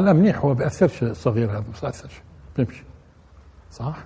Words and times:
لا 0.00 0.12
منيح 0.12 0.38
هو 0.38 0.54
بيأثرش 0.54 1.02
الصغير 1.02 1.50
هذا 1.50 1.64
بس 1.74 1.80
بيأثرش 1.80 2.12
بيمشي. 2.56 2.84
صح؟ 3.70 3.96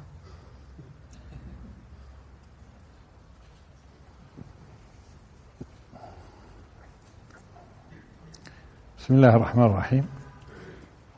بسم 8.99 9.15
الله 9.15 9.37
الرحمن 9.37 9.65
الرحيم. 9.65 10.07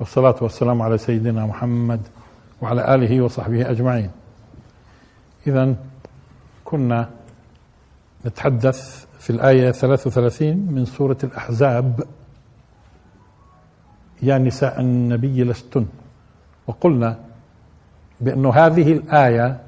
والصلاة 0.01 0.37
والسلام 0.41 0.83
على 0.83 0.99
سيدنا 0.99 1.47
محمد 1.47 2.01
وعلى 2.63 2.95
آله 2.95 3.21
وصحبه 3.21 3.71
أجمعين. 3.71 4.11
إذا 5.47 5.77
كنا 6.65 7.11
نتحدث 8.27 9.07
في 9.19 9.31
الآية 9.31 9.71
33 9.71 10.57
من 10.57 10.85
سورة 10.85 11.19
الأحزاب. 11.25 12.07
يا 14.23 14.39
نساء 14.39 14.81
النبي 14.81 15.45
لستن. 15.45 15.87
وقلنا 16.67 17.19
بأن 18.21 18.47
هذه 18.47 18.93
الآية 18.93 19.61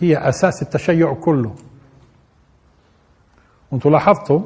هي 0.00 0.28
أساس 0.28 0.62
التشيع 0.62 1.14
كله. 1.14 1.54
وأنتم 3.72 3.90
لاحظتوا 3.90 4.40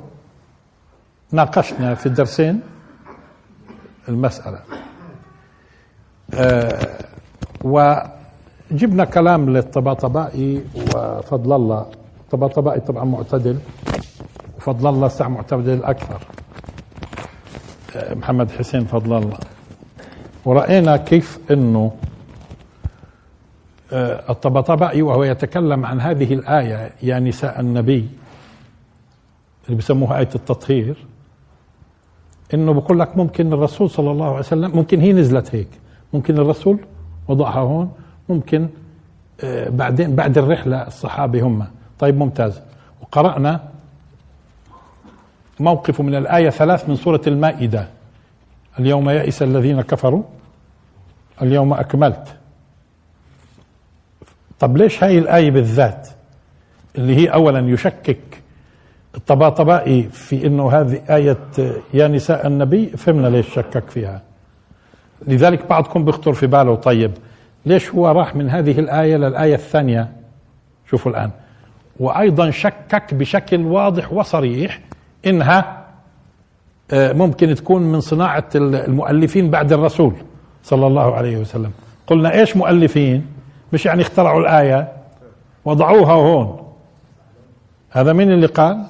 ناقشنا 1.33 1.95
في 1.95 2.07
الدرسين 2.07 2.61
المسألة. 4.09 4.59
آه 6.35 6.99
وجبنا 7.65 9.05
كلام 9.05 9.51
للطباطبائي 9.51 10.65
وفضل 10.75 11.53
الله. 11.57 11.87
الطباطبائي 12.21 12.81
طبعا 12.81 13.05
معتدل 13.05 13.59
وفضل 14.57 14.89
الله 14.89 15.09
سع 15.09 15.29
معتدل 15.29 15.85
أكثر. 15.85 16.21
محمد 17.95 18.51
حسين 18.51 18.85
فضل 18.85 19.17
الله. 19.23 19.39
ورأينا 20.45 20.97
كيف 20.97 21.39
أنه 21.51 21.93
آه 23.93 24.31
الطباطبائي 24.31 25.03
وهو 25.03 25.25
يتكلم 25.25 25.87
عن 25.87 26.01
هذه 26.01 26.35
الآية 26.35 26.91
يا 27.03 27.19
نساء 27.19 27.61
النبي 27.61 28.09
اللي 29.67 29.77
بسموها 29.79 30.19
آية 30.19 30.29
التطهير 30.35 30.97
إنه 32.55 32.73
بقول 32.73 33.01
لك 33.01 33.17
ممكن 33.17 33.53
الرسول 33.53 33.91
صلى 33.91 34.11
الله 34.11 34.27
عليه 34.27 34.39
وسلم 34.39 34.77
ممكن 34.77 35.01
هي 35.01 35.13
نزلت 35.13 35.55
هيك 35.55 35.69
ممكن 36.13 36.39
الرسول 36.39 36.79
وضعها 37.29 37.59
هون 37.61 37.93
ممكن 38.29 38.69
آه 39.45 39.69
بعدين 39.69 40.15
بعد 40.15 40.39
الرحلة 40.39 40.87
الصحابه 40.87 41.43
هم. 41.43 41.67
طيب 41.99 42.17
ممتاز. 42.19 42.61
وقرأنا 43.03 43.61
موقف 45.61 46.01
من 46.01 46.15
الآية 46.15 46.51
ثلاث 46.51 46.89
من 46.89 46.97
سورة 46.97 47.21
المائدة. 47.27 47.89
اليوم 48.79 49.11
يئس 49.11 49.43
الذين 49.43 49.81
كفروا 49.81 50.23
اليوم 51.43 51.73
أكملت. 51.73 52.37
طب 54.59 54.77
ليش 54.77 55.05
هاي 55.05 55.19
الآية 55.19 55.51
بالذات؟ 55.51 56.09
اللي 56.99 57.17
هي 57.17 57.27
اولا 57.33 57.59
يشكك 57.71 58.19
الطباطبائي 59.15 60.03
في 60.03 60.47
إنه 60.47 60.73
هذه 60.73 61.03
آية 61.11 61.39
يا 61.95 62.09
نساء 62.09 62.47
النبي 62.47 62.87
فهمنا 62.87 63.29
ليش 63.29 63.55
شكك 63.55 63.91
فيها. 63.91 64.23
لذلك 65.29 65.67
بعضكم 65.67 66.05
بيخطر 66.05 66.33
في 66.33 66.47
باله 66.47 66.75
طيب 66.75 67.13
ليش 67.67 67.91
هو 67.91 68.09
راح 68.09 68.37
من 68.37 68.51
هذه 68.51 68.79
الآية 68.79 69.17
للآية 69.17 69.55
الثانية؟ 69.55 70.13
شوفوا 70.91 71.11
الآن. 71.13 71.31
وأيضا 72.01 72.51
شكك 72.51 73.15
بشكل 73.15 73.61
واضح 73.61 74.13
وصريح 74.13 74.81
إنها 75.27 75.85
ممكن 76.93 77.55
تكون 77.55 77.83
من 77.83 78.01
صناعة 78.01 78.49
المؤلفين 78.55 79.51
بعد 79.51 79.73
الرسول 79.73 80.13
صلى 80.63 80.87
الله 80.87 81.15
عليه 81.15 81.37
وسلم. 81.37 81.71
قلنا 82.07 82.33
إيش 82.33 82.57
مؤلفين؟ 82.57 83.27
مش 83.73 83.87
يعني 83.87 84.03
اخترعوا 84.03 84.41
الآية 84.41 84.93
وضعوها 85.65 86.13
هون. 86.13 86.73
هذا 87.91 88.13
مين 88.13 88.33
اللي 88.33 88.47
قال 88.47 88.83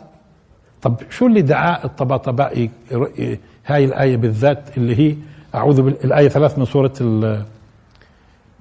طب 0.83 0.95
شو 1.11 1.27
اللي 1.27 1.43
دعا 1.43 1.85
الطباطبائي 1.85 2.71
هاي 3.67 3.85
الآية 3.85 4.17
بالذات 4.17 4.77
اللي 4.77 4.99
هي 4.99 5.17
أعوذ 5.55 5.83
بالآية 5.83 6.29
ثلاث 6.29 6.59
من 6.59 6.65
سورة 6.65 6.93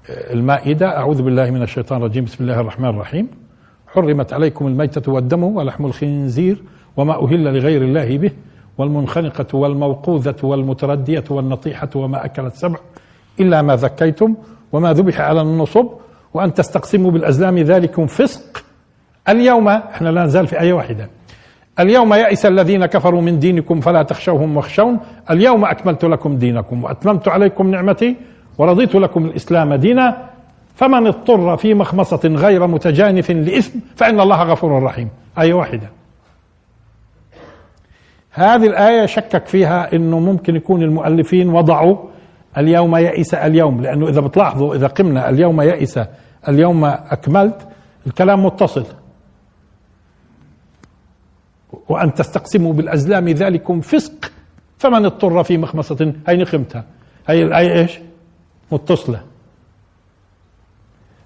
المائدة 0.08 0.96
أعوذ 0.98 1.22
بالله 1.22 1.50
من 1.50 1.62
الشيطان 1.62 1.98
الرجيم 1.98 2.24
بسم 2.24 2.44
الله 2.44 2.60
الرحمن 2.60 2.88
الرحيم. 2.88 3.28
حرمت 3.86 4.32
عليكم 4.32 4.66
الميتة 4.66 5.12
والدم 5.12 5.42
ولحم 5.42 5.86
الخنزير 5.86 6.62
وما 6.96 7.24
أهل 7.24 7.44
لغير 7.44 7.82
الله 7.82 8.18
به 8.18 8.30
والمنخنقة 8.78 9.56
والموقوذة 9.56 10.36
والمتردية 10.42 11.24
والنطيحة 11.30 11.88
وما 11.94 12.24
أكلت 12.24 12.54
سبع 12.54 12.78
إلا 13.40 13.62
ما 13.62 13.76
ذكيتم 13.76 14.34
وما 14.72 14.92
ذبح 14.92 15.20
على 15.20 15.40
النصب 15.40 15.86
وأن 16.34 16.54
تستقسموا 16.54 17.10
بالأزلام 17.10 17.58
ذلكم 17.58 18.06
فسق. 18.06 18.64
اليوم 19.28 19.68
إحنا 19.68 20.08
لا 20.08 20.24
نزال 20.24 20.46
في 20.46 20.60
آية 20.60 20.72
واحدة. 20.72 21.08
اليوم 21.80 22.14
يئس 22.14 22.46
الذين 22.46 22.86
كفروا 22.86 23.22
من 23.22 23.38
دينكم 23.38 23.80
فلا 23.80 24.02
تخشوهم 24.02 24.56
واخشون. 24.56 24.98
اليوم 25.30 25.64
أكملت 25.64 26.04
لكم 26.04 26.36
دينكم 26.36 26.84
وأتممت 26.84 27.28
عليكم 27.28 27.70
نعمتي 27.70 28.16
ورضيت 28.58 28.94
لكم 28.94 29.24
الإسلام 29.24 29.74
دينا. 29.74 30.28
فمن 30.74 31.06
اضطر 31.06 31.56
في 31.56 31.74
مخمصة 31.74 32.20
غير 32.24 32.66
متجانف 32.66 33.30
لإثم 33.30 33.78
فإن 33.96 34.20
الله 34.20 34.42
غفور 34.42 34.82
رحيم. 34.82 35.08
آية 35.38 35.54
واحدة. 35.54 35.90
هذه 38.38 38.66
الآية 38.66 39.06
شكك 39.06 39.46
فيها 39.46 39.92
أنه 39.92 40.18
ممكن 40.18 40.56
يكون 40.56 40.82
المؤلفين 40.82 41.48
وضعوا 41.48 41.96
اليوم 42.58 42.96
يئس 42.96 43.34
اليوم 43.34 43.80
لأنه 43.80 44.08
إذا 44.08 44.20
بتلاحظوا 44.20 44.74
إذا 44.74 44.86
قمنا 44.86 45.28
اليوم 45.30 45.60
يئس 45.60 46.00
اليوم 46.48 46.84
أكملت 46.84 47.68
الكلام 48.06 48.44
متصل. 48.44 48.84
وأن 51.88 52.14
تستقسموا 52.14 52.72
بالأزلام 52.72 53.28
ذلكم 53.28 53.80
فسق 53.80 54.32
فمن 54.78 55.04
اضطر 55.04 55.42
في 55.42 55.58
مخمصة؟ 55.58 56.12
هي 56.28 56.36
نخمتها. 56.36 56.84
هي 57.28 57.42
الآية 57.42 57.72
إيش؟ 57.72 57.98
متصلة. 58.72 59.20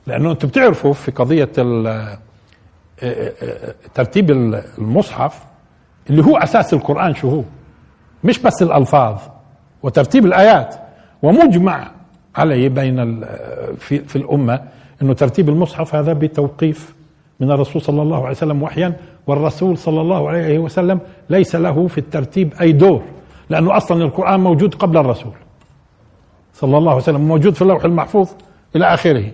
لأنه 0.07 0.31
أنتم 0.31 0.49
بتعرفوا 0.49 0.93
في 0.93 1.11
قضية 1.11 1.49
ترتيب 3.95 4.31
المصحف 4.31 5.50
اللي 6.11 6.25
هو 6.25 6.37
أساس 6.37 6.75
القرآن 6.75 7.15
شو 7.15 7.29
هو؟ 7.31 7.43
مش 8.25 8.39
بس 8.39 8.63
الألفاظ 8.63 9.19
وترتيب 9.83 10.27
الآيات. 10.27 10.75
ومجمع 11.23 11.91
عليه 12.37 12.69
بين 12.69 13.25
في, 13.79 13.99
في 13.99 14.17
الأمة 14.17 14.61
أنه 15.03 15.13
ترتيب 15.15 15.49
المصحف 15.49 15.95
هذا 15.95 16.13
بتوقيف 16.13 16.95
من 17.41 17.51
الرسول 17.51 17.83
صلى 17.83 18.03
الله 18.03 18.19
عليه 18.19 18.31
وسلم 18.31 18.63
وحيا 18.63 18.97
والرسول 19.27 19.79
صلى 19.79 20.01
الله 20.01 20.29
عليه 20.29 20.59
وسلم 20.59 21.01
ليس 21.31 21.57
له 21.57 21.87
في 21.87 21.99
الترتيب 21.99 22.55
أي 22.61 22.73
دور 22.73 23.03
لأنه 23.51 23.77
أصلا 23.77 24.05
القرآن 24.05 24.41
موجود 24.41 24.75
قبل 24.75 24.97
الرسول 24.97 25.33
صلى 26.55 26.79
الله 26.79 26.91
عليه 26.91 27.03
وسلم 27.03 27.21
موجود 27.21 27.55
في 27.55 27.63
اللوح 27.63 27.85
المحفوظ 27.85 28.29
إلى 28.77 28.95
آخره. 28.95 29.25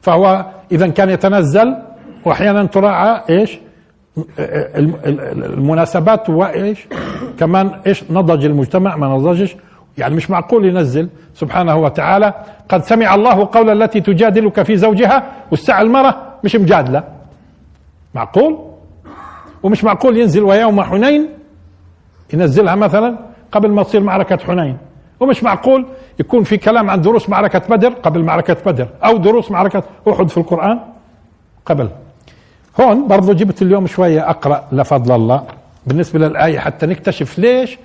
فهو 0.00 0.46
إذا 0.72 0.88
كان 0.88 1.08
يتنزل 1.10 1.76
وأحيانا 2.24 2.64
تراعى 2.64 3.22
إيش؟ 3.30 3.58
المناسبات 4.38 6.30
وإيش؟ 6.30 6.88
كمان 7.38 7.70
إيش؟ 7.86 8.04
نضج 8.10 8.44
المجتمع 8.44 8.96
ما 8.96 9.08
نضجش. 9.08 9.56
يعني 9.98 10.14
مش 10.14 10.30
معقول 10.30 10.64
ينزل. 10.64 11.08
سبحانه 11.34 11.76
وتعالى 11.76 12.34
قد 12.68 12.82
سمع 12.82 13.14
الله 13.14 13.48
قول 13.52 13.82
التي 13.82 14.00
تجادلك 14.00 14.62
في 14.62 14.76
زوجها 14.76 15.22
والساعة 15.50 15.82
المرة 15.82 16.16
مش 16.44 16.56
مجادلة. 16.56 17.04
معقول؟ 18.14 18.58
ومش 19.62 19.84
معقول 19.84 20.16
ينزل 20.16 20.42
ويوم 20.42 20.82
حنين 20.82 21.28
ينزلها 22.32 22.74
مثلا 22.74 23.18
قبل 23.52 23.70
ما 23.70 23.82
تصير 23.82 24.00
معركة 24.00 24.38
حنين. 24.46 24.76
ومش 25.20 25.42
معقول 25.42 25.86
يكون 26.20 26.42
في 26.42 26.56
كلام 26.56 26.90
عن 26.90 27.00
دروس 27.00 27.28
معركة 27.28 27.58
بدر 27.58 27.88
قبل 27.88 28.24
معركة 28.24 28.56
بدر 28.66 28.88
أو 29.04 29.16
دروس 29.16 29.50
معركة 29.50 29.82
أحد 30.08 30.28
في 30.28 30.38
القرآن 30.38 30.80
قبل. 31.66 31.88
هون 32.80 33.08
برضو 33.08 33.32
جبت 33.32 33.62
اليوم 33.62 33.86
شوية 33.86 34.30
أقرأ 34.30 34.64
لفضل 34.72 35.14
الله. 35.14 35.42
بالنسبة 35.86 36.18
للآية 36.18 36.58
حتى 36.58 36.86
نكتشف 36.86 37.38
ليش 37.38 37.78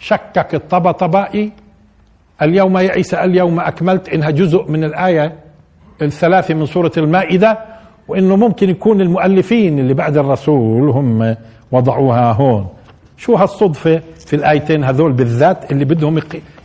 شكك 0.00 0.54
الطبطبائي؟ 0.54 1.52
اليوم 2.42 2.78
يئس 2.78 3.14
اليوم 3.14 3.60
أكملت 3.60 4.08
إنها 4.08 4.30
جزء 4.30 4.70
من 4.70 4.84
الآية 4.84 5.32
الثلاثة 6.02 6.54
من 6.54 6.66
سورة 6.66 6.92
المائدة 6.96 7.58
وإنه 8.08 8.36
ممكن 8.36 8.70
يكون 8.70 9.00
المؤلفين 9.00 9.78
اللي 9.78 9.94
بعد 9.94 10.16
الرسول 10.16 10.90
هم 10.90 11.36
وضعوها 11.72 12.32
هون. 12.32 12.66
شو 13.16 13.34
هالصدفة 13.34 14.00
في 14.26 14.36
الآيتين 14.36 14.84
هذول 14.84 15.12
بالذات 15.12 15.72
اللي 15.72 15.84
بدهم 15.84 16.20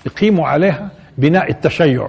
يقيموا 0.05 0.47
عليها 0.47 0.89
بناء 1.17 1.49
التشيع؟ 1.51 2.07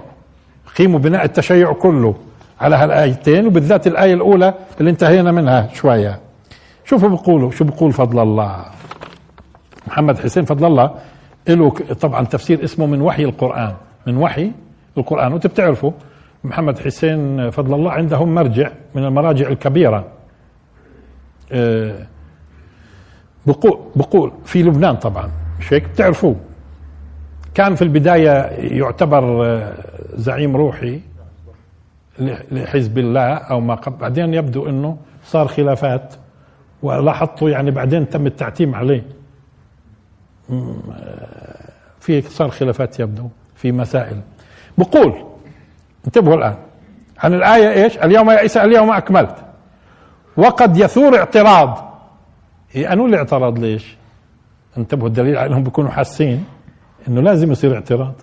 يقيموا 0.67 0.99
بناء 0.99 1.25
التشيع 1.25 1.73
كله. 1.73 2.15
على 2.61 2.75
هالآيتين 2.75 3.47
وبالذات 3.47 3.87
الآية 3.87 4.13
الأولى 4.13 4.53
اللي 4.79 4.91
انتهينا 4.91 5.31
منها 5.31 5.69
شوية. 5.73 6.19
شوفوا 6.85 7.09
بيقولوا 7.09 7.51
شو 7.51 7.63
بيقول 7.65 7.93
فضل 7.93 8.19
الله. 8.19 8.65
محمد 9.87 10.19
حسين 10.19 10.45
فضل 10.45 10.65
الله 10.65 10.91
له 11.47 11.69
طبعا 12.01 12.25
تفسير 12.25 12.63
اسمه 12.63 12.85
من 12.85 13.01
وحي 13.01 13.23
القرآن. 13.23 13.73
من 14.07 14.17
وحي 14.17 14.51
القرآن 14.97 15.31
وانت 15.33 15.47
بتعرفوا 15.47 15.91
محمد 16.43 16.79
حسين 16.79 17.49
فضل 17.49 17.73
الله 17.73 17.91
عندهم 17.91 18.35
مرجع 18.35 18.69
من 18.95 19.05
المراجع 19.05 19.47
الكبيرة. 19.47 20.05
آه، 21.51 21.95
بقول 23.47 23.79
بقول 23.95 24.31
في 24.45 24.63
لبنان 24.63 24.95
طبعا 24.95 25.29
مش 25.59 25.73
هيك؟ 25.73 25.83
بتعرفوه 25.89 26.35
كان 27.53 27.75
في 27.75 27.81
البداية 27.81 28.31
يعتبر 28.77 29.45
آه، 29.45 29.73
زعيم 30.15 30.55
روحي 30.55 30.99
لحزب 32.51 32.97
الله 32.97 33.33
أو 33.33 33.59
ما 33.59 33.75
قبل. 33.75 33.97
بعدين 33.97 34.33
يبدو 34.33 34.69
أنه 34.69 34.97
صار 35.25 35.47
خلافات 35.47 36.13
ولاحظته 36.83 37.49
يعني 37.49 37.71
بعدين 37.71 38.09
تم 38.09 38.27
التعتيم 38.27 38.75
عليه. 38.75 39.03
في 41.99 42.21
صار 42.21 42.49
خلافات 42.49 42.99
يبدو 42.99 43.29
في 43.55 43.71
مسائل. 43.71 44.21
بقول 44.77 45.25
انتبهوا 46.05 46.35
الآن 46.35 46.55
عن 47.17 47.33
الآية 47.33 47.83
إيش؟ 47.83 47.97
اليوم 47.97 48.29
عيسى 48.29 48.63
اليوم 48.63 48.91
أكملت. 48.91 49.35
وقد 50.37 50.77
يثور 50.77 51.17
اعتراض. 51.17 51.95
أنو 52.75 53.05
الاعتراض 53.05 53.59
ليش؟ 53.59 53.95
انتبهوا 54.77 55.07
الدليل 55.07 55.37
على 55.37 55.47
أنهم 55.47 55.63
بيكونوا 55.63 55.91
حاسين 55.91 56.45
أنه 57.07 57.21
لازم 57.21 57.51
يصير 57.51 57.75
اعتراض. 57.75 58.13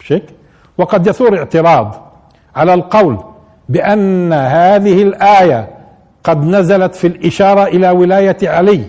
مش 0.00 0.12
هيك 0.12 0.24
وقد 0.78 1.06
يثور 1.06 1.38
اعتراض 1.38 2.12
على 2.56 2.74
القول 2.74 3.24
بأن 3.68 4.32
هذه 4.32 5.02
الآية 5.02 5.68
قد 6.24 6.44
نزلت 6.44 6.94
في 6.94 7.06
الإشارة 7.06 7.64
إلى 7.64 7.90
ولاية 7.90 8.36
علي. 8.42 8.84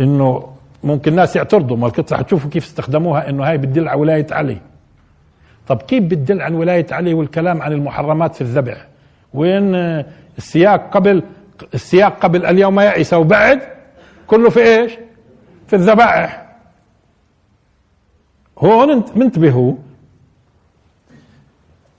إنه 0.00 0.48
ممكن 0.84 1.14
ناس 1.14 1.36
يعترضوا 1.36 1.76
ما 1.76 1.88
كنت 1.88 2.12
رح 2.12 2.20
تشوفوا 2.20 2.50
كيف 2.50 2.64
استخدموها 2.64 3.28
إنه 3.28 3.44
هاي 3.44 3.58
بتدل 3.58 3.88
على 3.88 4.00
ولاية 4.00 4.26
علي. 4.30 4.56
طب 5.68 5.82
كيف 5.82 6.04
بتدل 6.04 6.42
عن 6.42 6.54
ولاية 6.54 6.86
علي 6.90 7.14
والكلام 7.14 7.62
عن 7.62 7.72
المحرمات 7.72 8.34
في 8.34 8.40
الذبح؟ 8.40 8.86
وين 9.34 9.74
السياق 10.38 10.90
قبل 10.90 11.22
السياق 11.74 12.18
قبل 12.18 12.46
اليوم 12.46 12.80
يئس 12.80 13.14
وبعد؟ 13.14 13.60
كله 14.26 14.50
في 14.50 14.60
إيش؟ 14.60 14.92
في 15.66 15.76
الذبائح. 15.76 16.49
هون 18.60 19.04
منتبهوا. 19.16 19.74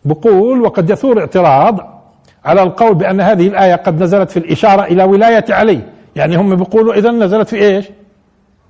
بقول 0.05 0.61
وقد 0.61 0.89
يثور 0.89 1.19
اعتراض 1.19 2.01
على 2.45 2.63
القول 2.63 2.95
بأن 2.95 3.21
هذه 3.21 3.47
الآية 3.47 3.75
قد 3.75 4.03
نزلت 4.03 4.31
في 4.31 4.37
الإشارة 4.37 4.83
إلى 4.83 5.03
ولاية 5.03 5.45
علي. 5.49 5.81
يعني 6.15 6.35
هم 6.37 6.55
بيقولوا 6.55 6.93
إذا 6.93 7.11
نزلت 7.11 7.49
في 7.49 7.55
إيش؟ 7.55 7.89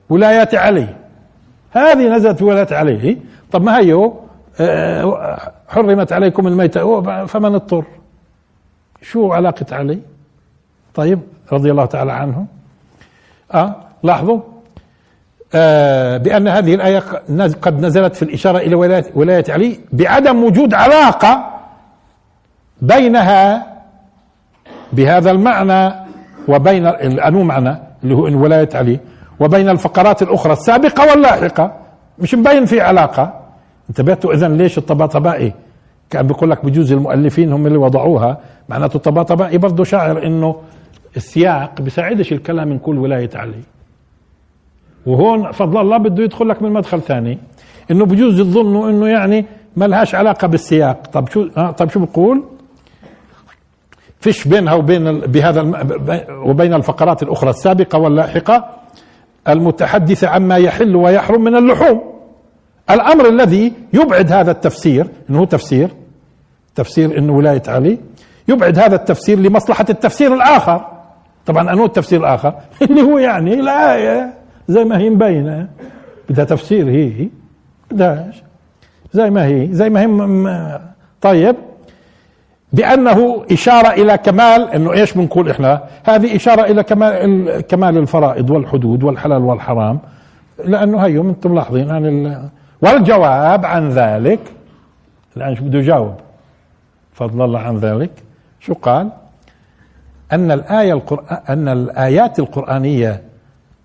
ولايات 0.10 0.56
علي. 0.56 0.88
هذه 1.72 2.16
نزلت 2.16 2.38
في 2.38 2.44
ولاية 2.44 2.68
علي. 2.72 3.18
طب 3.52 3.64
ما 3.64 3.78
هيو؟ 3.78 4.20
آه، 4.60 5.38
حرمت 5.68 6.14
عليكم 6.14 6.48
الميتة. 6.48 7.02
فمن 7.26 7.56
اضطر؟ 7.56 7.86
شو 9.02 9.34
علاقة 9.34 9.66
علي؟ 9.72 10.00
طيب 10.96 11.20
رضي 11.52 11.72
الله 11.72 11.86
تعالى 11.86 12.12
عنه. 12.12 12.46
آه 13.54 13.76
لاحظوا؟ 14.04 14.38
آه 14.38 14.42
بأن 16.24 16.48
هذه 16.48 16.76
الآية 16.76 17.00
قد 17.62 17.80
نزلت 17.86 18.16
في 18.16 18.24
الإشارة 18.24 18.58
إلى 18.58 18.76
ولاية, 18.76 19.06
ولاية 19.16 19.44
علي 19.50 19.80
بعدم 19.94 20.44
وجود 20.44 20.74
علاقة 20.74 21.46
بينها 22.82 23.68
بهذا 24.94 25.32
المعنى 25.32 25.94
وبين 26.48 26.86
أنو 27.20 27.44
معنى 27.44 27.78
اللي 28.04 28.16
هو 28.16 28.28
إن 28.28 28.36
ولاية 28.36 28.70
علي 28.74 29.00
وبين 29.40 29.70
الفقرات 29.70 30.22
الأخرى 30.22 30.54
السابقة 30.54 31.10
واللاحقة. 31.10 31.74
مش 32.20 32.36
مبين 32.36 32.66
في 32.66 32.82
علاقة. 32.82 33.34
انتبهتوا 33.90 34.34
إذا 34.34 34.48
ليش 34.48 34.78
الطباطبائي 34.78 35.54
كان 36.10 36.28
بيقول 36.28 36.50
لك 36.52 36.66
بجوز 36.66 36.92
المؤلفين 36.92 37.54
هم 37.54 37.68
اللي 37.68 37.78
وضعوها؟ 37.78 38.38
معناته 38.70 38.98
الطباطبائي 38.98 39.58
برضه 39.58 39.84
شاعر 39.84 40.26
إنه 40.26 40.56
السياق 41.18 41.82
بيساعدش 41.82 42.32
الكلام 42.32 42.78
كل 42.78 42.98
ولاية 42.98 43.30
علي. 43.36 43.62
وهون 45.06 45.52
فضل 45.52 45.82
الله 45.82 45.98
بده 45.98 46.24
يدخل 46.24 46.50
لك 46.50 46.62
من 46.62 46.72
مدخل 46.72 47.02
ثاني. 47.02 47.38
إنه 47.92 48.06
بجوز 48.06 48.40
يظنوا 48.40 48.90
إنه 48.90 49.08
يعني 49.08 49.46
ما 49.76 49.86
لهاش 49.86 50.16
علاقة 50.16 50.48
بالسياق. 50.48 51.08
طب 51.14 51.30
شو 51.30 51.48
آه 51.58 51.72
طب 51.72 51.90
شو 51.90 52.00
بقول؟ 52.00 52.44
فيش 54.20 54.48
بينها 54.48 54.74
وبين 54.74 55.20
بهذا 55.20 55.62
وبين 56.46 56.74
الفقرات 56.74 57.24
الأخرى 57.24 57.50
السابقة 57.50 58.00
واللاحقة 58.00 58.66
المتحدثة 59.48 60.28
عما 60.28 60.58
يحل 60.58 60.96
ويحرم 60.96 61.44
من 61.44 61.56
اللحوم. 61.56 62.02
الأمر 62.90 63.30
الذي 63.30 63.74
يبعد 63.94 64.32
هذا 64.32 64.52
التفسير 64.52 65.08
إنه 65.30 65.46
تفسير 65.46 65.90
تفسير 66.76 67.18
انه 67.18 67.34
ولاية 67.34 67.64
علي 67.68 67.98
يبعد 68.48 68.80
هذا 68.80 68.96
التفسير 68.96 69.40
لمصلحة 69.40 69.86
التفسير 69.90 70.34
الآخر. 70.34 70.88
طبعا 71.46 71.74
أنه 71.74 71.86
التفسير 71.86 72.20
الآخر. 72.20 72.54
اللي 72.82 73.02
هو 73.02 73.18
يعني 73.18 73.54
الايه 73.54 74.41
زي 74.68 74.84
ما 74.84 74.98
هي 74.98 75.10
مبينة. 75.10 75.68
بدها 76.30 76.46
تفسير 76.46 76.90
هي. 76.90 77.30
بدهاش. 77.92 78.44
زي 79.14 79.30
ما 79.30 79.46
هي. 79.46 79.68
زي 79.72 79.90
ما 79.90 80.02
هي 80.02 80.80
طيب. 81.22 81.56
بأنه 82.74 83.46
إشارة 83.52 83.88
إلى 83.88 84.18
كمال 84.18 84.70
إنه 84.70 84.94
إيش 84.94 85.14
بنقول 85.14 85.50
إحنا؟ 85.50 85.84
هذه 86.04 86.36
إشارة 86.36 86.62
إلى 86.62 86.84
كمال 86.84 87.62
كمال 87.62 87.98
الفرائض 87.98 88.50
والحدود 88.50 89.04
والحلال 89.04 89.42
والحرام. 89.42 90.00
لأنه 90.66 90.98
هيو 90.98 91.30
أنتم 91.30 91.52
ملاحظين 91.52 91.90
عن 91.90 92.50
والجواب 92.82 93.66
عن 93.66 93.90
ذلك. 93.90 94.40
الآن 95.38 95.56
شو 95.56 95.64
بده 95.64 95.80
يجاوب؟ 95.80 96.16
فضل 97.14 97.42
الله 97.42 97.60
عن 97.60 97.78
ذلك. 97.78 98.12
شو 98.60 98.74
قال؟ 98.74 99.10
أن 100.32 100.52
الآية 100.52 100.94
القرآن 100.94 101.38
أن 101.50 101.68
الآيات 101.68 102.40
القرآنية 102.40 103.22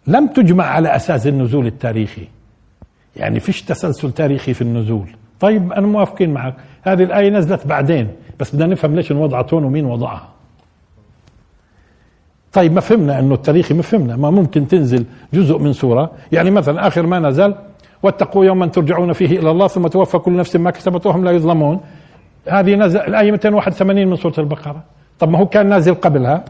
لم 0.06 0.26
تجمع 0.26 0.64
على 0.64 0.96
أساس 0.96 1.26
النزول 1.26 1.66
التاريخي. 1.66 2.28
يعني 3.16 3.40
فيش 3.40 3.62
تسلسل 3.62 4.12
تاريخي 4.12 4.54
في 4.54 4.62
النزول. 4.62 5.08
طيب 5.40 5.72
أنا 5.72 5.86
موافقين 5.86 6.34
معك. 6.34 6.54
هذه 6.82 7.02
الآية 7.02 7.30
نزلت 7.30 7.66
بعدين 7.66 8.08
بس 8.40 8.54
بدنا 8.54 8.66
نفهم 8.66 8.94
ليش 8.94 9.12
انوضعت 9.12 9.54
هون 9.54 9.64
ومين 9.64 9.84
وضعها. 9.84 10.28
طيب 12.52 12.72
ما 12.72 12.80
فهمنا 12.80 13.18
إنه 13.18 13.34
التاريخي 13.34 13.75
ما 13.75 13.82
فهمنا. 13.82 14.16
ما 14.16 14.30
ممكن 14.30 14.68
تنزل 14.68 15.04
جزء 15.34 15.58
من 15.58 15.72
سورة. 15.72 16.10
يعني 16.32 16.50
مثلا 16.50 16.86
آخر 16.86 17.06
ما 17.06 17.18
نزل 17.18 17.54
واتقوا 18.02 18.44
يوما 18.44 18.66
ترجعون 18.66 19.12
فيه 19.12 19.38
إلى 19.38 19.50
الله 19.50 19.68
ثم 19.68 19.86
توفى 19.86 20.18
كل 20.18 20.36
نفس 20.36 20.56
ما 20.56 20.70
كسبت 20.70 21.06
وهم 21.06 21.25
لا 21.25 21.30
يظلمون. 21.30 21.80
هذه 22.48 22.75
نزل 22.75 23.00
الآية 23.00 23.30
281 23.30 24.06
من 24.06 24.16
سورة 24.16 24.34
البقرة. 24.38 24.84
طب 25.18 25.28
ما 25.28 25.38
هو 25.38 25.46
كان 25.46 25.66
نازل 25.66 25.94
قبلها؟ 25.94 26.44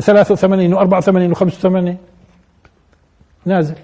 83 0.00 0.74
و84 0.74 1.36
و85 1.36 1.94
نازل. 3.46 3.74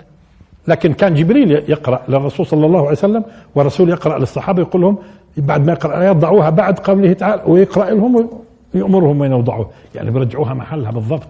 لكن 0.68 0.92
كان 0.92 1.14
جبريل 1.14 1.50
يقرأ 1.50 2.02
للرسول 2.08 2.46
صلى 2.46 2.66
الله 2.66 2.80
عليه 2.80 2.90
وسلم 2.90 3.24
والرسول 3.54 3.88
يقرأ 3.88 4.18
للصحابة 4.18 4.62
يقول 4.62 4.82
لهم 4.82 4.98
بعد 5.36 5.66
ما 5.66 5.72
يقرا 5.72 5.96
الآيات 5.96 6.16
ضعوها 6.16 6.50
بعد 6.50 6.78
قوله 6.78 7.12
تعالى 7.12 7.42
ويقرأ 7.46 7.90
لهم 7.90 8.28
ويامرهم 8.74 9.20
وين 9.20 9.30
يوضعوها 9.30 9.68
يعني 9.94 10.10
بيرجعوها 10.10 10.54
محلها 10.54 10.90
بالضبط. 10.90 11.28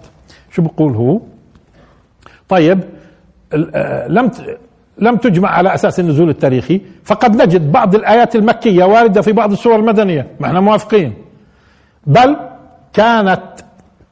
شو 0.51 0.63
بقول 0.63 0.93
هو؟ 0.95 1.21
طيب 2.49 2.81
آه، 3.75 4.09
لم 4.09 4.31
لم 4.99 5.17
تجمع 5.17 5.49
على 5.49 5.75
أساس 5.75 6.01
النزول 6.01 6.29
التاريخي 6.29 6.81
فقد 7.05 7.43
نجد 7.43 7.73
بعض 7.73 7.95
الآيات 7.95 8.37
المكية 8.37 8.85
واردة 8.85 9.21
في 9.21 9.33
بعض 9.33 9.53
السور 9.53 9.77
المدنية. 9.77 10.27
ما 10.41 10.47
إحنا 10.47 10.61
موافقين. 10.61 11.15
بل 12.07 12.37
كانت 12.93 13.43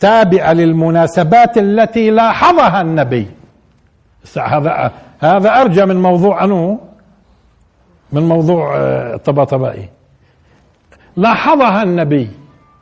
تابعة 0.00 0.52
للمناسبات 0.52 1.58
التي 1.58 2.10
لاحظها 2.10 2.80
النبي. 2.80 3.26
هذا 4.38 4.92
هذا 5.18 5.60
أرجى 5.60 5.84
من 5.84 6.02
موضوع 6.02 6.44
أنو؟ 6.44 6.80
من 8.12 8.22
موضوع 8.22 8.76
آه، 8.76 9.16
لاحظها 11.16 11.82
النبي. 11.82 12.28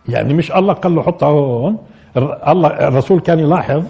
يعني 0.09 0.35
مش 0.35 0.53
الله 0.53 0.73
قال 0.73 0.95
له 0.95 1.03
حطها 1.03 1.29
هون. 1.29 1.79
الله 2.49 2.69
الرسول 2.69 3.21
كان 3.21 3.39
يلاحظ. 3.39 3.85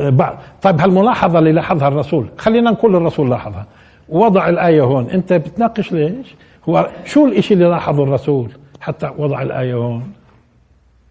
آه، 0.00 0.38
طيب 0.62 0.80
هالملاحظه 0.80 1.38
اللي 1.38 1.52
لاحظها 1.52 1.88
الرسول؟ 1.88 2.28
خلينا 2.38 2.70
نقول 2.70 2.96
الرسول 2.96 3.30
لاحظها. 3.30 3.66
وضع 4.08 4.48
الآية 4.48 4.82
هون. 4.82 5.10
أنت 5.10 5.32
بتناقش 5.32 5.92
ليش؟ 5.92 6.34
هو 6.68 6.88
شو 7.04 7.26
الإشي 7.26 7.54
اللي 7.54 7.64
لاحظه 7.64 8.02
الرسول 8.02 8.50
حتى 8.80 9.10
وضع 9.18 9.42
الآية 9.42 9.74
هون؟ 9.74 10.12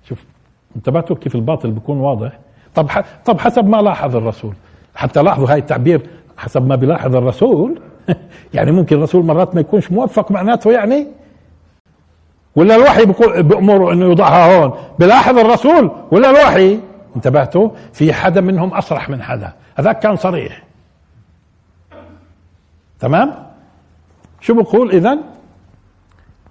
شوف 0.09 0.23
انتبهتوا 0.75 1.15
كيف 1.15 1.35
الباطل 1.35 1.71
بيكون 1.71 1.97
واضح؟ 1.97 2.31
طب 2.75 2.89
طب 3.25 3.39
حسب 3.39 3.69
ما 3.69 3.81
لاحظ 3.81 4.15
الرسول. 4.15 4.53
حتى 4.95 5.21
لاحظوا 5.23 5.51
هاي 5.51 5.59
التعبير 5.59 6.01
حسب 6.37 6.67
ما 6.67 6.75
بيلاحظ 6.75 7.15
الرسول. 7.15 7.81
يعني 8.53 8.71
ممكن 8.71 8.95
الرسول 8.95 9.25
مرات 9.25 9.55
ما 9.55 9.61
يكونش 9.61 9.91
موفق 9.91 10.31
معناته 10.31 10.71
يعني؟ 10.71 11.07
ولا 12.55 12.75
الوحي 12.75 13.05
بأمره 13.41 13.93
إنه 13.93 14.05
يوضعها 14.05 14.57
هون. 14.57 14.73
بلاحظ 14.99 15.37
الرسول 15.37 15.91
ولا 16.11 16.29
الوحي؟ 16.29 16.79
انتبهتوا؟ 17.15 17.69
في 17.93 18.13
حدا 18.13 18.41
منهم 18.41 18.69
أصرح 18.73 19.09
من 19.09 19.21
حدا. 19.21 19.53
هذاك 19.75 19.99
كان 19.99 20.15
صريح. 20.15 20.63
تمام؟ 22.99 23.33
شو 24.41 24.53
بقول 24.53 24.91
اذا 24.91 25.17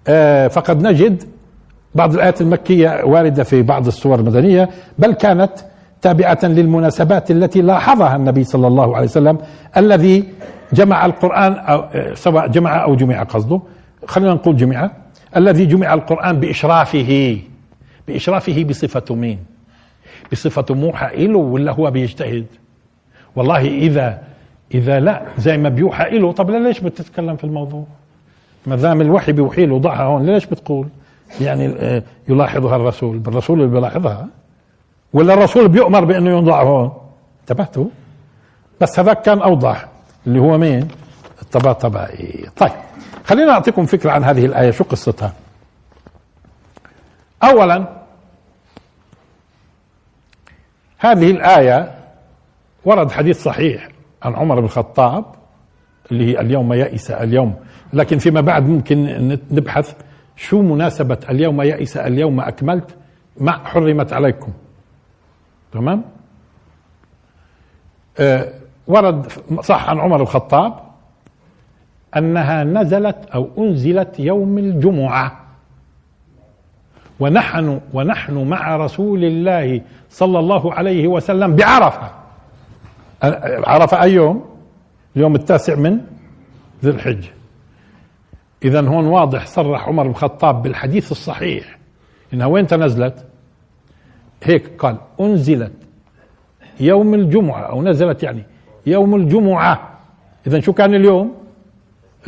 آه 0.09 0.49
فقد 0.49 0.83
نجد 0.83 1.25
بعض 1.95 2.15
الآيات 2.15 2.41
المكية 2.41 3.05
واردة 3.05 3.45
في 3.45 3.63
بعض 3.63 3.87
السور 3.87 4.19
المدنية 4.19 4.69
بل 4.99 5.13
كانت 5.13 5.53
تابعة 6.03 6.39
للمناسبات 6.43 7.31
التي 7.31 7.63
لاحظها 7.63 8.17
النبي 8.17 8.45
صلى 8.45 8.67
الله 8.67 8.97
عليه 8.97 9.07
وسلم 9.07 9.39
الذي 9.77 10.25
جمع 10.73 11.07
القرآن 11.07 11.53
أو 11.53 11.85
سواء 12.15 12.47
جمع 12.47 12.83
أو 12.85 12.95
جمع 12.97 13.23
قصده 13.23 13.61
خلينا 14.07 14.35
نقول 14.35 14.57
جمع 14.57 14.91
الذي 15.37 15.67
جمع 15.67 15.95
القرآن 15.95 16.41
بإشرافه 16.41 17.39
بإشرافه 18.09 18.65
بصفة 18.65 19.15
مين؟ 19.15 19.39
بصفة 20.33 20.75
موحى 20.75 21.27
له 21.27 21.39
ولا 21.39 21.73
هو 21.73 21.91
بيجتهد؟ 21.91 22.47
والله 23.37 23.61
إذا 23.61 24.23
إذا 24.75 25.01
لا 25.01 25.23
زي 25.39 25.59
ما 25.59 25.69
بيوحى 25.69 26.19
له 26.19 26.33
طب 26.33 26.51
ليش 26.51 26.81
بتتكلم 26.81 27.37
في 27.37 27.45
الموضوع؟ 27.45 27.85
ما 28.67 28.77
دام 28.77 29.01
الوحي 29.01 29.33
بيوحي 29.33 29.67
له 29.67 29.79
ضعها 29.79 30.03
هون 30.03 30.27
ليش 30.27 30.47
بتقول؟ 30.47 30.87
يعني 31.41 31.67
آه، 31.67 32.03
يلاحظها 32.29 32.77
الرسول 32.77 33.23
الرسول 33.29 33.61
اللي 33.61 33.75
بيلاحظها 33.75 34.29
ولا 35.13 35.35
الرسول 35.35 35.69
بيؤمر 35.69 36.05
بأنه 36.05 36.31
يوضع 36.31 36.63
هون 36.63 36.93
انتبهتوا؟ 37.41 37.87
بس 38.81 38.99
هذاك 38.99 39.23
كان 39.23 39.41
أوضح 39.43 39.89
اللي 40.27 40.41
هو 40.41 40.59
مين؟ 40.59 40.89
الطباطبائي 41.43 42.47
طيب 42.57 42.73
خلينا 43.25 43.53
أعطيكم 43.53 43.87
فكرة 43.87 44.11
عن 44.11 44.25
هذه 44.25 44.47
الآية 44.47 44.71
شو 44.71 44.85
قصتها؟ 44.85 45.33
اولا 47.43 47.99
هذه 50.99 51.31
الآية 51.31 51.95
ورد 52.85 53.11
حديث 53.11 53.43
صحيح 53.43 53.89
عن 54.23 54.35
عمر 54.35 54.59
بن 54.61 54.65
الخطاب 54.65 55.25
اللي 56.13 56.25
هي 56.27 56.41
اليوم 56.41 56.73
يئس 56.73 57.11
اليوم 57.11 57.55
لكن 57.93 58.19
فيما 58.19 58.41
بعد 58.41 58.69
ممكن 58.69 59.29
نبحث 59.51 59.95
شو 60.37 60.63
مناسبة 60.63 61.19
اليوم 61.31 61.63
يئس 61.63 61.97
اليوم 61.97 62.41
أكملت 62.41 62.97
مع 63.41 63.65
حرمت 63.65 64.13
عليكم 64.13 64.53
تمام؟ 65.73 66.05
آه 68.19 68.49
ورد 68.87 69.27
صح 69.61 69.89
عن 69.91 69.99
عمر 69.99 70.21
الخطاب 70.21 70.75
أنها 72.17 72.65
نزلت 72.65 73.27
أو 73.35 73.49
أنزلت 73.59 74.21
يوم 74.21 74.59
الجمعة. 74.59 75.41
ونحن 77.21 77.81
ونحن 77.93 78.49
مع 78.49 78.77
رسول 78.77 79.25
الله 79.25 79.81
صلى 80.11 80.39
الله 80.39 80.75
عليه 80.75 81.09
وسلم 81.09 81.57
بعرفة. 81.57 82.11
عرفة 83.67 84.03
أي 84.03 84.13
يوم؟ 84.13 84.45
اليوم 85.17 85.35
التاسع 85.35 85.75
من 85.75 86.01
ذي 86.85 86.91
الحجة. 86.91 87.31
اذا 88.65 88.89
هون 88.89 89.07
واضح 89.07 89.47
صرح 89.47 89.89
عمر 89.89 90.03
بن 90.03 90.11
الخطاب 90.11 90.63
بالحديث 90.63 91.13
الصحيح. 91.13 91.79
إنها 92.33 92.47
وين 92.47 92.67
نزلت؟ 92.73 93.27
هيك 94.43 94.71
قال 94.79 94.97
أنزلت 95.21 95.73
يوم 96.81 97.15
الجمعة 97.15 97.61
أو 97.61 97.83
نزلت 97.83 98.23
يعني 98.23 98.45
يوم 98.87 99.15
الجمعة. 99.15 99.99
اذا 100.47 100.61
شو 100.61 100.73
كان 100.73 100.95
اليوم؟ 100.95 101.35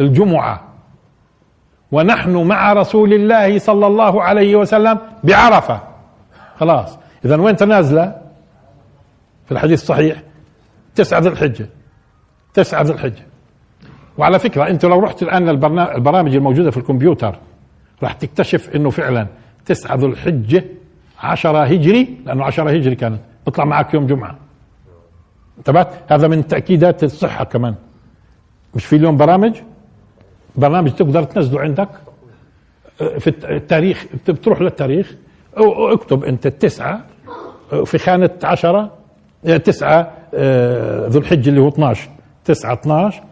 الجمعة. 0.01 0.65
ونحن 1.93 2.37
مع 2.37 2.73
رسول 2.73 3.13
الله 3.13 3.59
صلى 3.59 3.87
الله 3.87 4.23
عليه 4.23 4.57
وسلم 4.57 4.99
بعرفة. 5.25 5.81
خلاص. 6.57 6.99
اذا 7.25 7.41
وين 7.41 7.57
نازله؟ 7.69 8.23
في 9.47 9.53
الحديث 9.53 9.83
الصحيح. 9.83 10.23
تسعة 10.95 11.19
ذي 11.19 11.29
الحجة. 11.29 11.67
تسعة 12.55 12.83
ذي 12.83 12.93
الحجة. 12.93 13.27
وعلى 14.19 14.39
فكرة 14.39 14.69
أنت 14.69 14.85
لو 14.85 15.01
رحت 15.01 15.23
الآن 15.23 15.49
البرامج 15.49 16.35
الموجودة 16.35 16.71
في 16.71 16.77
الكمبيوتر 16.77 17.39
راح 18.03 18.13
تكتشف 18.13 18.71
أنه 18.75 18.91
فعلا 18.91 19.27
تسعة 19.67 19.95
ذو 19.97 20.07
الحجة 20.07 20.65
عشرة 21.21 21.65
هجري؟ 21.65 22.17
لأنه 22.27 22.45
عشرة 22.45 22.71
هجري 22.71 22.95
كانت 22.95 23.21
بطلع 23.47 23.65
معك 23.65 23.95
يوم 23.95 24.07
جمعة. 24.07 24.37
انتبهت؟ 25.59 25.89
هذا 26.13 26.29
من 26.29 26.47
تأكيدات 26.47 27.05
الصحة 27.05 27.45
كمان. 27.45 27.75
مش 28.75 28.85
في 28.85 28.97
اليوم 28.97 29.17
برامج؟ 29.17 29.57
برنامج 30.57 30.91
تقدر 30.91 31.23
تنزله 31.23 31.61
عندك. 31.61 31.89
في 32.99 33.29
التاريخ 33.45 34.07
بتروح 34.29 34.61
للتاريخ. 34.61 35.15
اكتب 35.57 36.25
أنت 36.25 36.47
التسعة 36.47 37.01
في 37.85 37.99
خانة 37.99 38.31
عشرة 38.45 38.91
تسعة 39.65 40.13
آه، 40.35 41.07
ذو 41.07 41.21
الحجة 41.21 41.49
اللي 41.49 41.61
هو 41.61 41.69
12 41.69 42.09
9 42.45 42.73
12 42.73 43.23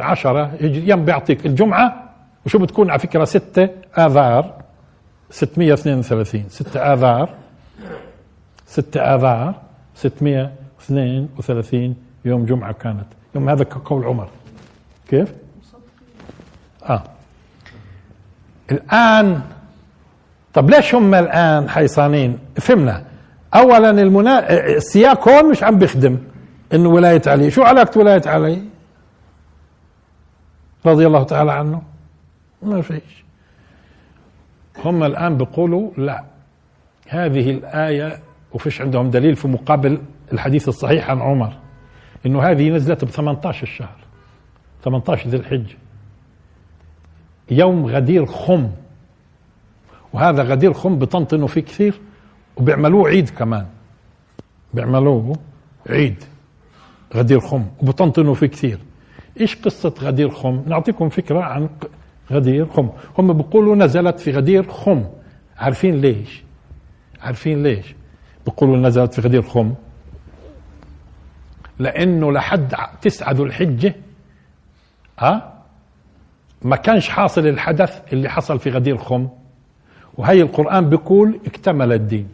10 0.00 0.50
يم 0.60 1.04
بيعطيك 1.04 1.46
الجمعة. 1.46 2.12
وشو 2.46 2.58
بتكون 2.58 2.90
على 2.90 2.98
فكرة؟ 2.98 3.24
6 3.24 3.68
آذار. 3.98 4.54
632 5.30 6.48
6 6.48 6.92
آذار. 6.92 7.28
6 8.66 9.00
آذار. 9.00 9.54
632 9.94 11.96
يوم 12.24 12.44
جمعة 12.44 12.72
كانت. 12.72 13.06
يوم 13.34 13.48
هذا 13.48 13.64
كقول 13.64 14.04
عمر. 14.04 14.28
كيف؟ 15.08 15.32
آه. 16.84 17.02
الآن 18.72 19.40
طب 20.54 20.70
ليش 20.70 20.94
هم 20.94 21.14
الآن 21.14 21.68
حيصانين؟ 21.68 22.38
فهمنا. 22.56 23.04
اولا 23.54 23.90
المنا... 23.90 24.52
السياق 24.76 25.28
هون 25.28 25.50
مش 25.50 25.62
عم 25.62 25.78
بيخدم. 25.78 26.18
إنه 26.74 26.88
ولاية 26.88 27.22
علي. 27.26 27.50
شو 27.50 27.62
علاقة 27.62 27.98
ولاية 27.98 28.22
علي؟ 28.26 28.62
رضي 30.86 31.06
الله 31.06 31.22
تعالى 31.22 31.52
عنه. 31.52 31.82
ما 32.62 32.82
فيش 32.82 33.25
هم 34.84 35.04
الآن 35.04 35.36
بيقولوا 35.36 35.90
لا 35.96 36.24
هذه 37.08 37.50
الآية 37.50 38.18
وفيش 38.52 38.80
عندهم 38.80 39.10
دليل 39.10 39.36
في 39.36 39.48
مقابل 39.48 39.98
الحديث 40.32 40.68
الصحيح 40.68 41.10
عن 41.10 41.20
عمر 41.20 41.52
إنه 42.26 42.42
هذه 42.42 42.70
نزلت 42.70 43.04
ب 43.04 43.08
18 43.08 43.62
الشهر 43.62 43.96
18 44.84 45.28
ذي 45.28 45.36
الحجه 45.36 45.76
يوم 47.50 47.86
غدير 47.86 48.26
خم 48.26 48.70
وهذا 50.12 50.42
غدير 50.42 50.72
خم 50.72 50.98
بطنطنوا 50.98 51.48
فيه 51.48 51.60
كثير 51.60 52.00
وبيعملوه 52.56 53.08
عيد 53.08 53.30
كمان 53.30 53.66
بيعملوه 54.74 55.36
عيد 55.90 56.24
غدير 57.14 57.40
خم 57.40 57.66
وبطنطنوا 57.82 58.34
فيه 58.34 58.46
كثير. 58.46 58.78
إيش 59.40 59.56
قصة 59.56 59.94
غدير 60.00 60.30
خم؟ 60.30 60.62
نعطيكم 60.66 61.08
فكرة 61.08 61.40
عن 61.40 61.68
غدير 62.32 62.66
خم. 62.66 62.88
هم 63.18 63.32
بيقولوا 63.32 63.76
نزلت 63.76 64.20
في 64.20 64.30
غدير 64.30 64.68
خم. 64.68 65.04
عارفين 65.58 66.00
ليش؟ 66.00 66.42
عارفين 67.22 67.62
ليش؟ 67.62 67.94
بيقولوا 68.46 68.76
نزلت 68.76 69.14
في 69.14 69.20
غدير 69.20 69.42
خم. 69.42 69.74
لأنه 71.78 72.32
لحد 72.32 72.74
تسعة 73.02 73.32
ذو 73.32 73.44
الحجة 73.44 73.94
ها 75.18 75.52
ما 76.62 76.76
كانش 76.76 77.08
حاصل 77.08 77.46
الحدث 77.46 78.00
اللي 78.12 78.28
حصل 78.28 78.58
في 78.58 78.70
غدير 78.70 78.96
خم. 78.96 79.28
وهي 80.18 80.42
القرآن 80.42 80.88
بيقول 80.88 81.40
اكتمل 81.46 81.92
الدين. 81.92 82.28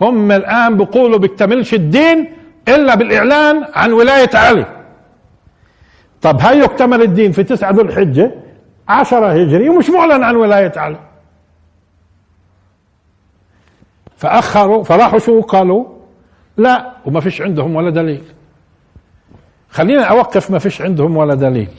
هم 0.00 0.32
الآن 0.32 0.76
بيقولوا 0.76 1.18
بيكتملش 1.18 1.74
الدين 1.74 2.32
إلا 2.68 2.94
بالإعلان 2.94 3.64
عن 3.74 3.92
ولاية 3.92 4.30
علي. 4.34 4.66
طب 6.22 6.40
هاي 6.40 6.64
اكتمل 6.64 7.02
الدين 7.02 7.32
في 7.32 7.42
تسعة 7.42 7.70
ذو 7.70 7.82
الحجة؟ 7.82 8.34
عشرة 8.88 9.32
هجري 9.32 9.68
ومش 9.68 9.90
معلن 9.90 10.24
عن 10.24 10.36
ولاية 10.36 10.72
علي. 10.76 11.00
فأخروا 14.16 14.84
فراحوا 14.84 15.18
شو 15.18 15.40
قالوا؟ 15.40 15.84
لا 16.56 16.92
وما 17.04 17.20
فيش 17.20 17.40
عندهم 17.40 17.76
ولا 17.76 17.90
دليل. 17.90 18.22
خلينا 19.70 20.04
أوقف 20.04 20.50
ما 20.50 20.58
فيش 20.58 20.82
عندهم 20.82 21.16
ولا 21.16 21.34
دليل. 21.34 21.70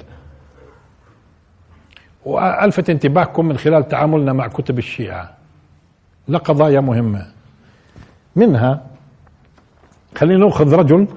وألفت 2.25 2.89
انتباهكم 2.89 3.45
من 3.45 3.57
خلال 3.57 3.87
تعاملنا 3.87 4.33
مع 4.33 4.47
كتب 4.47 4.77
الشيعة. 4.77 5.33
لقضايا 6.27 6.79
مهمة. 6.79 7.27
منها 8.35 8.85
خلينا 10.17 10.45
نأخذ 10.45 10.73
رجل 10.73 11.07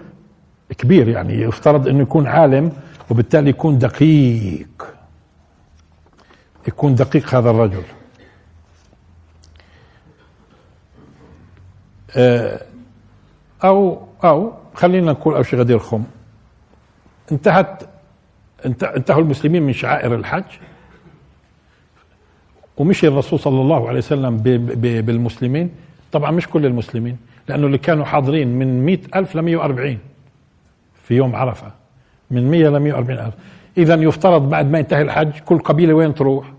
كبير 0.78 1.08
يعني 1.08 1.34
يفترض 1.42 1.88
إنه 1.88 2.02
يكون 2.02 2.26
عالم 2.26 2.72
وبالتالي 3.10 3.50
يكون 3.50 3.78
دقيق. 3.78 4.97
يكون 6.68 6.94
دقيق 6.94 7.34
هذا 7.34 7.50
الرجل. 7.50 7.82
آه، 12.16 12.60
أو 13.64 14.08
أو 14.24 14.52
خلينا 14.74 15.12
نقول 15.12 15.34
أو 15.34 15.42
غدير 15.52 15.78
خم. 15.78 16.04
انتهت 17.32 17.82
انتهوا 18.66 19.20
المسلمين 19.20 19.62
من 19.62 19.72
شعائر 19.72 20.14
الحج. 20.14 20.44
ومشي 22.76 23.08
الرسول 23.08 23.40
صلى 23.40 23.60
الله 23.60 23.88
عليه 23.88 23.98
وسلم 23.98 24.36
بالمسلمين. 25.02 25.70
طبعا 26.12 26.30
مش 26.30 26.48
كل 26.48 26.66
المسلمين 26.66 27.16
لأنه 27.48 27.66
اللي 27.66 27.78
كانوا 27.78 28.04
حاضرين 28.04 28.48
من 28.58 28.84
مئة 28.84 29.18
ألف 29.18 29.36
ل 29.36 29.42
140 29.42 29.98
في 31.04 31.14
يوم 31.14 31.36
عرفة. 31.36 31.72
من 32.30 32.50
100 32.50 32.68
ل 32.68 32.76
140 32.76 33.18
ألف. 33.18 33.34
اذا 33.78 33.94
يفترض 33.94 34.48
بعد 34.48 34.70
ما 34.70 34.78
ينتهي 34.78 35.02
الحج 35.02 35.30
كل 35.44 35.58
قبيلة 35.58 35.94
وين 35.94 36.14
تروح؟ 36.14 36.57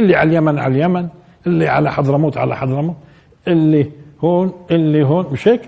اللي 0.00 0.16
على 0.16 0.30
اليمن 0.30 0.58
على 0.58 0.74
اليمن 0.74 1.08
اللي 1.46 1.68
على 1.68 1.92
حضرموت 1.92 2.36
على 2.36 2.56
حضرموت 2.56 2.96
اللي 3.48 3.90
هون 4.24 4.52
اللي 4.70 5.02
هون 5.02 5.26
مش 5.32 5.48
هيك؟ 5.48 5.60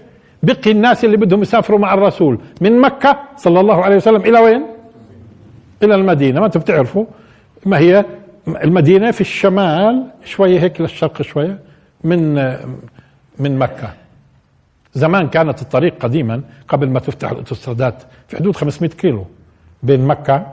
بقي 0.43 0.71
الناس 0.71 1.05
اللي 1.05 1.17
بدهم 1.17 1.43
يسافروا 1.43 1.79
مع 1.79 1.95
الرسول 1.95 2.39
من 2.61 2.81
مكة 2.81 3.19
صلى 3.37 3.61
الله 3.61 3.85
عليه 3.85 3.97
وسلم 3.97 4.21
إلى 4.21 4.39
وين؟ 4.39 4.62
إلى 5.83 5.95
المدينة. 5.95 6.41
ما 6.41 6.47
أنتم 6.47 6.61
بتعرفوا 6.61 7.05
ما 7.67 7.79
هي 7.79 8.05
المدينة 8.49 9.11
في 9.11 9.21
الشمال 9.21 10.05
شوية 10.25 10.61
هيك 10.61 10.81
للشرق 10.81 11.23
شوية 11.23 11.59
من 12.05 12.35
من 13.39 13.59
مكة. 13.59 13.93
زمان 14.95 15.29
كانت 15.29 15.62
الطريق 15.62 15.95
قديما 16.01 16.41
قبل 16.69 16.89
ما 16.89 17.01
تفتح 17.01 17.31
الاوتوسترادات 17.31 17.95
في 18.29 18.37
حدود 18.37 18.57
500 18.57 18.91
كيلو 18.91 19.25
بين 19.83 20.07
مكة 20.07 20.47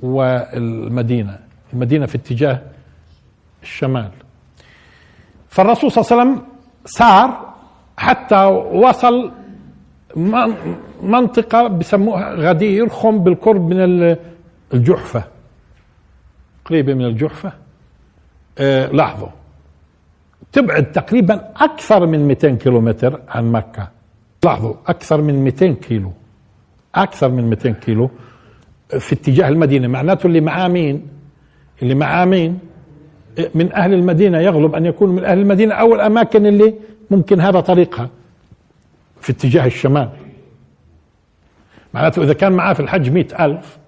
والمدينة. 0.00 1.38
المدينة 1.72 2.06
في 2.06 2.14
اتجاه 2.14 2.62
الشمال. 3.62 4.10
فالرسول 5.48 5.92
صلى 5.92 6.04
الله 6.04 6.12
عليه 6.12 6.32
وسلم 6.32 6.46
سار 6.84 7.54
حتى 7.96 8.44
وصل 8.72 9.32
منطقة 11.02 11.68
بسموها 11.68 12.34
غدير 12.34 12.88
خم 12.88 13.18
بالقرب 13.18 13.68
من 13.74 14.16
الجحفة. 14.74 15.24
قريبة 16.64 16.94
من 16.94 17.04
الجحفة. 17.04 17.52
آه 18.58 18.86
لاحظوا. 18.86 19.28
تبعد 20.52 20.92
تقريبا 20.92 21.34
أكثر 21.56 22.06
من 22.06 22.28
200 22.28 22.56
كيلومتر 22.56 23.20
عن 23.28 23.52
مكة. 23.52 23.88
لاحظوا 24.44 24.74
أكثر 24.86 25.20
من 25.20 25.44
200 25.44 25.74
كيلو. 25.74 26.12
أكثر 26.94 27.28
من 27.28 27.50
200 27.50 27.70
كيلو 27.70 28.10
في 28.98 29.12
اتجاه 29.12 29.48
المدينة. 29.48 29.88
معناته 29.88 30.26
اللي 30.26 30.40
معاه 30.40 30.68
مين 30.68 31.06
اللي 31.82 31.94
معاه 31.94 32.24
مين 32.24 32.58
من 33.54 33.72
أهل 33.72 33.94
المدينة 33.94 34.38
يغلب 34.38 34.74
أن 34.74 34.86
يكون 34.86 35.10
من 35.10 35.24
أهل 35.24 35.38
المدينة 35.38 35.74
أو 35.74 35.94
الأماكن 35.94 36.46
اللي 36.46 36.74
ممكن 37.10 37.40
هذا 37.40 37.60
طريقها 37.60 38.08
في 39.20 39.32
اتجاه 39.32 39.66
الشمال. 39.66 40.08
معناته 41.94 42.22
إذا 42.22 42.32
كان 42.32 42.52
معاه 42.52 42.72
في 42.72 42.80
الحج 42.80 43.10
مئة 43.10 43.44
ألف 43.44 43.78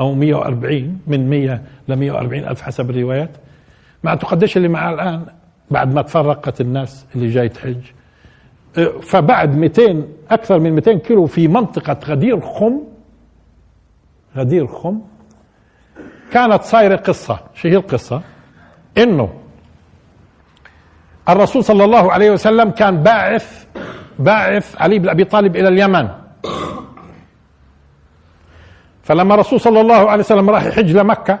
أو 0.00 0.14
مئة 0.14 0.34
وأربعين 0.34 0.98
من 1.06 1.30
مئة 1.30 1.60
لمئة 1.88 2.10
وأربعين 2.12 2.44
ألف 2.44 2.62
حسب 2.62 2.90
الروايات. 2.90 3.30
معناته 4.04 4.26
قديش 4.26 4.56
اللي 4.56 4.68
معاه 4.68 4.94
الآن؟ 4.94 5.24
بعد 5.70 5.94
ما 5.94 6.02
تفرقت 6.02 6.60
الناس 6.60 7.06
اللي 7.14 7.28
جاي 7.28 7.48
تحج. 7.48 7.80
فبعد 9.02 9.56
200 9.56 10.04
أكثر 10.30 10.58
من 10.58 10.72
200 10.72 10.92
كيلو 10.92 11.26
في 11.26 11.48
منطقة 11.48 11.98
غدير 12.04 12.40
خم. 12.40 12.80
غدير 14.36 14.66
خم. 14.66 15.00
كانت 16.32 16.62
صايرة 16.62 16.96
قصة. 16.96 17.40
شو 17.54 17.68
هي 17.68 17.76
القصة؟ 17.76 18.22
إنه 18.98 19.34
الرسول 21.28 21.64
صلى 21.64 21.84
الله 21.84 22.12
عليه 22.12 22.30
وسلم 22.30 22.70
كان 22.70 23.02
باعث 23.02 23.66
باعث 24.18 24.76
علي 24.82 24.98
بن 24.98 25.08
أبي 25.08 25.24
طالب 25.24 25.56
إلى 25.56 25.68
اليمن. 25.68 26.08
فلما 29.02 29.34
الرسول 29.34 29.60
صلى 29.60 29.80
الله 29.80 30.10
عليه 30.10 30.20
وسلم 30.20 30.50
راح 30.50 30.64
يحج 30.64 30.96
لمكة 30.96 31.38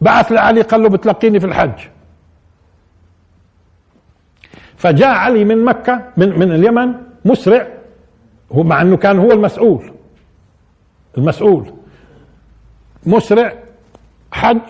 بعث 0.00 0.32
لعلي 0.32 0.62
قال 0.62 0.82
له 0.82 0.88
بتلقيني 0.88 1.40
في 1.40 1.46
الحج. 1.46 1.78
فجاء 4.76 5.08
علي 5.08 5.44
من 5.44 5.64
مكة 5.64 6.02
من 6.16 6.38
من 6.38 6.52
اليمن 6.52 6.94
مسرع 7.24 7.66
هو 8.52 8.62
مع 8.62 8.82
إنه 8.82 8.96
كان 8.96 9.18
هو 9.18 9.32
المسؤول. 9.32 9.92
المسؤول. 11.18 11.72
مسرع 13.06 13.52
حج 14.38 14.60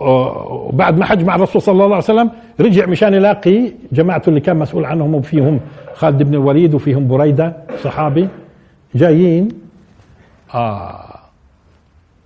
وبعد 0.00 0.98
ما 0.98 1.04
حج 1.04 1.24
مع 1.24 1.34
الرسول 1.34 1.62
صلى 1.62 1.72
الله 1.72 1.84
عليه 1.84 1.96
وسلم 1.96 2.30
رجع 2.60 2.86
مشان 2.86 3.14
يلاقي 3.14 3.72
جماعته 3.92 4.28
اللي 4.28 4.40
كان 4.40 4.56
مسؤول 4.56 4.84
عنهم 4.84 5.14
وفيهم 5.14 5.60
خالد 5.94 6.22
بن 6.22 6.34
الوليد 6.34 6.74
وفيهم 6.74 7.08
بريدة 7.08 7.56
صحابي 7.82 8.28
جايين. 8.94 9.48
آه 10.54 11.18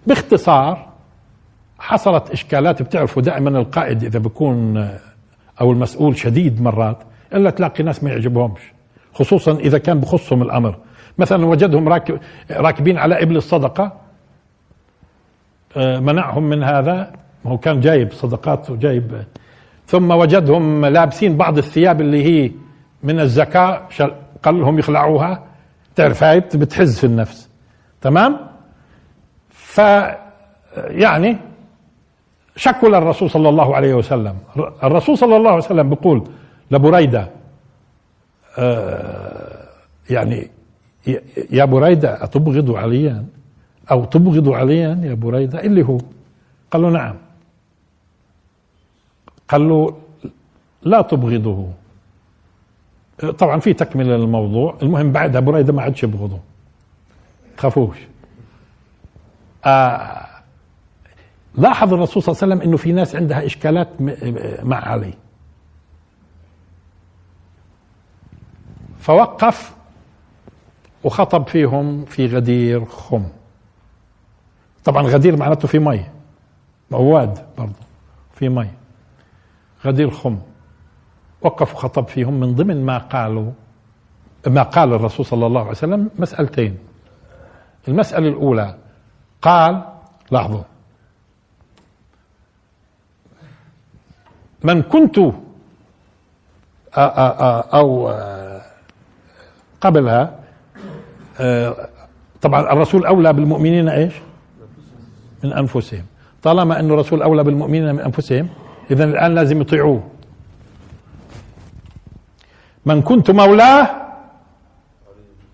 باختصار 0.06 0.88
حصلت 1.78 2.30
إشكالات 2.30 2.82
بتعرفوا 2.82 3.22
دائما 3.22 3.58
القائد 3.58 4.04
إذا 4.04 4.18
بيكون 4.18 4.88
أو 5.60 5.72
المسؤول 5.72 6.16
شديد 6.16 6.62
مرات 6.62 6.98
إلا 7.34 7.50
تلاقي 7.50 7.84
ناس 7.84 8.04
ما 8.04 8.10
يعجبهمش 8.10 8.60
خصوصا 9.14 9.52
إذا 9.52 9.78
كان 9.78 10.00
بخصهم 10.00 10.42
الأمر. 10.42 10.76
مثلا 11.18 11.46
وجدهم 11.46 11.88
راكب 11.88 12.18
راكبين 12.50 12.98
على 12.98 13.22
إبل 13.22 13.36
الصدقة 13.36 13.84
آه، 13.84 13.92
منعهم 15.76 16.42
من 16.42 16.62
هذا. 16.62 17.12
هو 17.46 17.58
كان 17.58 17.80
جايب 17.80 18.12
صدقات 18.12 18.70
وجايب 18.70 19.24
ثم 19.86 20.10
وجدهم 20.10 20.86
لابسين 20.86 21.36
بعض 21.36 21.58
الثياب 21.58 22.00
اللي 22.00 22.24
هي 22.24 22.50
من 23.02 23.20
الزكاة 23.20 23.88
قال 24.42 24.60
لهم 24.60 24.78
يخلعوها. 24.78 25.44
تعرف 25.96 26.22
هاي 26.24 26.40
بتحز 26.40 26.98
في 26.98 27.04
النفس. 27.04 27.48
تمام؟ 28.00 28.36
ف 29.50 29.80
يعني 30.76 31.36
شكوا 32.56 32.88
للرسول 32.88 33.30
صلى 33.30 33.48
الله 33.48 33.76
عليه 33.76 33.94
وسلم. 33.94 34.36
الرسول 34.82 35.18
صلى 35.18 35.36
الله 35.36 35.50
عليه 35.50 35.64
وسلم 35.64 35.88
بيقول 35.90 36.24
لبريدة 36.70 37.28
آه 38.58 39.68
يعني 40.10 40.50
يا 41.50 41.64
بريدة 41.64 42.24
أتبغض 42.24 42.70
عليا؟ 42.76 43.24
أو 43.90 44.04
تبغض 44.04 44.48
عليا 44.48 45.00
يا 45.02 45.14
بريدة 45.14 45.60
اللي 45.60 45.82
هو. 45.82 45.98
قال 46.70 46.82
له 46.82 46.90
نعم. 46.90 47.16
قال 49.48 49.68
له 49.68 49.96
لا 50.82 51.02
تبغضه. 51.02 51.68
طبعا 53.38 53.60
في 53.60 53.72
تكملة 53.72 54.16
للموضوع. 54.16 54.78
المهم 54.82 55.12
بعدها 55.12 55.40
بريدة 55.40 55.72
ما 55.72 55.82
عادش 55.82 56.02
يبغضه. 56.02 56.38
تخافوش 57.56 57.96
آه 59.64 60.26
لاحظ 61.54 61.94
الرسول 61.94 62.22
صلى 62.22 62.32
الله 62.32 62.42
عليه 62.42 62.54
وسلم 62.54 62.68
إنه 62.68 62.76
في 62.76 62.92
ناس 62.92 63.16
عندها 63.16 63.46
إشكالات 63.46 63.88
مع 64.62 64.76
علي. 64.76 65.14
فوقف 68.98 69.74
وخطب 71.04 71.46
فيهم 71.46 72.04
في 72.04 72.26
غدير 72.26 72.84
خم. 72.84 73.24
طبعا 74.84 75.02
غدير 75.02 75.36
معناته 75.36 75.68
في 75.68 75.78
مي. 75.78 76.04
مواد 76.90 77.38
برضه 77.58 77.72
في 78.34 78.48
مي. 78.48 78.68
غدير 79.84 80.10
خم. 80.10 80.38
وقف 81.42 81.74
وخطب 81.74 82.08
فيهم 82.08 82.40
من 82.40 82.54
ضمن 82.54 82.86
ما 82.86 82.98
قالوا 82.98 83.50
ما 84.46 84.62
قال 84.62 84.92
الرسول 84.92 85.26
صلى 85.26 85.46
الله 85.46 85.60
عليه 85.60 85.70
وسلم 85.70 86.10
مسألتين. 86.18 86.78
المسألة 87.88 88.28
الأولى 88.28 88.74
قال 89.42 89.82
لاحظوا. 90.30 90.62
من 94.64 94.82
كنت 94.82 95.18
أو 97.74 98.08
قبلها 99.80 100.38
طبعا 102.42 102.72
الرسول 102.72 103.06
أولى 103.06 103.32
بالمؤمنين 103.32 103.88
إيش؟ 103.88 104.14
من 105.44 105.52
أنفسهم. 105.52 106.04
طالما 106.42 106.80
أنه 106.80 106.94
الرسول 106.94 107.22
أولى 107.22 107.44
بالمؤمنين 107.44 107.94
من 107.94 108.00
أنفسهم 108.00 108.48
إذا 108.90 109.04
الآن 109.04 109.34
لازم 109.34 109.60
يطيعوه. 109.60 110.02
من 112.86 113.02
كنت 113.02 113.30
مولاه 113.30 113.90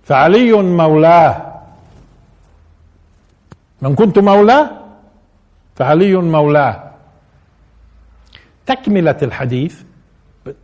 فعلي 0.04 0.52
مولاه. 0.52 1.60
من 3.82 3.94
كنت 3.94 4.18
مولاه 4.18 4.70
فعلي 5.76 6.16
مولاه. 6.16 6.90
تكملة 8.66 9.16
الحديث 9.22 9.82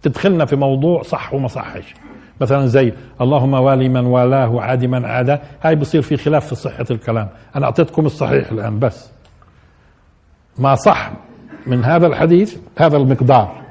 تدخلنا 0.03 0.45
في 0.45 0.57
موضوع 0.57 1.03
صح 1.03 1.35
وما 1.35 1.49
صحش. 1.49 1.95
مثلا 2.41 2.67
زي 2.67 2.93
اللهم 3.21 3.55
والي 3.55 3.89
من 3.89 4.07
والاه 4.07 4.49
وعادي 4.49 4.87
من 4.87 5.05
عاداه. 5.05 5.41
هاي 5.63 5.75
بصير 5.75 6.03
في 6.03 6.17
خلاف 6.17 6.47
في 6.47 6.55
صحة 6.55 6.87
الكلام. 6.91 7.29
أنا 7.57 7.67
أعطيتكم 7.67 8.07
الصحيح 8.07 8.51
الآن 8.51 8.79
بس. 8.79 9.11
ما 10.59 10.75
صح 10.75 11.13
من 11.67 11.85
هذا 11.85 12.07
الحديث 12.07 12.57
هذا 12.79 12.97
المقدار. 12.97 13.63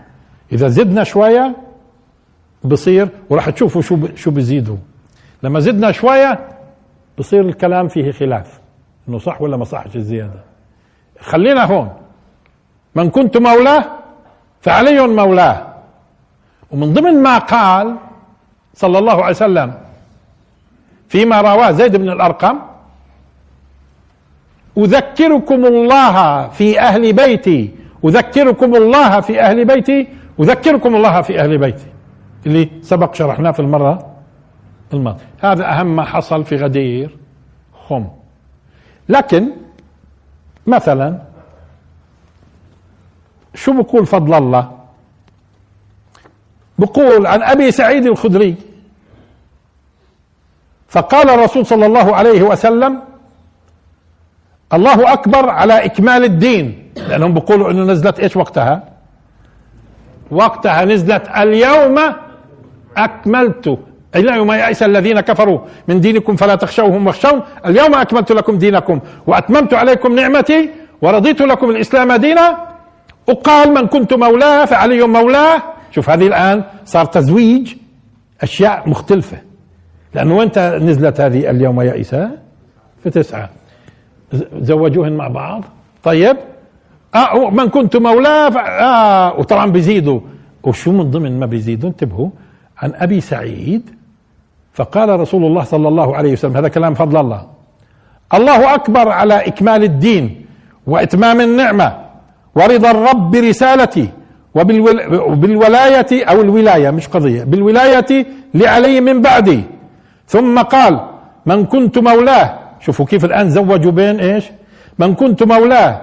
إذا 0.52 0.68
زدنا 0.68 1.04
شوية 1.04 1.56
بصير 2.64 3.08
وراح 3.30 3.50
تشوفوا 3.50 3.82
شو 3.82 4.08
شو 4.16 4.32
بزيدوا. 4.32 4.78
لما 5.44 5.60
زدنا 5.60 5.92
شوية 5.92 6.40
بصير 7.18 7.42
الكلام 7.42 7.88
فيه 7.88 8.12
خلاف. 8.12 8.60
إنه 9.10 9.20
صح 9.20 9.42
ولا 9.42 9.58
ما 9.58 9.66
صحش 9.66 9.96
الزيادة؟ 9.96 10.40
خلينا 11.20 11.64
هون. 11.64 11.90
من 12.96 13.10
كنت 13.10 13.38
مولاه 13.38 13.86
فعلي 14.62 15.08
مولاه. 15.08 15.74
ومن 16.72 16.94
ضمن 16.94 17.24
ما 17.24 17.38
قال 17.38 17.96
صلى 18.74 19.00
الله 19.00 19.24
عليه 19.24 19.36
وسلم 19.36 19.74
فيما 21.10 21.42
رواه 21.42 21.72
زيد 21.72 21.96
بن 21.96 22.10
الأرقم 22.10 22.60
أذكركم 24.78 25.66
الله 25.66 26.48
في 26.48 26.80
أهل 26.80 27.14
بيتي 27.14 27.76
أذكركم 28.06 28.76
الله 28.76 29.20
في 29.20 29.42
أهل 29.42 29.66
بيتي 29.66 30.08
أذكركم 30.40 30.96
الله 30.96 31.22
في 31.22 31.40
أهل 31.40 31.58
بيتي. 31.58 31.86
اللي 32.46 32.70
سبق 32.82 33.14
شرحناه 33.14 33.52
في 33.52 33.60
المرة 33.60 34.16
الماضية. 34.94 35.26
هذا 35.42 35.72
أهم 35.72 35.96
ما 35.96 36.04
حصل 36.04 36.46
في 36.46 36.56
غدير 36.56 37.18
خم. 37.88 38.08
لكن 39.10 39.52
مثلا 40.68 41.20
شو 43.56 43.82
بقول 43.82 44.06
فضل 44.06 44.34
الله؟ 44.34 44.72
بقول 46.84 47.28
عن 47.28 47.40
أبي 47.44 47.72
سعيد 47.72 48.06
الخدري. 48.06 48.56
فقال 50.92 51.30
الرسول 51.30 51.66
صلى 51.66 51.86
الله 51.86 52.08
عليه 52.16 52.42
وسلم 52.44 53.00
الله 54.74 55.14
أكبر 55.14 55.50
على 55.50 55.86
إكمال 55.86 56.24
الدين. 56.24 56.92
لأنهم 57.08 57.34
بيقولوا 57.34 57.72
إنه 57.72 57.84
نزلت 57.92 58.20
إيش 58.20 58.36
وقتها؟ 58.38 58.84
وقتها 60.32 60.86
نزلت 60.86 61.26
اليوم 61.38 61.98
أكملت. 62.98 63.66
اليوم 64.16 64.52
يئس 64.52 64.84
الذين 64.84 65.20
كفروا 65.20 65.60
من 65.88 66.02
دينكم 66.02 66.36
فلا 66.36 66.56
تخشوهم 66.56 67.08
واخشون. 67.08 67.42
اليوم 67.66 67.96
أكملت 67.96 68.32
لكم 68.32 68.58
دينكم 68.58 69.00
وأتممت 69.28 69.74
عليكم 69.74 70.16
نعمتي 70.16 70.70
ورضيت 71.02 71.42
لكم 71.42 71.70
الإسلام 71.70 72.14
دينا. 72.14 72.48
وقال 73.28 73.74
من 73.74 73.88
كنت 73.88 74.14
مولاه 74.14 74.66
فعلي 74.66 75.02
مولاه 75.08 75.73
شوف 75.94 76.10
هذه 76.10 76.28
الآن 76.28 76.64
صار 76.86 77.06
تزويج 77.06 77.74
أشياء 78.42 78.90
مختلفة. 78.90 79.38
لأنه 80.14 80.38
وين 80.38 80.50
نزلت 80.58 81.22
هذه 81.22 81.50
اليوم 81.50 81.82
يئس 81.82 82.16
في 83.04 83.10
تسعة. 83.10 83.50
زوجوهن 84.60 85.14
مع 85.14 85.28
بعض. 85.28 85.64
طيب 86.04 86.38
آه 87.16 87.50
من 87.50 87.70
كنت 87.70 87.98
مولاه 87.98 88.58
آه 88.58 89.40
وطبعا 89.40 89.72
بيزيدوا. 89.72 90.20
وشو 90.64 90.92
من 90.92 91.12
ضمن 91.12 91.40
ما 91.40 91.46
بيزيدوا؟ 91.46 91.90
انتبهوا 91.90 92.30
عن 92.78 92.92
أبي 92.96 93.22
سعيد 93.22 93.90
فقال 94.74 95.20
رسول 95.20 95.46
الله 95.46 95.64
صلى 95.64 95.88
الله 95.88 96.16
عليه 96.16 96.32
وسلم 96.32 96.58
هذا 96.58 96.68
كلام 96.68 96.94
فضل 96.94 97.20
الله. 97.20 97.48
الله 98.34 98.74
أكبر 98.74 99.10
على 99.10 99.48
إكمال 99.48 99.84
الدين 99.84 100.46
وإتمام 100.88 101.42
النعمة 101.42 101.98
ورضا 102.56 102.92
الرب 102.92 103.32
برسالتي 103.32 104.10
وبالولاية 104.56 106.26
أو 106.26 106.42
الولاية 106.42 106.92
مش 106.92 107.08
قضية 107.08 107.44
بالولاية 107.44 108.26
لعلي 108.54 109.02
من 109.02 109.22
بعدي. 109.22 109.64
ثم 110.28 110.62
قال 110.62 111.10
من 111.46 111.66
كنت 111.66 111.98
مولاه 111.98 112.60
شوفوا 112.80 113.06
كيف 113.06 113.26
الآن 113.26 113.50
زوجوا 113.50 113.92
بين 113.92 114.20
إيش؟ 114.20 114.46
من 115.00 115.16
كنت 115.16 115.44
مولاه 115.44 116.02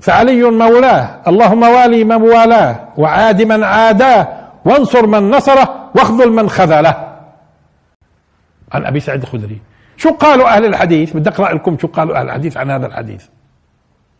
فعلي 0.00 0.42
مولاه 0.42 1.20
اللهم 1.28 1.62
والي 1.62 2.04
من 2.04 2.22
والاه 2.22 2.88
وعاد 2.96 3.42
من 3.42 3.64
عاداه 3.64 4.28
وانصر 4.64 5.06
من 5.06 5.30
نصره 5.30 5.90
واخذل 5.94 6.32
من 6.32 6.48
خذله. 6.48 6.94
عن 8.72 8.84
أبي 8.84 9.00
سعيد 9.00 9.22
الخدري. 9.22 9.58
شو 9.96 10.10
قالوا 10.10 10.48
أهل 10.56 10.64
الحديث؟ 10.64 11.16
بدي 11.16 11.30
أقرأ 11.30 11.54
لكم 11.54 11.78
شو 11.78 11.88
قالوا 11.88 12.16
أهل 12.16 12.26
الحديث 12.26 12.56
عن 12.56 12.70
هذا 12.70 12.86
الحديث. 12.86 13.24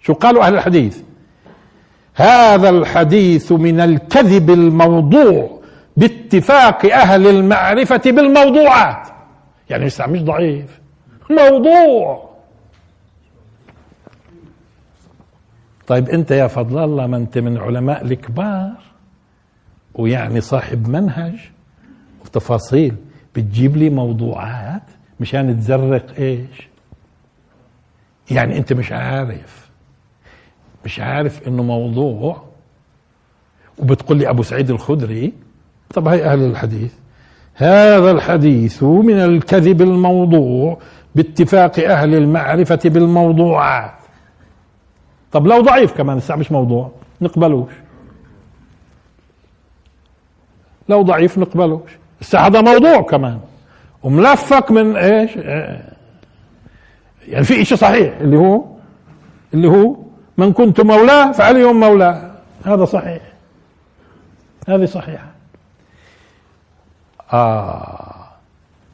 شو 0.01 0.15
قالوا 0.15 0.45
أهل 0.47 0.55
الحديث؟ 0.55 0.99
هذا 2.15 2.69
الحديث 2.69 3.53
من 3.53 3.81
الكذب 3.81 4.51
الموضوع 4.51 5.61
باتفاق 5.97 6.87
أهل 6.87 7.27
المعرفة 7.27 8.03
بالموضوعات. 8.07 9.09
يعني 9.71 9.85
مش 9.85 10.01
مش 10.01 10.23
ضعيف. 10.23 10.81
موضوع. 11.31 12.31
طيب 15.87 16.09
أنت 16.09 16.31
يا 16.31 16.47
فضل 16.47 16.85
الله 16.85 17.07
ما 17.07 17.17
أنت 17.17 17.39
من 17.39 17.59
علماء 17.59 18.05
الكبار 18.05 18.73
ويعني 19.95 20.41
صاحب 20.41 20.89
منهج 20.89 21.51
وتفاصيل. 22.25 22.97
بتجيب 23.35 23.77
لي 23.77 23.91
موضوعات 23.91 24.83
مشان 25.21 25.57
تزرق 25.59 26.07
إيش؟ 26.19 26.69
يعني 28.31 28.59
أنت 28.59 28.73
مش 28.73 28.93
عارف. 28.93 29.64
مش 30.85 31.01
عارف 31.01 31.49
إنه 31.49 31.63
موضوع. 31.63 32.43
وبتقول 33.79 34.19
لي 34.19 34.31
أبو 34.31 34.43
سعيد 34.43 34.71
الخدري 34.71 35.33
طب 35.95 36.09
هاي 36.09 36.25
أهل 36.25 36.39
الحديث. 36.43 36.93
هذا 37.55 38.11
الحديث 38.11 38.83
من 38.83 39.15
الكذب 39.15 39.83
الموضوع 39.83 40.79
باتفاق 41.15 41.79
أهل 41.79 42.15
المعرفة 42.15 42.81
بالموضوعات. 42.85 43.95
طب 45.33 45.47
لو 45.47 45.61
ضعيف 45.61 45.93
كمان 45.93 46.17
الساعة 46.17 46.37
مش 46.37 46.53
موضوع 46.53 46.91
نقبلوش. 47.21 47.73
لو 50.89 51.03
ضعيف 51.03 51.39
نقبلوش. 51.39 51.91
الساعة 52.21 52.47
هذا 52.47 52.61
موضوع 52.61 53.03
كمان. 53.03 53.41
وملفق 54.03 54.71
من 54.71 54.97
إيش؟ 54.97 55.37
يعني 57.29 57.45
في 57.45 57.65
شيء 57.65 57.79
صحيح 57.79 58.17
اللي 58.17 58.37
هو 58.37 58.65
اللي 59.55 59.69
هو 59.69 59.97
من 60.39 60.53
كنت 60.53 60.81
مولاه 60.81 61.33
فعلي 61.33 61.65
مولاه. 61.65 62.31
هذا 62.65 62.85
صحيح. 62.85 63.23
هذه 64.69 64.85
صحيحة. 64.85 65.27
آه 67.33 68.15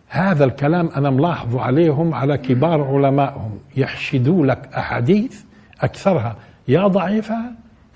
هذا 0.08 0.44
الكلام 0.44 0.90
أنا 0.96 1.10
ملاحظ 1.10 1.56
عليهم 1.56 2.14
على 2.14 2.38
كبار 2.38 2.82
علمائهم. 2.82 3.58
يحشدوا 3.76 4.46
لك 4.46 4.68
أحاديث 4.76 5.42
أكثرها. 5.80 6.36
يا 6.68 6.86
ضعيفة 6.86 7.36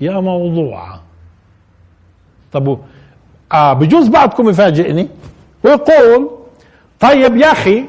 يا 0.00 0.20
موضوعة. 0.20 1.02
طب 2.52 2.78
آه 3.52 3.72
بجوز 3.72 4.08
بعضكم 4.08 4.48
يفاجئني. 4.48 5.08
ويقول 5.64 6.30
طيب 7.00 7.36
يا 7.36 7.52
أخي 7.52 7.84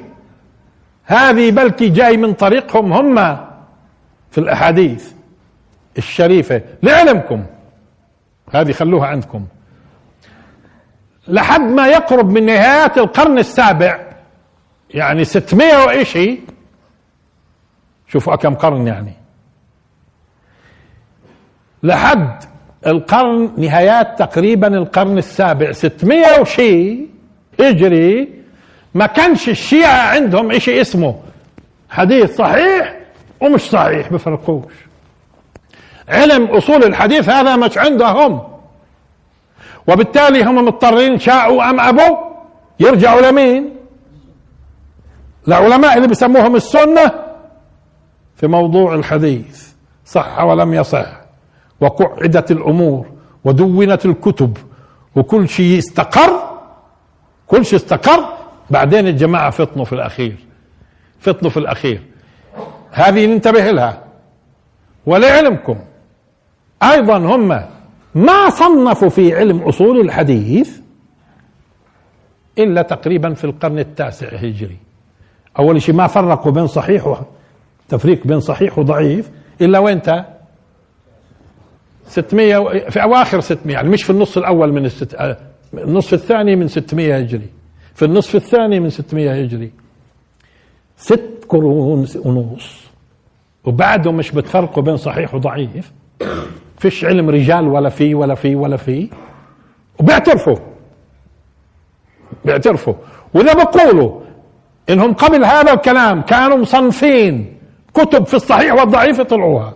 هذه 1.05 1.51
بلكي 1.51 1.89
جاي 1.89 2.17
من 2.17 2.33
طريقهم 2.33 2.93
هم 2.93 3.37
في 4.31 4.37
الأحاديث. 4.37 5.14
الشريفة 5.97 6.61
لعلمكم. 6.83 7.45
هذه 8.53 8.71
خلوها 8.71 9.07
عندكم. 9.07 9.45
لحد 11.27 11.61
ما 11.61 11.87
يقرب 11.87 12.29
من 12.29 12.45
نهايات 12.45 12.97
القرن 12.97 13.37
السابع 13.37 13.99
يعني 14.89 15.23
600 15.23 15.85
وإشي 15.85 16.39
شوفوا 18.07 18.35
كم 18.35 18.53
قرن 18.55 18.87
يعني. 18.87 19.13
لحد 21.83 22.43
القرن 22.87 23.51
نهايات 23.57 24.19
تقريبا 24.19 24.67
القرن 24.67 25.17
السابع 25.17 25.71
600 25.71 26.41
وشي 26.41 26.99
هجري. 27.59 28.29
ما 28.93 29.05
كانش 29.05 29.49
الشيعة 29.49 30.07
عندهم 30.07 30.51
إشي 30.51 30.81
اسمه. 30.81 31.19
حديث 31.89 32.35
صحيح 32.35 32.99
ومش 33.41 33.61
صحيح 33.61 34.13
بفرقوش 34.13 34.73
علم 36.09 36.45
أصول 36.45 36.83
الحديث 36.83 37.29
هذا 37.29 37.55
مش 37.55 37.77
عندهم. 37.77 38.41
وبالتالي 39.87 40.43
هم 40.43 40.65
مضطرين 40.65 41.19
شاءوا 41.19 41.69
أم 41.69 41.79
أبوا 41.79 42.17
يرجعوا 42.79 43.21
لمين؟ 43.21 43.75
العلماء 45.47 45.97
اللي 45.97 46.07
بيسموهم 46.07 46.55
السنة 46.55 47.11
في 48.35 48.47
موضوع 48.47 48.95
الحديث 48.95 49.67
صح 50.05 50.43
ولم 50.43 50.73
يصح. 50.73 51.07
وقعدت 51.81 52.51
الأمور 52.51 53.05
ودونت 53.43 54.05
الكتب 54.05 54.57
وكل 55.15 55.49
شيء 55.49 55.77
استقر 55.77 56.59
كل 57.47 57.65
شيء 57.65 57.79
استقر 57.79 58.25
بعدين 58.69 59.07
الجماعة 59.07 59.49
فطنوا 59.49 59.85
في 59.85 59.93
الأخير. 59.93 60.35
فطنوا 61.19 61.51
في 61.51 61.57
الأخير. 61.57 62.01
هذه 62.91 63.25
ننتبه 63.25 63.71
لها. 63.71 64.03
ولعلمكم 65.05 65.77
أيضا 66.83 67.17
هم 67.17 67.47
ما 68.15 68.49
صنفوا 68.49 69.09
في 69.09 69.35
علم 69.35 69.59
أصول 69.61 69.99
الحديث 69.99 70.79
إلا 72.57 72.81
تقريبا 72.81 73.33
في 73.33 73.43
القرن 73.43 73.79
التاسع 73.79 74.27
هجري. 74.27 74.77
أول 75.59 75.81
شيء 75.81 75.95
ما 75.95 76.07
فرقوا 76.07 76.51
بين 76.51 76.67
صحيح 76.67 77.07
و... 77.07 77.15
تفريق 77.89 78.27
بين 78.27 78.39
صحيح 78.39 78.79
وضعيف. 78.79 79.29
إلا 79.61 79.79
وين 79.79 80.01
600 82.07 82.57
و... 82.57 82.69
في 82.89 83.03
أواخر 83.03 83.39
600 83.39 83.75
يعني 83.75 83.89
مش 83.89 84.03
في 84.03 84.09
النص 84.09 84.37
الأول 84.37 84.73
من 84.73 84.85
الست... 84.85 85.15
آه، 85.15 85.37
النصف 85.73 86.13
الثاني 86.13 86.55
من 86.55 86.67
600 86.67 87.17
هجري. 87.17 87.49
في 87.93 88.05
النصف 88.05 88.35
الثاني 88.35 88.79
من 88.79 88.89
600 88.89 89.43
هجري. 89.43 89.71
ست 90.97 91.45
قرون 91.49 92.07
ونص. 92.25 92.85
وبعدهم 93.63 94.17
مش 94.17 94.31
بتفرقوا 94.31 94.83
بين 94.83 94.97
صحيح 94.97 95.35
وضعيف. 95.35 95.91
فيش 96.77 97.05
علم 97.05 97.29
رجال 97.29 97.67
ولا 97.67 97.89
في 97.89 98.15
ولا 98.15 98.35
في 98.35 98.55
ولا 98.55 98.77
في. 98.77 99.09
وبيعترفوا. 99.99 100.55
بيعترفوا. 102.45 102.93
وإذا 103.33 103.53
بقولوا 103.53 104.21
إنهم 104.89 105.13
قبل 105.13 105.45
هذا 105.45 105.73
الكلام 105.73 106.21
كانوا 106.21 106.57
مصنفين 106.57 107.57
كتب 107.93 108.25
في 108.25 108.33
الصحيح 108.33 108.73
والضعيف 108.73 109.19
يطلعوها. 109.19 109.73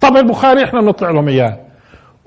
طب 0.00 0.16
البخاري 0.16 0.64
إحنا 0.64 0.80
بنطلع 0.80 1.10
لهم 1.10 1.28
إياه. 1.28 1.58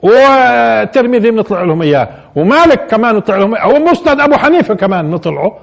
والترمذي 0.03 1.31
بنطلع 1.31 1.63
لهم 1.63 1.81
إياه. 1.81 2.09
ومالك 2.35 2.87
كمان 2.87 3.15
نطلع 3.15 3.37
لهم 3.37 3.55
إياه. 3.55 3.67
ومسند 3.67 4.19
أبو 4.19 4.35
حنيفة 4.35 4.73
كمان 4.75 5.09
نطلعه. 5.09 5.57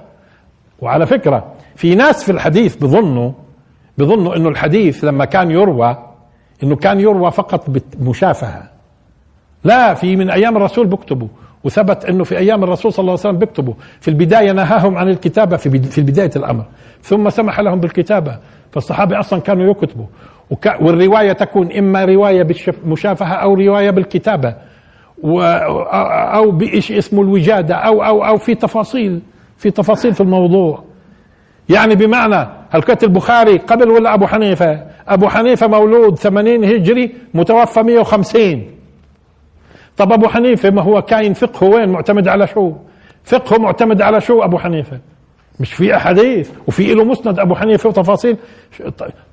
وعلى 0.80 1.06
فكرة 1.06 1.52
في 1.76 1.94
ناس 1.94 2.24
في 2.24 2.32
الحديث 2.32 2.76
بظنوا 2.76 3.32
بظنوا 3.98 4.36
إنه 4.36 4.48
الحديث 4.48 5.04
لما 5.04 5.24
كان 5.24 5.50
يروى 5.50 5.96
إنه 6.62 6.76
كان 6.76 7.00
يروى 7.00 7.30
فقط 7.30 7.70
بمشافهة. 7.98 8.62
لا 9.64 9.94
في 9.94 10.16
من 10.16 10.30
أيام 10.30 10.56
الرسول 10.56 10.86
بيكتبوا 10.86 11.28
وثبت 11.64 12.04
إنه 12.04 12.24
في 12.24 12.38
أيام 12.38 12.64
الرسول 12.64 12.92
صلى 12.92 13.00
الله 13.02 13.12
عليه 13.12 13.20
وسلم 13.20 13.38
بيكتبوا 13.38 13.74
في 14.00 14.08
البداية 14.08 14.52
نهاهم 14.52 14.96
عن 14.96 15.08
الكتابة 15.08 15.56
في 15.56 15.78
في 15.78 16.00
بداية 16.00 16.30
الأمر. 16.36 16.64
ثم 17.02 17.30
سمح 17.30 17.60
لهم 17.60 17.80
بالكتابة 17.80 18.38
فالصحابة 18.72 19.20
أصلا 19.20 19.40
كانوا 19.40 19.70
يكتبوا. 19.70 20.06
والرواية 20.80 21.32
تكون 21.32 21.72
إما 21.72 22.04
رواية 22.04 22.42
بالمشافهه 22.42 23.34
أو 23.34 23.54
رواية 23.54 23.90
بالكتابة 23.90 24.54
أو 25.24 26.50
بشيء 26.50 26.98
اسمه 26.98 27.22
الوجادة 27.22 27.74
أو 27.74 28.02
أو 28.02 28.24
أو 28.24 28.36
في 28.36 28.54
تفاصيل 28.54 29.20
في 29.56 29.70
تفاصيل 29.70 30.14
في 30.14 30.20
الموضوع. 30.20 30.84
يعني 31.68 31.94
بمعنى 31.94 32.48
هل 32.70 32.82
كتب 32.82 33.08
البخاري 33.08 33.56
قبل 33.58 33.90
ولا 33.90 34.14
أبو 34.14 34.26
حنيفة؟ 34.26 34.82
أبو 35.08 35.28
حنيفة 35.28 35.66
مولود 35.66 36.18
80 36.18 36.64
هجري 36.64 37.14
متوفى 37.34 37.82
150 37.82 38.70
طب 39.96 40.12
أبو 40.12 40.28
حنيفة 40.28 40.70
ما 40.70 40.82
هو 40.82 41.02
كاين 41.02 41.32
فقهه 41.32 41.68
وين 41.68 41.88
معتمد 41.88 42.28
على 42.28 42.46
شو؟ 42.46 42.72
فقهه 43.24 43.58
معتمد 43.58 44.02
على 44.02 44.20
شو 44.20 44.42
أبو 44.42 44.58
حنيفة؟ 44.58 44.98
مش 45.60 45.72
في 45.74 45.96
أحاديث 45.96 46.50
وفي 46.68 46.94
له 46.94 47.04
مسند 47.04 47.38
أبو 47.38 47.54
حنيفة 47.54 47.88
وتفاصيل. 47.88 48.36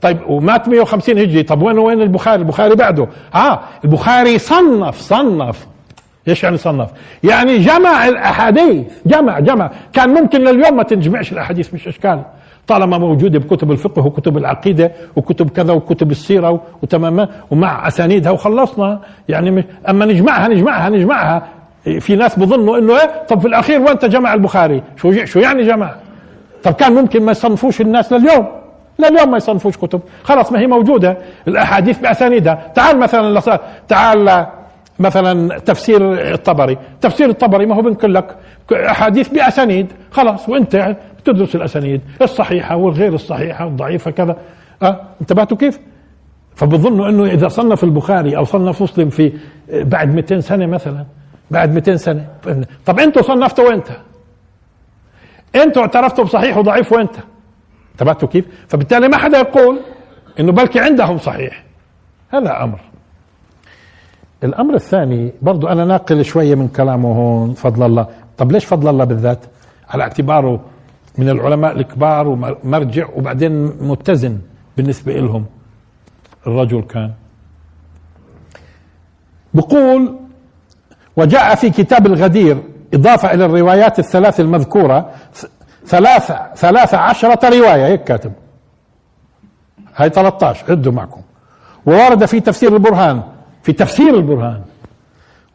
طيب 0.02 0.18
ومات 0.28 0.70
150 0.70 1.18
هجري 1.18 1.44
طب 1.44 1.62
وين 1.62 1.78
وين 1.78 2.02
البخاري؟ 2.02 2.42
البخاري 2.42 2.76
بعده. 2.76 3.08
آه 3.36 3.60
البخاري 3.86 4.38
صنف 4.40 4.98
صنف. 4.98 5.68
إيش 6.28 6.44
يعني 6.44 6.58
صنف؟ 6.58 6.90
يعني 7.24 7.58
جمع 7.58 8.08
الأحاديث 8.08 8.88
جمع 9.06 9.40
جمع. 9.40 9.72
كان 9.94 10.10
ممكن 10.10 10.42
لليوم 10.42 10.78
ما 10.78 10.84
تنجمعش 10.84 11.32
الأحاديث 11.32 11.74
مش 11.74 11.88
إشكال. 11.88 12.22
طالما 12.68 12.98
موجودة 12.98 13.40
بكتب 13.40 13.72
الفقه 13.72 14.06
وكتب 14.06 14.38
العقيدة 14.38 14.92
وكتب 15.16 15.50
كذا 15.50 15.74
وكتب 15.74 16.12
السيرة 16.12 16.62
وتماما 16.84 17.30
ومع 17.52 17.88
أسانيدها 17.88 18.32
وخلصنا. 18.32 19.00
يعني 19.30 19.66
أما 19.90 20.06
نجمعها 20.06 20.48
نجمعها 20.48 20.90
نجمعها. 20.90 21.48
في 22.00 22.16
ناس 22.16 22.40
بظنوا 22.40 22.78
إنه 22.78 22.94
إيه؟ 22.94 23.26
طب 23.30 23.40
في 23.40 23.48
الأخير 23.48 23.82
وين 23.82 23.98
جمع 24.04 24.34
البخاري؟ 24.34 24.84
شو 24.98 25.26
شو 25.26 25.40
يعني 25.40 25.64
جمع؟ 25.64 25.96
طب 26.64 26.74
كان 26.74 26.94
ممكن 26.94 27.24
ما 27.24 27.32
يصنفوش 27.32 27.82
الناس 27.82 28.14
لليوم. 28.14 28.48
لليوم 29.00 29.32
ما 29.32 29.38
يصنفوش 29.38 29.78
كتب. 29.78 30.02
خلاص 30.24 30.52
ما 30.52 30.60
هي 30.60 30.68
موجودة. 30.68 31.18
الأحاديث 31.48 32.00
بأسانيدها. 32.00 32.72
تعال 32.76 33.00
مثلا 33.00 33.60
تعال 33.88 34.46
مثلا 35.00 35.60
تفسير 35.60 36.34
الطبري. 36.34 36.78
تفسير 37.02 37.30
الطبري 37.30 37.66
ما 37.66 37.76
هو 37.76 37.82
بنقول 37.82 38.14
لك 38.14 38.36
أحاديث 38.74 39.30
بأسانيد. 39.30 39.88
خلاص 40.12 40.50
وانت 40.50 40.98
تدرس 41.26 41.56
الأسانيد 41.56 42.02
الصحيحة 42.22 42.76
والغير 42.76 43.14
الصحيحة 43.14 43.66
والضعيفة 43.66 44.12
كذا. 44.12 44.38
أه؟ 44.84 45.02
انتبهتوا 45.22 45.58
كيف؟ 45.58 45.80
فبظنوا 46.56 47.10
أنه 47.10 47.26
إذا 47.26 47.48
صنف 47.48 47.84
البخاري 47.84 48.38
أو 48.38 48.44
صنف 48.44 48.82
مسلم 48.82 49.10
في 49.10 49.34
بعد 49.74 50.16
200 50.16 50.40
سنة 50.40 50.66
مثلا 50.66 51.06
بعد 51.52 51.74
200 51.74 51.96
سنة 51.96 52.28
طب 52.86 53.00
أنتوا 53.00 53.22
صنفتوا 53.22 53.70
وانت؟ 53.70 53.88
أنتوا 55.56 55.82
اعترفتوا 55.82 56.24
بصحيح 56.24 56.58
وضعيف 56.58 56.92
وانت؟ 56.92 57.16
انتبهتوا 57.92 58.28
كيف؟ 58.28 58.46
فبالتالي 58.68 59.08
ما 59.08 59.18
حدا 59.18 59.38
يقول 59.38 59.80
إنه 60.40 60.52
بلكي 60.52 60.80
عندهم 60.80 61.18
صحيح. 61.18 61.64
هذا 62.30 62.64
أمر. 62.64 62.80
الأمر 64.44 64.76
الثاني 64.76 65.34
برضو 65.42 65.68
أنا 65.68 65.86
ناقل 65.86 66.26
شوية 66.26 66.56
من 66.56 66.68
كلامه 66.68 67.10
هون 67.10 67.54
فضل 67.54 67.86
الله. 67.86 68.08
طب 68.38 68.52
ليش 68.52 68.66
فضل 68.66 68.88
الله 68.90 69.04
بالذات؟ 69.04 69.40
على 69.90 70.04
اعتباره 70.04 70.60
من 71.18 71.30
العلماء 71.30 71.72
الكبار 71.72 72.28
ومرجع 72.28 73.08
وبعدين 73.16 73.66
متزن 73.66 74.40
بالنسبة 74.78 75.14
لهم 75.14 75.46
الرجل 76.48 76.82
كان. 76.82 77.12
بقول 79.54 80.16
وجاء 81.18 81.56
في 81.56 81.70
كتاب 81.70 82.06
الغدير 82.06 82.58
إضافة 82.94 83.34
إلى 83.34 83.46
الروايات 83.46 84.00
الثلاث 84.00 84.40
المذكورة 84.40 85.10
ثلاثة 85.86 86.54
ثلاثة 86.56 86.98
عشرة 86.98 87.50
رواية. 87.50 87.86
هيك 87.86 88.04
كاتب. 88.04 88.32
هاي 89.96 90.10
13 90.10 90.66
عدوا 90.70 90.92
معكم. 90.92 91.22
وورد 91.86 92.26
في 92.26 92.40
تفسير 92.40 92.74
البرهان 92.74 93.22
في 93.64 93.74
تفسير 93.74 94.16
البرهان 94.16 94.62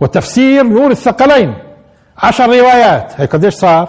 وتفسير 0.01 0.63
نور 0.63 0.91
الثقلين. 0.91 1.55
عشر 2.19 2.59
روايات. 2.59 3.21
هي 3.21 3.27
قديش 3.27 3.55
صار؟ 3.55 3.89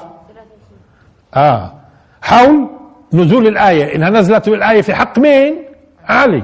آه. 1.36 1.74
حول 2.22 2.70
نزول 3.14 3.48
الآية. 3.48 3.96
إنها 3.96 4.10
نزلت 4.10 4.48
الآية 4.48 4.82
في 4.82 4.96
حق 4.96 5.20
مين؟ 5.20 5.56
علي. 6.08 6.44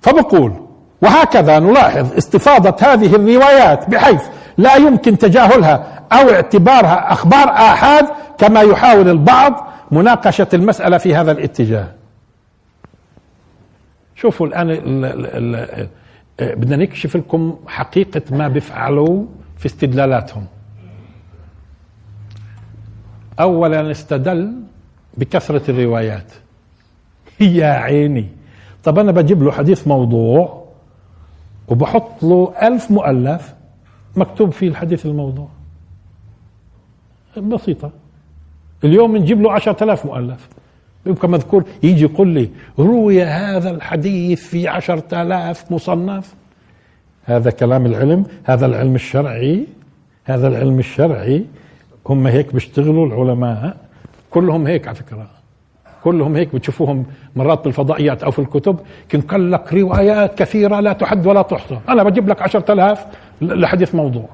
فبقول 0.00 0.68
وهكذا 1.02 1.58
نلاحظ 1.58 2.16
استفاضة 2.16 2.92
هذه 2.92 3.16
الروايات 3.16 3.90
بحيث 3.90 4.22
لا 4.58 4.74
يمكن 4.74 5.18
تجاهلها 5.18 6.04
أو 6.12 6.30
اعتبارها 6.30 7.12
أخبار 7.12 7.48
آحاد 7.48 8.08
كما 8.38 8.60
يحاول 8.60 9.08
البعض 9.08 9.68
مناقشة 9.90 10.46
المسألة 10.54 10.98
في 10.98 11.16
هذا 11.16 11.32
الاتجاه. 11.32 11.88
شوفوا 14.16 14.46
الآن 14.46 14.70
ال 14.70 15.04
ال 15.04 15.56
ال 15.56 15.88
بدنا 16.40 16.76
نكشف 16.76 17.16
لكم 17.16 17.56
حقيقة 17.66 18.22
ما 18.30 18.48
بيفعلوا 18.48 19.24
في 19.56 19.66
استدلالاتهم. 19.66 20.46
اولا 23.40 23.90
استدل 23.90 24.54
بكثرة 25.16 25.70
الروايات. 25.70 26.32
يا 27.40 27.66
عيني. 27.66 28.28
طب 28.84 28.98
أنا 28.98 29.12
بجيب 29.12 29.42
له 29.42 29.52
حديث 29.52 29.88
موضوع 29.88 30.64
وبحط 31.68 32.22
له 32.22 32.54
ألف 32.62 32.90
مؤلف 32.90 33.54
مكتوب 34.16 34.52
فيه 34.52 34.68
الحديث 34.68 35.06
الموضوع. 35.06 35.48
بسيطة. 37.36 37.90
اليوم 38.84 39.16
نجيب 39.16 39.42
له 39.42 39.52
عشرة 39.52 39.84
آلاف 39.84 40.06
مؤلف. 40.06 40.48
يبقى 41.06 41.28
مذكور 41.28 41.64
يجي 41.82 42.04
يقول 42.04 42.28
لي 42.28 42.50
روي 42.78 43.22
هذا 43.22 43.70
الحديث 43.70 44.42
في 44.42 44.68
عشرة 44.68 45.22
آلاف 45.22 45.72
مصنف. 45.72 46.34
هذا 47.24 47.50
كلام 47.50 47.86
العلم 47.86 48.26
هذا 48.44 48.66
العلم 48.66 48.94
الشرعي 48.94 49.66
هذا 50.24 50.48
العلم 50.48 50.78
الشرعي. 50.78 51.44
هم 52.06 52.26
هيك 52.26 52.54
بيشتغلوا 52.54 53.06
العلماء 53.06 53.76
كلهم 54.30 54.66
هيك 54.66 54.88
على 54.88 54.96
فكرة. 54.96 55.30
كلهم 56.04 56.36
هيك 56.36 56.54
بتشوفوهم 56.54 57.06
مرات 57.36 57.64
بالفضائيات 57.64 58.22
أو 58.22 58.30
في 58.30 58.38
الكتب 58.38 58.80
كن 59.12 59.20
قال 59.20 59.50
لك 59.50 59.72
روايات 59.72 60.38
كثيرة 60.38 60.80
لا 60.80 60.92
تحد 60.92 61.26
ولا 61.26 61.42
تحصى. 61.42 61.80
أنا 61.88 62.02
بجيب 62.02 62.28
لك 62.28 62.42
عشرة 62.42 62.72
آلاف 62.72 63.06
لحديث 63.40 63.94
موضوع. 63.94 64.28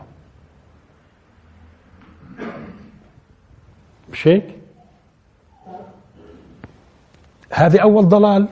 مش 4.13 4.29
هيك؟ 4.29 4.54
هذه 7.55 7.79
أول 7.79 8.09
ضلال. 8.09 8.47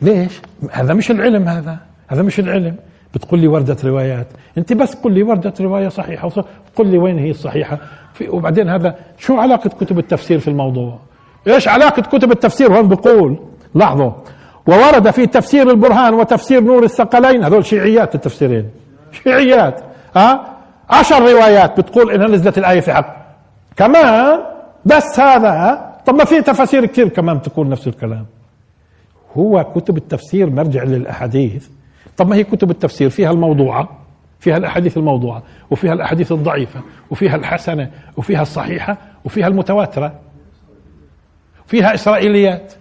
ليش؟ 0.00 0.40
هذا 0.72 0.94
مش 0.94 1.10
العلم 1.10 1.48
هذا. 1.48 1.76
هذا 2.08 2.22
مش 2.22 2.40
العلم. 2.40 2.76
بتقول 3.14 3.40
لي 3.40 3.48
وردت 3.48 3.84
روايات. 3.84 4.26
أنت 4.58 4.72
بس 4.72 4.94
قل 4.94 5.12
لي 5.12 5.22
وردت 5.22 5.60
رواية 5.60 5.88
صحيحة 5.88 6.30
قل 6.76 6.86
لي 6.86 6.98
وين 6.98 7.18
هي 7.18 7.30
الصحيحة. 7.30 7.78
في 8.14 8.28
وبعدين 8.28 8.68
هذا 8.68 8.94
شو 9.18 9.36
علاقة 9.36 9.70
كتب 9.70 9.98
التفسير 9.98 10.38
في 10.38 10.48
الموضوع؟ 10.48 10.98
إيش 11.46 11.68
علاقة 11.68 12.02
كتب 12.02 12.32
التفسير؟ 12.32 12.78
هون 12.78 12.88
بقول 12.88 13.38
لاحظوا. 13.74 14.10
وورد 14.66 15.10
في 15.10 15.26
تفسير 15.26 15.70
البرهان 15.70 16.14
وتفسير 16.14 16.60
نور 16.60 16.84
الثقلين. 16.84 17.44
هذول 17.44 17.66
شيعيات 17.66 18.14
التفسيرين. 18.14 18.70
شيعيات. 19.24 19.80
ها؟ 20.16 20.56
عشر 20.90 21.22
روايات 21.32 21.80
بتقول 21.80 22.10
إنها 22.10 22.28
نزلت 22.28 22.58
الآية 22.58 22.80
في 22.80 22.92
حق. 22.92 23.16
كمان 23.76 24.40
بس 24.84 25.20
هذا 25.20 25.90
طب 26.06 26.14
ما 26.14 26.24
في 26.24 26.42
تفاسير 26.42 26.86
كثير 26.86 27.08
كمان 27.08 27.38
بتقول 27.38 27.68
نفس 27.68 27.86
الكلام. 27.86 28.26
هو 29.36 29.64
كتب 29.74 29.96
التفسير 29.96 30.50
مرجع 30.50 30.82
للأحاديث. 30.84 31.68
طب 32.16 32.28
ما 32.28 32.36
هي 32.36 32.44
كتب 32.44 32.70
التفسير؟ 32.70 33.10
فيها 33.10 33.30
الموضوعة 33.30 33.88
فيها 34.40 34.56
الأحاديث 34.56 34.96
الموضوعة 34.98 35.42
وفيها 35.70 35.92
الأحاديث 35.92 36.32
الضعيفة 36.32 36.80
وفيها 37.10 37.36
الحسنة 37.36 37.90
وفيها 38.16 38.42
الصحيحة 38.42 38.96
وفيها 39.24 39.46
المتواترة. 39.46 40.12
فيها 41.66 41.94
إسرائيليات. 41.94 42.72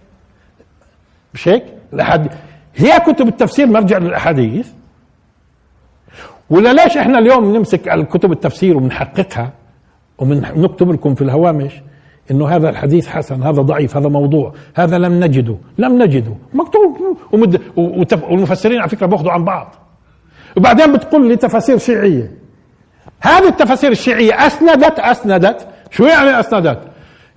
مش 1.33 1.47
هيك؟ 1.47 1.63
الأحاديث 1.93 2.31
هي 2.75 2.99
كتب 2.99 3.27
التفسير 3.27 3.67
مرجع 3.67 3.97
للأحاديث. 3.97 4.69
ولا 6.49 6.73
ليش 6.73 6.97
إحنا 6.97 7.19
اليوم 7.19 7.55
نمسك 7.57 7.89
الكتب 7.89 8.31
التفسير 8.31 8.77
وبنحققها 8.77 9.51
وبنكتب 10.17 10.91
لكم 10.91 11.15
في 11.15 11.21
الهوامش؟ 11.21 11.73
إنه 12.31 12.47
هذا 12.47 12.69
الحديث 12.69 13.07
حسن 13.07 13.43
هذا 13.43 13.61
ضعيف 13.61 13.97
هذا 13.97 14.09
موضوع 14.09 14.53
هذا 14.75 14.97
لم 14.97 15.23
نجده 15.23 15.57
لم 15.77 16.01
نجده. 16.03 16.35
مكتوب 16.53 16.97
ومد 17.31 17.61
والمفسرين 17.77 18.79
على 18.79 18.89
فكرة 18.89 19.05
بياخذوا 19.05 19.31
عن 19.31 19.45
بعض. 19.45 19.75
وبعدين 20.57 20.93
بتقول 20.93 21.27
لي 21.27 21.35
تفاسير 21.35 21.77
شيعية. 21.77 22.31
هذه 23.21 23.47
التفاسير 23.47 23.91
الشيعية 23.91 24.47
أسندت 24.47 24.99
أسندت. 24.99 25.67
شو 25.91 26.05
يعني 26.05 26.39
أسندت؟ 26.39 26.79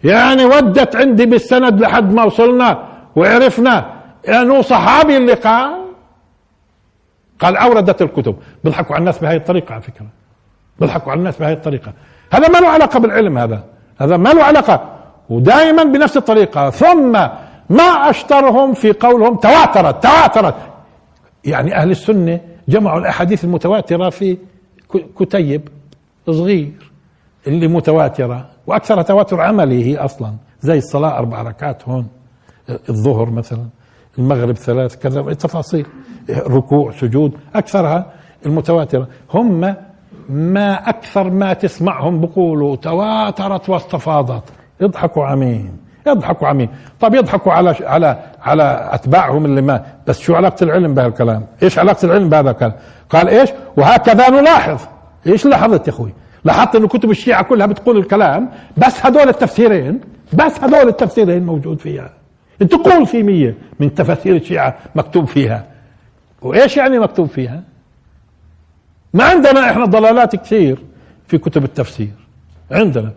يعني 0.04 0.44
ودت 0.44 0.96
عندي 0.96 1.26
بالسند 1.26 1.80
لحد 1.80 2.12
ما 2.12 2.24
وصلنا 2.24 2.88
وعرفنا. 3.16 4.02
انه 4.28 4.62
صحابي 4.62 5.16
اللي 5.16 5.32
قال 5.32 5.82
قال 7.40 7.56
أوردت 7.56 8.02
الكتب. 8.02 8.36
بيضحكوا 8.64 8.94
على 8.94 9.00
الناس 9.00 9.18
بهذه 9.18 9.36
الطريقة 9.36 9.72
على 9.72 9.82
فكرة. 9.82 10.06
بيضحكوا 10.80 11.12
على 11.12 11.18
الناس 11.18 11.38
بهذه 11.38 11.52
الطريقة. 11.52 11.92
هذا 12.32 12.48
ما 12.48 12.58
له 12.58 12.68
علاقة 12.68 13.00
بالعلم 13.00 13.38
هذا. 13.38 13.64
هذا 14.02 14.16
ما 14.16 14.28
له 14.28 14.42
علاقة. 14.42 14.88
ودائما 15.30 15.84
بنفس 15.84 16.16
الطريقة. 16.16 16.70
ثم 16.70 17.12
ما 17.70 18.10
أشترهم 18.10 18.74
في 18.74 18.92
قولهم 18.92 19.36
تواترت 19.36 20.02
تواترت. 20.02 20.54
يعني 21.44 21.76
أهل 21.76 21.90
السنة 21.90 22.40
جمعوا 22.68 22.98
الأحاديث 22.98 23.44
المتواترة 23.44 24.10
في 24.10 24.38
كتيب 25.18 25.68
صغير. 26.26 26.90
اللي 27.46 27.68
متواترة. 27.68 28.46
وأكثر 28.66 29.02
تواتر 29.02 29.40
عملي 29.40 29.84
هي 29.84 29.96
أصلا. 29.96 30.32
زي 30.60 30.78
الصلاة 30.78 31.18
أربع 31.18 31.42
ركعات 31.42 31.88
هون. 31.88 32.06
الظهر 32.88 33.30
مثلا. 33.30 33.64
المغرب 34.18 34.56
ثلاث 34.56 34.96
كذا. 34.96 35.20
التفاصيل 35.20 35.86
ركوع 36.30 36.90
سجود. 36.90 37.32
أكثرها 37.54 38.06
المتواترة. 38.46 39.08
هم 39.34 39.74
ما 40.30 40.88
أكثر 40.88 41.30
ما 41.30 41.52
تسمعهم 41.52 42.20
بقولوا 42.20 42.76
تواترت 42.76 43.68
واستفاضت. 43.68 44.42
يضحكوا 44.80 45.26
عمين 45.26 45.76
يضحكوا 46.06 46.48
عمين. 46.48 46.68
طب 47.00 47.14
يضحكوا 47.14 47.52
على 47.52 47.74
على 47.80 48.18
على 48.42 48.88
أتباعهم 48.92 49.44
اللي 49.44 49.62
ما 49.62 49.84
بس 50.06 50.20
شو 50.20 50.34
علاقة 50.34 50.64
العلم 50.64 50.94
بهالكلام؟ 50.94 51.46
إيش 51.62 51.78
علاقة 51.78 52.06
العلم 52.06 52.28
بهذا 52.28 52.50
الكلام؟ 52.50 52.72
قال 53.10 53.28
إيش؟ 53.28 53.50
وهكذا 53.76 54.30
نلاحظ. 54.30 54.80
إيش 55.26 55.46
لاحظت 55.46 55.88
يا 55.88 55.92
أخوي؟ 55.92 56.12
لاحظت 56.44 56.76
إنه 56.76 56.88
كتب 56.88 57.10
الشيعة 57.10 57.42
كلها 57.42 57.66
بتقول 57.66 57.98
الكلام 57.98 58.48
بس 58.76 59.06
هدول 59.06 59.28
التفسيرين 59.28 60.00
بس 60.32 60.64
هدول 60.64 60.88
التفسيرين 60.88 61.46
موجود 61.46 61.78
فيها. 61.80 62.10
تقول 62.60 63.06
في 63.06 63.22
مية 63.22 63.54
من 63.80 63.94
تفاسير 63.94 64.36
الشيعة 64.36 64.74
مكتوب 64.94 65.24
فيها. 65.24 65.64
وإيش 66.42 66.76
يعني 66.76 66.98
مكتوب 66.98 67.28
فيها؟ 67.28 67.62
ما 69.14 69.24
عندنا 69.24 69.70
إحنا 69.70 69.84
ضلالات 69.84 70.36
كثير 70.36 70.78
في 71.28 71.38
كتب 71.38 71.64
التفسير. 71.64 72.10
عندنا. 72.70 73.10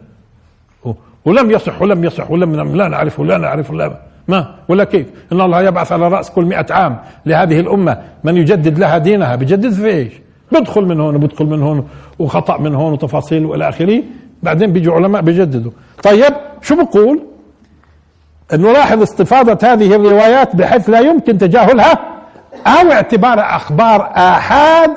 ولم 1.25 1.51
يصح 1.51 1.81
ولم 1.81 2.03
يصح 2.03 2.31
ولم 2.31 2.75
لا 2.75 2.87
نعرف 2.87 3.19
ولا 3.19 3.37
نعرف 3.37 3.71
ولا 3.71 3.97
ما؟ 4.27 4.55
ولا 4.67 4.83
كيف؟ 4.83 5.07
إن 5.31 5.41
الله 5.41 5.61
يبعث 5.61 5.91
على 5.91 6.07
رأس 6.07 6.29
كل 6.29 6.45
مئة 6.45 6.73
عام 6.73 6.97
لهذه 7.25 7.59
الأمة 7.59 8.01
من 8.23 8.37
يجدد 8.37 8.79
لها 8.79 8.97
دينها 8.97 9.35
بجدد 9.35 9.73
في 9.73 9.87
إيش؟ 9.87 10.13
بدخل 10.51 10.85
من 10.85 10.99
هون 10.99 11.15
وبدخل 11.15 11.45
من 11.45 11.61
هون 11.61 11.87
وخطأ 12.19 12.57
من 12.57 12.75
هون 12.75 12.93
وتفاصيل 12.93 13.45
وإلى 13.45 13.69
آخره. 13.69 14.03
بعدين 14.43 14.73
بيجوا 14.73 14.95
علماء 14.95 15.21
بيجددوا. 15.21 15.71
طيب 16.03 16.33
شو 16.61 16.75
بقول؟ 16.75 17.19
نلاحظ 18.53 19.01
استفاضة 19.01 19.67
هذه 19.67 19.95
الروايات 19.95 20.55
بحيث 20.55 20.89
لا 20.89 20.99
يمكن 20.99 21.37
تجاهلها 21.37 21.99
أو 22.67 22.91
اعتبار 22.91 23.39
أخبار 23.39 24.01
آحاد 24.15 24.91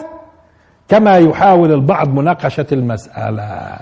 كما 0.89 1.19
يحاول 1.19 1.73
البعض 1.73 2.09
مناقشة 2.09 2.67
المسألة. 2.73 3.77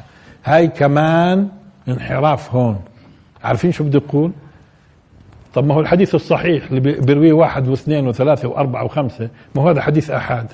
هاي 0.45 0.69
كمان 0.69 1.49
انحراف 1.89 2.55
هون. 2.55 2.79
عارفين 3.45 3.73
شو 3.73 3.85
بده 3.85 4.03
يقول؟ 4.09 4.31
طب 5.55 5.67
ما 5.67 5.75
هو 5.75 5.81
الحديث 5.81 6.15
الصحيح 6.15 6.65
اللي 6.67 6.81
بيرويه 6.81 7.33
واحد 7.33 7.69
واثنين 7.69 8.09
وثلاثة 8.09 8.49
وأربعة 8.49 8.85
وخمسة 8.85 9.29
ما 9.55 9.63
هو 9.63 9.69
هذا 9.69 9.81
حديث 9.83 10.11
آحاد؟ 10.11 10.47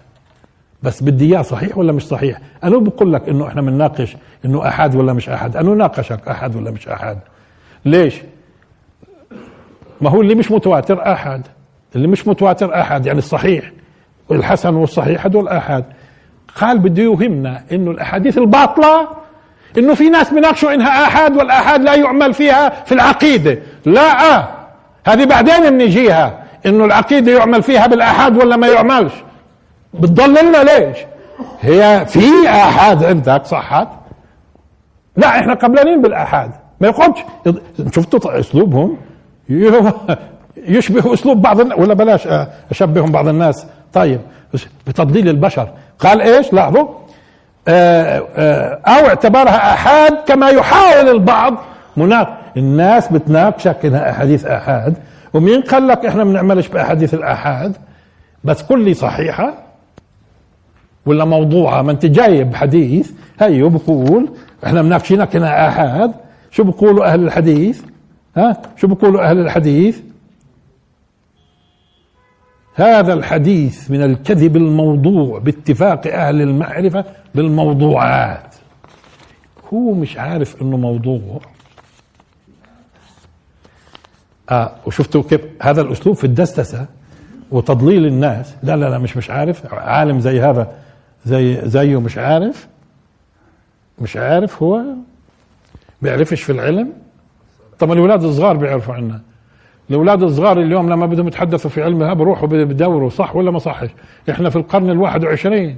بس 0.82 1.02
بدي 1.02 1.34
إياه 1.34 1.42
صحيح 1.42 1.78
ولا 1.78 1.92
مش 1.92 2.06
صحيح؟ 2.06 2.38
أنا 2.64 2.78
بقول 2.78 3.12
لك 3.12 3.28
إنه 3.28 3.48
إحنا 3.48 3.62
بنناقش 3.62 4.16
إنه 4.44 4.68
أحاد 4.68 4.94
ولا 4.94 5.12
مش 5.12 5.28
أحاد 5.28 5.56
أنا 5.56 5.74
ناقشك 5.74 6.28
أحاد 6.28 6.56
ولا 6.56 6.70
مش 6.70 6.88
أحاد. 6.88 7.18
ليش؟ 7.84 8.14
ما 10.00 10.10
هو 10.10 10.20
اللي 10.20 10.34
مش 10.34 10.50
متواتر 10.50 11.12
أحاد. 11.12 11.46
اللي 11.96 12.08
مش 12.08 12.28
متواتر 12.28 12.80
أحاد 12.80 13.06
يعني 13.06 13.18
الصحيح. 13.18 13.72
والحسن 14.28 14.74
والصحيح 14.74 15.26
هدول 15.26 15.48
أحاد. 15.48 15.84
قال 16.60 16.78
بده 16.78 17.02
يوهمنا 17.02 17.62
إنه 17.72 17.90
الأحاديث 17.90 18.38
الباطلة 18.38 19.08
إنه 19.78 19.94
في 19.94 20.08
ناس 20.10 20.34
بيناقشوا 20.34 20.74
إنها 20.74 21.06
آحاد 21.06 21.36
والآحاد 21.36 21.82
لا 21.82 21.94
يعمل 21.94 22.34
فيها 22.34 22.68
في 22.84 22.92
العقيدة. 22.92 23.58
لا 23.86 24.36
آه. 24.36 24.48
هذه 25.06 25.24
بعدين 25.24 25.70
بنجيها 25.70 26.42
إنه 26.66 26.84
العقيدة 26.84 27.32
يعمل 27.32 27.62
فيها 27.62 27.86
بالآحاد 27.86 28.36
ولا 28.36 28.56
ما 28.56 28.66
يعملش. 28.66 29.12
بتضللنا 29.94 30.58
ليش؟ 30.58 30.98
هي 31.60 32.06
في 32.08 32.48
آحاد 32.48 33.04
عندك 33.04 33.44
صحت 33.44 33.88
لا 35.16 35.28
إحنا 35.28 35.54
قبلانين 35.54 36.02
بالآحاد. 36.02 36.50
ما 36.80 36.88
يقعدش 36.88 37.18
شفتوا 37.94 38.40
أسلوبهم؟ 38.40 38.96
يشبه 40.56 41.14
أسلوب 41.14 41.42
بعض 41.42 41.58
ولا 41.58 41.94
بلاش 41.94 42.28
أشبههم 42.70 43.12
بعض 43.12 43.28
الناس. 43.28 43.66
طيب 43.92 44.20
بتضليل 44.86 45.28
البشر. 45.28 45.68
قال 46.02 46.20
إيش؟ 46.20 46.52
لاحظوا. 46.52 46.88
آه، 47.68 48.22
آه، 48.36 48.80
أو 48.86 49.06
اعتبرها 49.06 49.72
أحاد 49.72 50.12
كما 50.26 50.48
يحاول 50.48 51.08
البعض. 51.08 51.54
مناق 51.96 52.38
الناس 52.56 53.12
بتناقشك 53.12 53.76
إنها 53.84 54.10
أحاديث 54.10 54.44
أحاد. 54.44 54.94
ومين 55.34 55.60
قال 55.60 55.88
لك 55.88 56.06
إحنا 56.06 56.24
ما 56.24 56.30
بنعملش 56.30 56.68
بأحاديث 56.68 57.14
الأحاد؟ 57.14 57.76
بس 58.44 58.62
كل 58.62 58.96
صحيحة. 58.96 59.54
ولا 61.06 61.24
موضوعة؟ 61.24 61.82
ما 61.82 61.92
أنت 61.92 62.06
جايب 62.06 62.54
حديث 62.54 63.10
هيو 63.40 63.68
بقول 63.68 64.28
إحنا 64.66 64.82
مناقشينك 64.82 65.36
هنا 65.36 65.68
أحاد. 65.68 66.12
شو 66.50 66.64
بقولوا 66.64 67.04
أهل 67.04 67.24
الحديث؟ 67.24 67.82
ها؟ 68.36 68.56
شو 68.76 68.86
بقولوا 68.86 69.30
أهل 69.30 69.38
الحديث؟ 69.38 69.98
هذا 72.74 73.12
الحديث 73.12 73.90
من 73.90 74.02
الكذب 74.02 74.56
الموضوع 74.56 75.38
باتفاق 75.38 76.06
أهل 76.06 76.42
المعرفة 76.42 77.04
بالموضوعات. 77.34 78.54
هو 79.72 79.92
مش 79.94 80.16
عارف 80.16 80.62
إنه 80.62 80.76
موضوع. 80.76 81.40
آه 84.50 84.72
وشفتوا 84.86 85.22
كيف 85.22 85.40
هذا 85.62 85.80
الأسلوب 85.80 86.16
في 86.16 86.24
الدستسة 86.24 86.86
وتضليل 87.50 88.06
الناس؟ 88.06 88.54
لا 88.62 88.76
لا 88.76 88.90
لا 88.90 88.98
مش 88.98 89.16
مش 89.16 89.30
عارف. 89.30 89.74
عالم 89.74 90.20
زي 90.20 90.40
هذا 90.40 90.72
زي 91.26 91.68
زيه 91.68 92.00
مش 92.00 92.18
عارف. 92.18 92.68
مش 93.98 94.16
عارف 94.16 94.62
هو 94.62 94.82
بيعرفش 96.02 96.42
في 96.42 96.52
العلم؟ 96.52 96.92
طب 97.78 97.92
الاولاد 97.92 98.24
الصغار 98.24 98.56
بيعرفوا 98.56 98.94
عنا. 98.94 99.20
الأولاد 99.92 100.22
الصغار 100.22 100.60
اليوم 100.60 100.90
لما 100.90 101.06
بدهم 101.06 101.28
يتحدثوا 101.28 101.70
في 101.70 101.82
علم 101.82 102.14
بروحوا 102.14 102.48
بدوروا 102.48 103.10
صح 103.10 103.36
ولا 103.36 103.50
ما 103.50 103.58
صحش؟ 103.58 103.88
إحنا 104.30 104.50
في 104.50 104.56
القرن 104.56 104.90
الواحد 104.90 105.24
وعشرين. 105.24 105.76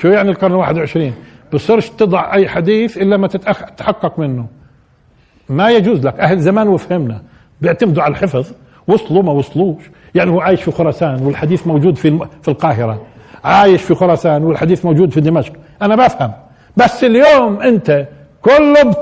شو 0.00 0.08
يعني 0.08 0.30
القرن 0.30 0.52
الواحد 0.52 0.78
وعشرين؟ 0.78 1.14
بصيرش 1.52 1.90
تضع 1.90 2.34
أي 2.34 2.48
حديث 2.48 2.98
إلا 2.98 3.16
ما 3.16 3.26
تتحقق 3.26 4.18
منه. 4.18 4.46
ما 5.48 5.70
يجوز 5.70 6.06
لك. 6.06 6.20
أهل 6.20 6.40
زمان 6.40 6.68
وفهمنا. 6.68 7.22
بيعتمدوا 7.60 8.02
على 8.02 8.10
الحفظ. 8.10 8.52
وصلوا 8.88 9.22
ما 9.22 9.32
وصلوش. 9.32 9.90
يعني 10.14 10.30
هو 10.30 10.40
عايش 10.40 10.62
في 10.62 10.70
خراسان 10.70 11.22
والحديث 11.22 11.66
موجود 11.66 11.96
في 11.96 12.26
في 12.42 12.48
القاهرة. 12.48 13.02
عايش 13.44 13.82
في 13.82 13.94
خراسان 13.94 14.42
والحديث 14.42 14.84
موجود 14.84 15.10
في 15.10 15.20
دمشق. 15.20 15.52
أنا 15.82 15.96
بفهم. 15.96 16.32
بس 16.76 17.04
اليوم 17.04 17.60
أنت 17.60 18.08
كله 18.42 18.96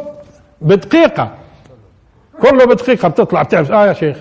بدقيقة. 0.61 1.31
كله 2.41 2.65
بدقيقة 2.65 3.09
بتطلع 3.09 3.43
بتعرف 3.43 3.73
آه 3.73 3.87
يا 3.87 3.93
شيخ. 3.93 4.17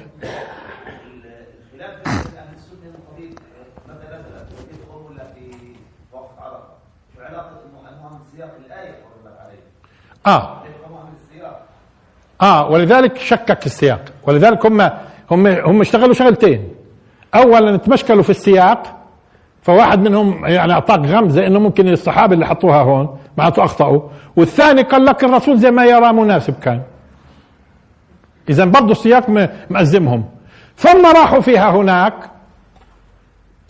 آه. 10.27 10.57
آه 12.41 12.69
ولذلك 12.69 13.17
شكك 13.17 13.65
السياق. 13.65 14.01
ولذلك 14.23 14.65
هم 14.65 14.81
هم 15.31 15.47
هم 15.47 15.81
اشتغلوا 15.81 16.13
شغلتين. 16.13 16.73
اولا 17.35 17.77
تمشكلوا 17.77 18.23
في 18.23 18.29
السياق 18.29 18.97
فواحد 19.61 19.99
منهم 19.99 20.45
يعني 20.45 20.73
أعطاك 20.73 20.99
غمزة 20.99 21.47
إنه 21.47 21.59
ممكن 21.59 21.87
الصحابة 21.87 22.33
اللي 22.33 22.45
حطوها 22.45 22.81
هون 22.81 23.19
معناته 23.37 23.63
أخطأوا. 23.63 24.01
والثاني 24.35 24.81
قال 24.81 25.05
لك 25.05 25.23
الرسول 25.23 25.57
زي 25.57 25.71
ما 25.71 25.85
يرى 25.85 26.13
مناسب 26.13 26.59
كان. 26.59 26.81
اذا 28.49 28.65
برضه 28.65 28.91
السياق 28.91 29.29
مأزمهم. 29.69 30.23
ثم 30.77 31.05
راحوا 31.05 31.41
فيها 31.41 31.71
هناك؟ 31.71 32.13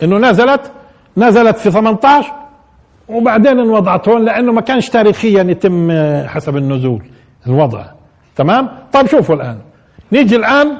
إنه 0.02 0.18
نزلت 0.18 0.72
نزلت 1.16 1.56
في 1.56 1.70
18 1.70 2.32
وبعدين 3.08 3.58
انوضعت 3.58 4.08
هون 4.08 4.24
لأنه 4.24 4.52
ما 4.52 4.60
كانش 4.60 4.88
تاريخيا 4.88 5.42
يتم 5.42 5.92
حسب 6.26 6.56
النزول 6.56 7.02
الوضع. 7.46 7.84
تمام؟ 8.36 8.68
طيب 8.92 9.06
شوفوا 9.06 9.34
الآن. 9.34 9.58
نيجي 10.12 10.36
الآن 10.36 10.78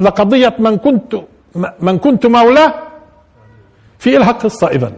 لقضية 0.00 0.54
من 0.58 0.76
كنت 0.76 1.16
من 1.80 1.98
كنت 1.98 2.26
مولاه 2.26 2.74
في 3.98 4.16
إلها 4.16 4.32
قصة 4.32 4.66
إذا 4.66 4.92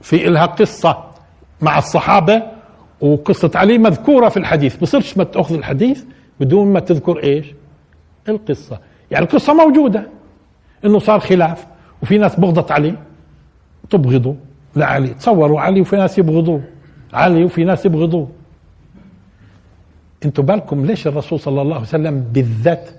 في 0.00 0.28
إلها 0.28 0.46
قصة 0.46 1.04
مع 1.60 1.78
الصحابة 1.78 2.42
وقصة 3.00 3.50
علي 3.54 3.78
مذكورة 3.78 4.28
في 4.28 4.36
الحديث. 4.36 4.76
بصيرش 4.76 5.16
ما 5.18 5.24
تأخذ 5.24 5.54
الحديث؟ 5.54 6.04
بدون 6.42 6.72
ما 6.72 6.80
تذكر 6.80 7.22
إيش؟ 7.22 7.46
القصة. 8.28 8.78
يعني 9.10 9.24
القصة 9.24 9.54
موجودة. 9.54 10.06
إنه 10.84 10.98
صار 10.98 11.20
خلاف 11.20 11.66
وفي 12.02 12.18
ناس 12.18 12.40
بغضت 12.40 12.70
عليه. 12.72 12.98
تبغضوا. 13.90 14.34
لعلي 14.76 15.08
تصوروا 15.08 15.60
علي 15.60 15.80
وفي 15.80 15.96
ناس 15.96 16.18
يبغضوه 16.18 16.62
علي 17.12 17.44
وفي 17.44 17.64
ناس 17.64 17.86
يبغضوه 17.86 18.28
أنتوا 20.24 20.44
بالكم 20.44 20.86
ليش 20.86 21.06
الرسول 21.06 21.40
صلى 21.40 21.62
الله 21.62 21.74
عليه 21.74 21.84
وسلم 21.86 22.20
بالذات؟ 22.32 22.90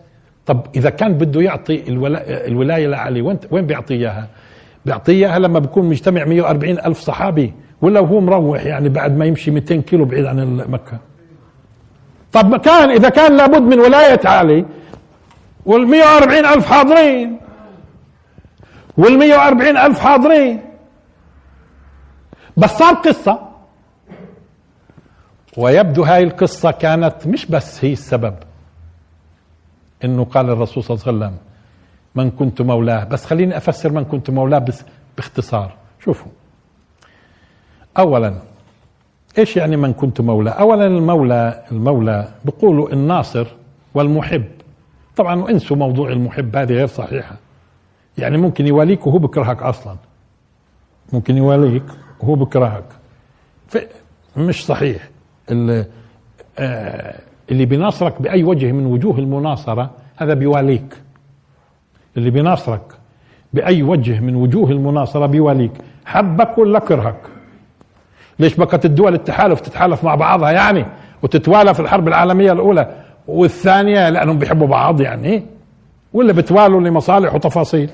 طب 0.46 0.66
إذا 0.76 0.90
كان 0.90 1.14
بده 1.14 1.42
يعطي 1.42 1.84
الولا... 1.88 2.48
الولاية 2.48 2.88
لعلي 2.88 3.22
وين 3.22 3.40
وين 3.52 3.66
بيعطي 3.66 3.94
إياها؟ 3.94 4.28
بيعطي 4.86 5.12
إياها 5.12 5.40
لما 5.40 5.60
بكون 5.60 5.86
مجتمع 5.86 6.26
140 6.26 6.80
ألف 6.80 7.00
صحابي 7.00 7.54
ولا 7.82 8.00
هو 8.00 8.20
مروح 8.20 8.66
يعني 8.66 8.90
بعد 8.90 9.18
ما 9.18 9.26
يمشي 9.26 9.52
200 9.52 9.76
كيلو 9.76 10.06
بعيد 10.06 10.26
عن 10.26 10.58
مكة. 10.70 11.00
طب 12.34 12.56
كان 12.56 12.90
إذا 12.90 13.10
كان 13.10 13.38
لابد 13.38 13.62
من 13.62 13.80
ولاية 13.80 14.20
علي 14.26 14.66
وال 15.66 15.88
140 15.88 16.46
ألف 16.46 16.66
حاضرين. 16.66 17.40
وال 18.98 19.20
140 19.20 19.78
ألف 19.78 20.00
حاضرين. 20.00 20.62
بس 22.58 22.70
صار 22.70 22.94
قصة. 22.94 23.50
ويبدو 25.58 26.04
هاي 26.04 26.24
القصة 26.24 26.72
كانت 26.72 27.28
مش 27.28 27.46
بس 27.46 27.86
هي 27.86 27.94
السبب. 27.94 28.36
إنه 30.04 30.26
قال 30.26 30.50
الرسول 30.50 30.84
صلى 30.84 30.96
الله 30.96 31.08
عليه 31.08 31.18
وسلم 31.18 31.38
من 32.16 32.32
كنت 32.32 32.62
مولاه. 32.62 33.04
بس 33.04 33.26
خليني 33.26 33.58
أفسر 33.58 33.92
من 33.92 34.06
كنت 34.06 34.30
مولاه 34.30 34.60
بس 34.60 34.84
باختصار. 35.18 35.76
شوفوا. 36.04 36.32
اولا 37.98 38.36
إيش 39.38 39.58
يعني 39.58 39.78
من 39.78 39.94
كنت 39.94 40.22
مولاه 40.22 40.52
اولا 40.52 40.88
المولى 40.88 41.64
المولى 41.72 42.28
بيقولوا 42.46 42.94
الناصر 42.94 43.48
والمحب. 43.94 44.46
طبعا 45.16 45.50
انسوا 45.50 45.78
موضوع 45.78 46.10
المحب 46.10 46.56
هذه 46.56 46.74
غير 46.74 46.88
صحيحة. 46.88 47.36
يعني 48.18 48.38
ممكن 48.38 48.68
يواليك 48.68 49.08
وهو 49.08 49.18
بكرهك 49.18 49.64
أصلا. 49.64 49.96
ممكن 51.14 51.38
يواليك 51.38 51.84
وهو 52.20 52.36
بكرهك. 52.36 52.86
مش 54.38 54.66
صحيح. 54.66 55.10
اللي, 55.52 55.86
آه 56.60 57.20
اللي 57.52 57.66
بيناصرك 57.66 58.22
بأي 58.22 58.44
وجه 58.44 58.72
من 58.72 58.86
وجوه 58.86 59.20
المناصرة 59.20 59.92
هذا 60.18 60.34
بيواليك. 60.34 60.98
اللي 62.18 62.30
بيناصرك 62.30 62.94
بأي 63.54 63.84
وجه 63.84 64.20
من 64.20 64.36
وجوه 64.36 64.72
المناصرة 64.72 65.26
بيواليك. 65.26 65.72
حبك 66.06 66.58
ولا 66.58 66.80
كرهك؟ 66.80 67.33
ليش 68.40 68.56
بقت 68.56 68.86
الدول 68.86 69.14
التحالف 69.14 69.60
تتحالف 69.62 70.04
مع 70.04 70.16
بعضها 70.16 70.52
يعني 70.52 70.86
وتتوالى 71.24 71.74
في 71.74 71.80
الحرب 71.80 72.08
العالمية 72.08 72.52
الأولى 72.52 72.88
والثانية 73.28 74.10
لأنهم 74.10 74.38
بيحبوا 74.38 74.68
بعض 74.68 75.02
يعني. 75.02 75.44
ولا 76.14 76.34
بتوالوا 76.34 76.82
لمصالح 76.82 77.36
وتفاصيل. 77.36 77.90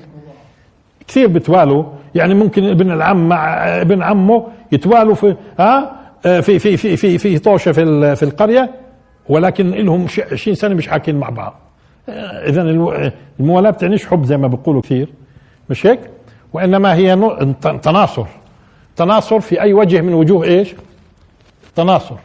كثير 1.08 1.28
بتوالوا. 1.28 1.84
يعني 2.14 2.34
ممكن 2.34 2.64
ابن 2.64 2.90
العم 2.90 3.28
مع 3.28 3.54
ابن 3.80 4.02
عمه 4.02 4.46
يتوالوا 4.72 5.14
في 5.14 5.36
ها 5.58 5.92
في 6.22 6.58
في 6.58 6.76
في 6.76 6.96
في 6.96 7.18
في 7.18 7.38
طوشة 7.38 7.72
في 7.72 8.16
في 8.16 8.22
القرية 8.22 8.70
ولكن 9.28 9.70
لهم 9.70 10.06
20 10.32 10.54
سنة 10.54 10.74
مش 10.74 10.88
حاكين 10.88 11.16
مع 11.16 11.28
بعض. 11.28 11.54
اذا 12.08 12.62
الموالاه 13.40 13.70
بتعنيش 13.70 14.06
حب 14.06 14.24
زي 14.24 14.36
ما 14.36 14.48
بيقولوا 14.48 14.82
كثير. 14.82 15.08
مش 15.70 15.86
هيك؟ 15.86 16.00
وإنما 16.52 16.94
هي 16.94 17.34
تناصر. 17.82 18.26
تناصر 19.00 19.40
في 19.40 19.60
أي 19.60 19.72
وجه 19.72 20.00
من 20.00 20.14
وجوه 20.14 20.44
إيش؟ 20.44 20.74
تناصر 21.76 22.16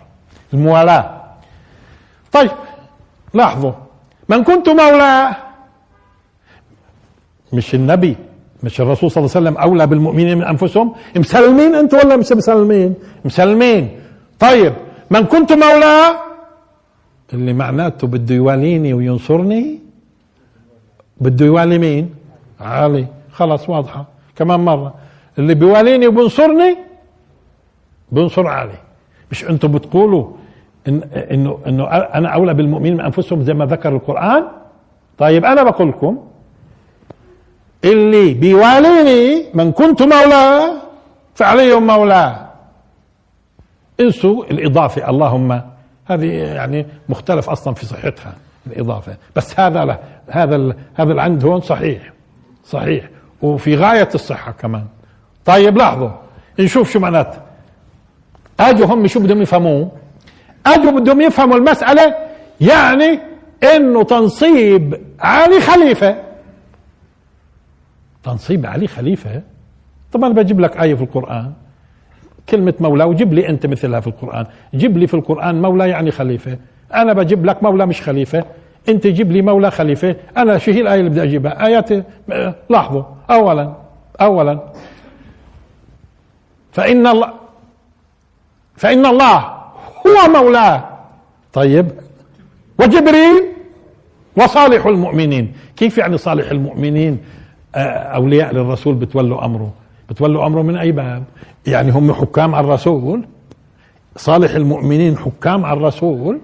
الموالاة. 0.54 1.22
طيب 2.32 2.52
لاحظوا 3.34 3.72
من 4.30 4.44
كنت 4.44 4.70
مولاه 4.70 5.36
مش 7.54 7.76
النبي 7.76 8.16
مش 8.64 8.82
الرسول 8.82 9.12
صلى 9.12 9.22
الله 9.26 9.36
عليه 9.36 9.48
وسلم 9.48 9.58
أولى 9.58 9.88
بالمؤمنين 9.88 10.38
من 10.38 10.44
أنفسهم 10.44 10.96
مسلمين 11.16 11.76
أنتم 11.76 11.98
ولا 11.98 12.16
مش 12.16 12.32
مسلمين؟ 12.32 12.96
مسلمين. 13.26 14.00
طيب 14.40 14.74
من 15.10 15.24
كنت 15.26 15.54
مولاه 15.54 16.20
اللي 17.34 17.54
معناته 17.54 18.08
بده 18.08 18.36
يواليني 18.36 18.94
وينصرني؟ 18.94 19.80
بده 21.22 21.46
يوالي 21.46 21.78
مين؟ 21.78 22.16
علي. 22.62 23.08
خلاص 23.32 23.70
واضحة. 23.70 24.06
كمان 24.36 24.60
مرة. 24.60 25.05
اللي 25.40 25.54
بيواليني 25.54 26.08
وبنصرني 26.08 26.78
بنصر 28.12 28.48
علي. 28.48 28.78
مش 29.32 29.46
أنتم 29.46 29.72
بتقولوا 29.72 30.28
إن 30.88 31.04
انه 31.32 31.60
إنه 31.68 31.88
أنا 31.92 32.30
أولى 32.30 32.54
بالمؤمنين 32.54 32.94
من 32.94 33.02
أنفسهم 33.02 33.42
زي 33.42 33.54
ما 33.54 33.66
ذكر 33.66 33.90
القرآن؟ 33.96 34.44
طيب 35.18 35.46
أنا 35.46 35.64
بقول 35.64 35.90
لكم 35.90 36.28
اللي 37.84 38.34
بيواليني 38.34 39.46
من 39.54 39.72
كنت 39.72 40.02
مولاه 40.02 40.82
فعلي 41.36 41.74
مولاه 41.80 42.50
انسوا 44.00 44.44
الإضافة 44.44 45.10
اللهم 45.10 45.62
هذه 46.06 46.26
يعني 46.32 46.86
مختلف 47.10 47.50
أصلا 47.50 47.74
في 47.74 47.86
صحتها 47.86 48.34
الإضافة. 48.68 49.18
بس 49.36 49.60
هذا 49.60 49.86
لا 49.86 50.00
هذا 50.28 50.76
هذا 50.96 51.14
العند 51.14 51.46
هون 51.46 51.62
صحيح 51.62 52.14
صحيح. 52.66 53.10
وفي 53.42 53.76
غاية 53.76 54.10
الصحة 54.16 54.52
كمان. 54.52 54.86
طيب 55.46 55.78
لاحظوا 55.78 56.10
نشوف 56.60 56.92
شو 56.92 57.00
معناته 57.00 57.38
اجوا 58.60 58.86
هم 58.86 59.08
شو 59.08 59.20
بدهم 59.20 59.42
يفهموه 59.42 59.92
اجوا 60.66 60.92
بدهم 60.92 61.22
يفهموا 61.22 61.58
المسألة 61.58 62.16
يعني 62.62 63.20
إنه 63.76 64.04
تنصيب 64.04 65.02
علي 65.20 65.62
خليفة. 65.62 66.16
تنصيب 68.24 68.66
علي 68.66 68.88
خليفة؟ 68.88 69.42
طبعا 70.12 70.34
بجيب 70.34 70.60
لك 70.60 70.78
آية 70.78 70.96
في 70.96 71.04
القرآن. 71.04 71.54
كلمة 72.50 72.74
مولى 72.80 73.04
وجيب 73.04 73.34
لي 73.34 73.50
أنت 73.50 73.66
مثلها 73.66 74.00
في 74.00 74.08
القرآن. 74.08 74.46
جيب 74.76 74.98
لي 74.98 75.08
في 75.08 75.14
القرآن 75.14 75.62
مولى 75.62 75.90
يعني 75.90 76.12
خليفة. 76.12 76.58
أنا 76.94 77.14
بجيب 77.14 77.46
لك 77.46 77.64
مولى 77.64 77.86
مش 77.86 78.02
خليفة. 78.02 78.46
أنت 78.90 79.08
جيب 79.08 79.32
لي 79.32 79.42
مولى 79.42 79.72
خليفة. 79.72 80.16
أنا 80.38 80.58
شو 80.58 80.72
هي 80.72 80.82
الآية 80.82 81.00
اللي 81.00 81.10
بدي 81.10 81.24
أجيبها؟ 81.24 81.66
آيات 81.66 81.90
لاحظوا 82.70 83.04
أولا 83.30 83.74
أولا. 84.22 84.60
فإن 86.76 87.08
الله 87.08 87.34
فإن 88.76 89.06
الله 89.06 89.38
هو 90.08 90.32
مولاه. 90.34 90.84
طيب. 91.54 91.92
وجبريل 92.80 93.44
وصالح 94.38 94.86
المؤمنين. 94.86 95.54
كيف 95.78 95.98
يعني 95.98 96.18
صالح 96.18 96.52
المؤمنين؟ 96.52 97.20
آه، 97.76 97.80
أولياء 97.90 98.54
للرسول 98.54 98.96
بتولوا 98.96 99.46
أمره. 99.46 99.74
بتولوا 100.10 100.48
أمره 100.48 100.62
من 100.62 100.78
أي 100.78 100.92
باب؟ 100.92 101.24
يعني 101.68 101.92
هم 101.92 102.14
حكام 102.14 102.56
على 102.56 102.68
الرسول. 102.68 103.26
صالح 104.16 104.56
المؤمنين 104.56 105.18
حكام 105.18 105.66
على 105.66 105.80
الرسول. 105.80 106.40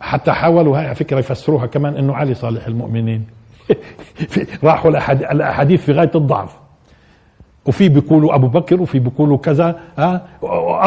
حتى 0.00 0.32
حاولوا 0.32 0.78
هاي 0.78 0.94
فكرة 0.94 1.18
يفسروها 1.18 1.66
كمان 1.66 1.96
إنه 1.96 2.14
علي 2.14 2.34
صالح 2.34 2.66
المؤمنين. 2.66 3.26
راحوا 4.64 4.90
الأحاديث 5.32 5.84
في 5.84 5.92
غاية 5.92 6.10
الضعف. 6.14 6.59
وفي 7.66 7.88
بيقولوا 7.88 8.34
أبو 8.34 8.46
بكر 8.46 8.80
وفي 8.80 8.98
بيقولوا 8.98 9.38
كذا 9.38 9.80
ها؟ 9.98 10.26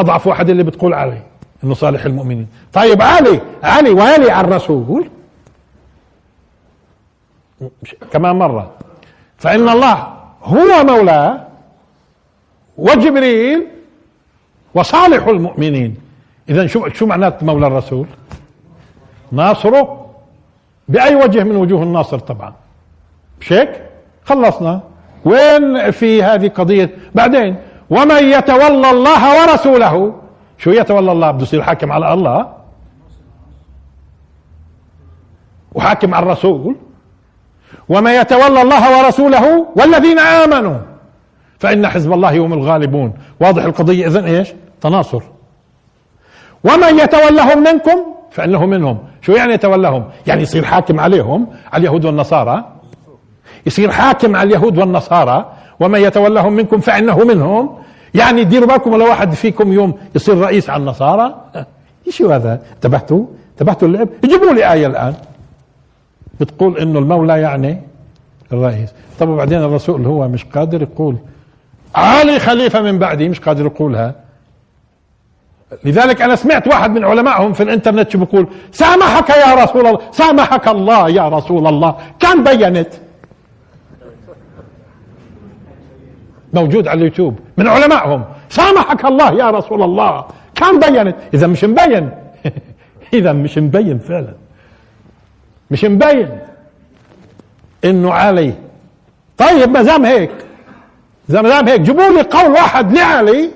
أضعف 0.00 0.26
واحد 0.26 0.50
اللي 0.50 0.62
بتقول 0.62 0.94
علي 0.94 1.22
إنه 1.64 1.74
صالح 1.74 2.04
المؤمنين. 2.04 2.46
طيب 2.72 3.02
علي 3.02 3.40
علي 3.62 3.90
والي 3.90 4.30
على 4.30 4.48
الرسول. 4.48 5.08
كمان 8.12 8.36
مرة. 8.36 8.70
فإن 9.38 9.68
الله 9.68 10.14
هو 10.42 10.84
مولاه 10.84 11.46
وجبريل 12.78 13.66
وصالح 14.74 15.26
المؤمنين. 15.26 15.96
اذا 16.48 16.66
شو 16.66 16.88
شو 16.88 17.06
معنات 17.06 17.42
مولى 17.42 17.66
الرسول؟ 17.66 18.06
ناصره 19.32 20.10
بأي 20.88 21.14
وجه 21.14 21.44
من 21.44 21.56
وجوه 21.56 21.82
الناصر 21.82 22.18
طبعا. 22.18 22.52
مش 23.40 23.52
هيك 23.52 23.82
خلصنا. 24.24 24.80
وين 25.24 25.90
في 25.90 26.22
هذه 26.22 26.48
قضية؟ 26.48 26.90
بعدين 27.14 27.56
ومن 27.90 28.24
يتولى 28.24 28.90
الله 28.90 29.42
ورسوله. 29.42 30.14
شو 30.58 30.70
يتولى 30.70 31.12
الله؟ 31.12 31.30
بده 31.30 31.42
يصير 31.42 31.62
حاكم 31.62 31.92
على 31.92 32.12
الله. 32.12 32.52
وحاكم 35.74 36.14
على 36.14 36.26
الرسول. 36.26 36.76
ومن 37.88 38.10
يتولى 38.10 38.62
الله 38.62 38.98
ورسوله 38.98 39.66
والذين 39.76 40.18
آمنوا. 40.18 40.78
فإن 41.58 41.86
حزب 41.88 42.12
الله 42.12 42.38
هم 42.38 42.52
الغالبون. 42.52 43.12
واضح 43.40 43.64
القضية؟ 43.64 44.06
إذن 44.06 44.24
إيش؟ 44.24 44.52
تناصر. 44.80 45.22
ومن 46.64 46.98
يتولهم 46.98 47.58
منكم؟ 47.62 48.14
فإنه 48.30 48.66
منهم. 48.66 48.98
شو 49.20 49.32
يعني 49.32 49.52
يتولاهم 49.52 50.04
يعني 50.26 50.42
يصير 50.42 50.64
حاكم 50.64 51.00
عليهم 51.00 51.46
على 51.72 51.80
اليهود 51.80 52.04
والنصارى. 52.04 52.73
يصير 53.66 53.90
حاكم 53.90 54.36
على 54.36 54.46
اليهود 54.46 54.78
والنصارى 54.78 55.52
ومن 55.80 56.00
يتولاهم 56.00 56.52
منكم 56.52 56.80
فإنه 56.80 57.18
منهم. 57.18 57.78
يعني 58.14 58.44
ديروا 58.44 58.68
بالكم 58.68 58.96
لو 58.96 59.08
واحد 59.08 59.34
فيكم 59.34 59.72
يوم 59.72 59.94
يصير 60.14 60.38
رئيس 60.38 60.70
على 60.70 60.80
النصارى؟ 60.80 61.34
شو 62.10 62.30
هذا؟ 62.30 62.60
انتبهتوا؟ 62.74 63.24
انتبهتوا 63.52 63.88
اللعب 63.88 64.08
يجيبوا 64.24 64.52
لي 64.52 64.72
آية 64.72 64.86
الآن. 64.86 65.14
بتقول 66.40 66.78
إنه 66.78 66.98
المولى 66.98 67.40
يعني 67.40 67.80
الرئيس. 68.52 68.88
طب 69.20 69.28
وبعدين 69.28 69.58
الرسول 69.58 70.06
هو 70.06 70.28
مش 70.28 70.44
قادر 70.44 70.82
يقول 70.82 71.16
علي 71.94 72.38
خليفة 72.38 72.80
من 72.80 72.98
بعدي. 72.98 73.28
مش 73.28 73.40
قادر 73.40 73.64
يقولها. 73.66 74.14
لذلك 75.84 76.22
أنا 76.22 76.36
سمعت 76.36 76.66
واحد 76.68 76.90
من 76.90 77.04
علمائهم 77.04 77.52
في 77.52 77.62
الإنترنت 77.62 78.10
شو 78.10 78.18
بيقول 78.18 78.46
سامحك 78.72 79.30
يا 79.30 79.54
رسول 79.54 79.86
الله 79.86 80.00
سامحك 80.12 80.68
الله 80.68 81.08
يا 81.08 81.28
رسول 81.28 81.66
الله. 81.66 81.96
كان 82.20 82.44
بينت. 82.44 82.88
موجود 86.54 86.88
على 86.88 86.98
اليوتيوب 86.98 87.38
من 87.56 87.68
علمائهم. 87.68 88.24
سامحك 88.48 89.04
الله 89.04 89.32
يا 89.32 89.50
رسول 89.50 89.82
الله. 89.82 90.24
كان 90.54 90.80
بينت 90.80 91.16
إذا 91.34 91.46
مش 91.46 91.64
مبين. 91.64 92.10
إذا 93.14 93.32
مش 93.32 93.58
مبين 93.58 93.98
فعلا. 93.98 94.34
مش 95.70 95.84
مبين. 95.84 96.28
إنه 97.84 98.12
علي. 98.12 98.54
طيب 99.38 99.70
ما 99.70 99.82
دام 99.82 100.04
هيك. 100.04 100.30
ما 101.28 101.42
دام 101.42 101.68
هيك 101.68 101.80
جيبوا 101.80 102.08
لي 102.08 102.22
قول 102.22 102.52
واحد 102.52 102.92
لعلي. 102.92 103.50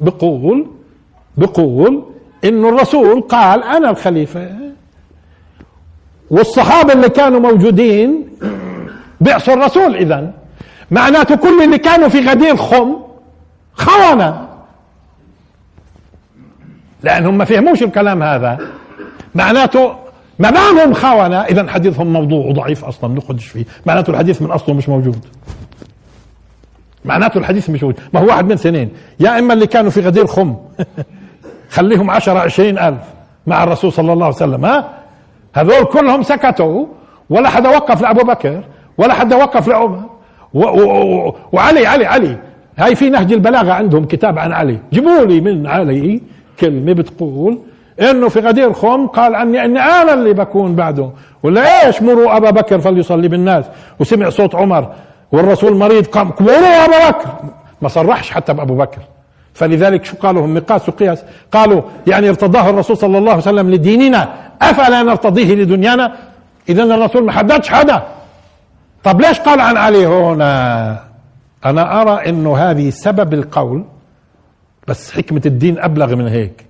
بقول 0.00 0.66
بقول 1.36 2.04
إنه 2.44 2.68
الرسول 2.68 3.20
قال 3.20 3.64
أنا 3.64 3.90
الخليفة. 3.90 4.48
والصحابة 6.30 6.92
اللي 6.92 7.08
كانوا 7.08 7.40
موجودين 7.40 8.28
بيعصوا 9.20 9.54
الرسول 9.54 9.96
اذا 9.96 10.39
معناته 10.90 11.36
كل 11.36 11.62
اللي 11.62 11.78
كانوا 11.78 12.08
في 12.08 12.20
غدير 12.20 12.56
خم 12.56 12.96
خونة. 13.74 14.48
لانهم 17.02 17.38
ما 17.38 17.44
فهموش 17.44 17.82
الكلام 17.82 18.22
هذا. 18.22 18.58
معناته 19.34 19.96
ما 20.38 20.50
دامهم 20.50 20.94
خونة. 20.94 21.40
اذا 21.40 21.70
حديثهم 21.70 22.12
موضوع 22.12 22.46
وضعيف 22.46 22.84
أصلا 22.84 23.14
نخدش 23.14 23.46
فيه. 23.46 23.64
معناته 23.86 24.10
الحديث 24.10 24.42
من 24.42 24.50
أصله 24.50 24.74
مش 24.74 24.88
موجود. 24.88 25.24
معناته 27.04 27.38
الحديث 27.38 27.70
مش 27.70 27.82
موجود. 27.82 28.00
ما 28.12 28.20
هو 28.20 28.26
واحد 28.26 28.44
من 28.44 28.56
سنين. 28.56 28.92
يا 29.20 29.38
إما 29.38 29.54
اللي 29.54 29.66
كانوا 29.66 29.90
في 29.90 30.00
غدير 30.00 30.26
خم. 30.26 30.56
خليهم 31.76 32.10
عشرة 32.10 32.38
عشرين 32.38 32.78
ألف 32.78 33.02
مع 33.46 33.64
الرسول 33.64 33.92
صلى 33.92 34.12
الله 34.12 34.26
عليه 34.26 34.36
وسلم 34.36 34.64
ها؟ 34.64 34.90
هذول 35.54 35.84
كلهم 35.84 36.22
سكتوا. 36.22 36.86
ولا 37.30 37.48
حدا 37.48 37.68
وقف 37.68 38.02
لأبو 38.02 38.20
بكر 38.20 38.64
ولا 38.98 39.14
حدا 39.14 39.36
وقف 39.36 39.68
لعمر. 39.68 40.19
وعلي 40.54 41.86
علي 41.86 42.06
علي. 42.06 42.36
هاي 42.78 42.94
في 42.94 43.10
نهج 43.10 43.32
البلاغة 43.32 43.72
عندهم 43.72 44.04
كتاب 44.04 44.38
عن 44.38 44.52
علي. 44.52 44.78
جيبوا 44.92 45.24
لي 45.24 45.40
من 45.40 45.66
علي 45.66 46.20
كلمة 46.60 46.92
بتقول 46.92 47.58
إنه 48.00 48.28
في 48.28 48.40
غدير 48.40 48.72
خم 48.72 49.06
قال 49.06 49.34
عني 49.34 49.64
إني 49.64 49.80
أنا 49.80 50.14
اللي 50.14 50.32
بكون 50.32 50.74
بعده. 50.74 51.10
ولا 51.42 51.86
إيش؟ 51.86 52.02
مروا 52.02 52.36
أبا 52.36 52.50
بكر 52.50 52.78
فليصلي 52.78 53.28
بالناس. 53.28 53.64
وسمع 54.00 54.30
صوت 54.30 54.54
عمر 54.54 54.92
والرسول 55.32 55.76
مريض 55.76 56.06
قام 56.06 56.32
مروا 56.40 56.84
أبا 56.84 57.08
بكر؟ 57.08 57.28
ما 57.82 57.88
صرحش 57.88 58.30
حتى 58.30 58.54
بأبو 58.54 58.74
بكر. 58.74 58.98
فلذلك 59.54 60.04
شو 60.04 60.16
قالوا؟ 60.16 60.44
هم 60.44 60.54
مقاس 60.54 60.88
وقياس 60.88 61.24
قالوا 61.52 61.82
يعني 62.06 62.28
ارتضاه 62.28 62.70
الرسول 62.70 62.96
صلى 62.96 63.18
الله 63.18 63.30
عليه 63.30 63.42
وسلم 63.42 63.70
لديننا. 63.70 64.28
أفلا 64.62 65.02
نرتضيه 65.02 65.54
لدنيانا؟ 65.54 66.12
اذا 66.68 66.82
الرسول 66.82 67.24
ما 67.24 67.32
حددش 67.32 67.68
حدا. 67.68 68.02
طب 69.04 69.20
ليش 69.20 69.40
قال 69.40 69.60
عن 69.60 69.76
علي 69.76 70.06
هنا؟ 70.06 71.04
أنا 71.64 72.02
أرى 72.02 72.28
إنه 72.28 72.56
هذه 72.56 72.90
سبب 72.90 73.34
القول 73.34 73.84
بس 74.88 75.12
حكمة 75.12 75.42
الدين 75.46 75.78
أبلغ 75.78 76.16
من 76.16 76.28
هيك. 76.28 76.66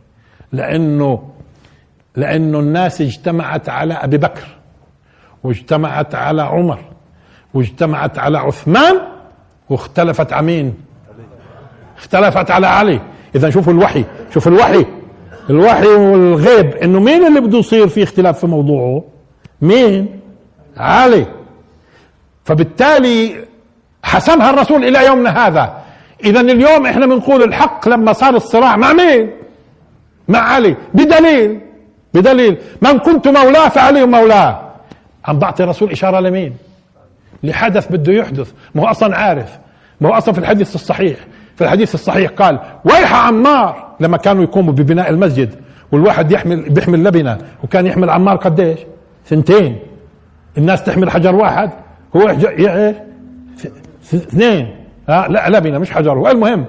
لأنه 0.53 1.31
لأنه 2.17 2.59
الناس 2.61 3.01
اجتمعت 3.01 3.69
على 3.69 3.95
أبي 3.95 4.19
بكر 4.19 4.47
واجتمعت 5.45 6.15
على 6.15 6.43
عمر 6.43 6.79
واجتمعت 7.55 8.19
على 8.19 8.39
عثمان 8.39 9.01
واختلفت 9.71 10.33
على 10.33 10.47
مين؟ 10.47 10.75
اختلفت 11.99 12.51
على 12.51 12.67
علي. 12.67 13.01
إذا 13.35 13.51
شوفوا 13.51 13.73
الوحي 13.73 14.05
شوفوا 14.35 14.53
الوحي. 14.53 14.87
الوحي 15.51 15.87
والغيب 15.87 16.75
إنه 16.75 17.01
مين 17.01 17.27
اللي 17.27 17.41
بده 17.41 17.59
يصير 17.59 17.89
في 17.89 18.03
اختلاف 18.03 18.39
في 18.39 18.47
موضوعه؟ 18.47 19.05
مين؟ 19.63 20.21
علي. 20.77 21.27
فبالتالي 22.45 23.45
حسمها 24.03 24.51
الرسول 24.51 24.85
إلى 24.85 25.07
يومنا 25.07 25.47
هذا. 25.47 25.75
اذا 26.25 26.41
اليوم 26.41 26.87
إحنا 26.87 27.07
بنقول 27.07 27.43
الحق 27.43 27.89
لما 27.89 28.13
صار 28.13 28.37
الصراع 28.37 28.77
مع 28.77 28.93
مين؟ 28.93 29.31
مع 30.29 30.39
علي. 30.39 30.77
بدليل. 30.95 31.61
بدليل. 32.15 32.59
من 32.83 32.99
كنت 32.99 33.29
مولاه 33.29 33.69
فعلي 33.69 34.07
مولاه. 34.07 34.71
عم 35.25 35.39
بعطي 35.39 35.65
الرسول 35.65 35.91
إشارة 35.91 36.21
لمين؟ 36.21 36.57
لحدث 37.43 37.93
بده 37.93 38.13
يحدث. 38.13 38.53
ما 38.75 38.83
هو 38.83 38.87
أصلا 38.87 39.17
عارف. 39.17 39.59
ما 40.01 40.09
هو 40.09 40.13
أصلا 40.13 40.35
في 40.35 40.41
الحديث 40.41 40.75
الصحيح. 40.75 41.17
في 41.57 41.65
الحديث 41.65 41.95
الصحيح 41.95 42.31
قال 42.31 42.59
ويح 42.85 43.15
عمار. 43.15 43.97
لما 44.01 44.17
كانوا 44.17 44.43
يقوموا 44.43 44.73
ببناء 44.73 45.11
المسجد 45.11 45.55
والواحد 45.93 46.33
يحمل 46.33 46.71
بيحمل 46.71 47.05
لبنة 47.05 47.39
وكان 47.65 47.87
يحمل 47.87 48.11
عمار 48.11 48.37
قديش؟ 48.37 48.79
سنتين 49.25 49.79
الناس 50.59 50.85
تحمل 50.85 51.11
حجر 51.11 51.35
واحد. 51.35 51.71
هو 52.17 52.29
إيش؟ 52.29 52.45
اثنين. 54.15 54.77
ها 55.09 55.29
لا 55.29 55.49
لبنه 55.49 55.79
مش 55.79 55.91
حجر 55.91 56.13
هو. 56.13 56.29
المهم 56.29 56.65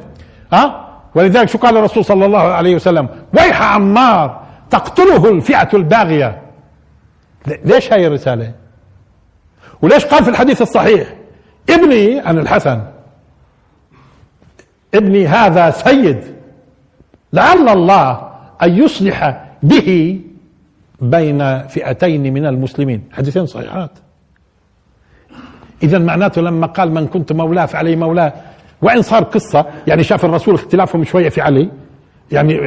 ها 0.54 0.88
ولذلك 1.16 1.50
شو 1.50 1.58
قال 1.58 1.78
الرسول 1.78 2.06
صلى 2.06 2.26
الله 2.26 2.40
عليه 2.40 2.76
وسلم؟ 2.76 3.10
ويح 3.34 3.62
عمار 3.62 4.42
تقتله 4.70 5.30
الفئة 5.30 5.70
الباغية. 5.74 6.42
ليش 7.66 7.94
هاي 7.94 8.08
الرسالة؟ 8.08 8.52
وليش 9.82 10.06
قال 10.06 10.24
في 10.24 10.30
الحديث 10.30 10.62
الصحيح؟ 10.62 11.14
ابني 11.70 12.20
عن 12.20 12.40
الحسن. 12.40 12.82
ابني 14.94 15.28
هذا 15.28 15.72
سيد 15.72 16.24
لعل 17.34 17.70
الله 17.70 18.32
أن 18.64 18.78
يصلح 18.78 19.46
به 19.64 20.22
بين 21.02 21.68
فئتين 21.68 22.34
من 22.34 22.46
المسلمين. 22.46 23.04
حديثين 23.12 23.46
صحيحات. 23.46 23.92
اذا 25.84 26.00
معناته 26.00 26.42
لما 26.42 26.68
قال 26.68 26.92
من 26.92 27.08
كنت 27.08 27.34
مولاه 27.34 27.66
فعلي 27.66 27.96
مولاه. 27.96 28.34
وإن 28.82 29.02
صار 29.02 29.24
قصة 29.24 29.66
يعني 29.88 30.04
شاف 30.04 30.26
الرسول 30.26 30.56
اختلافهم 30.56 31.04
شوية 31.04 31.30
في 31.30 31.42
علي. 31.42 31.70
يعني 32.32 32.58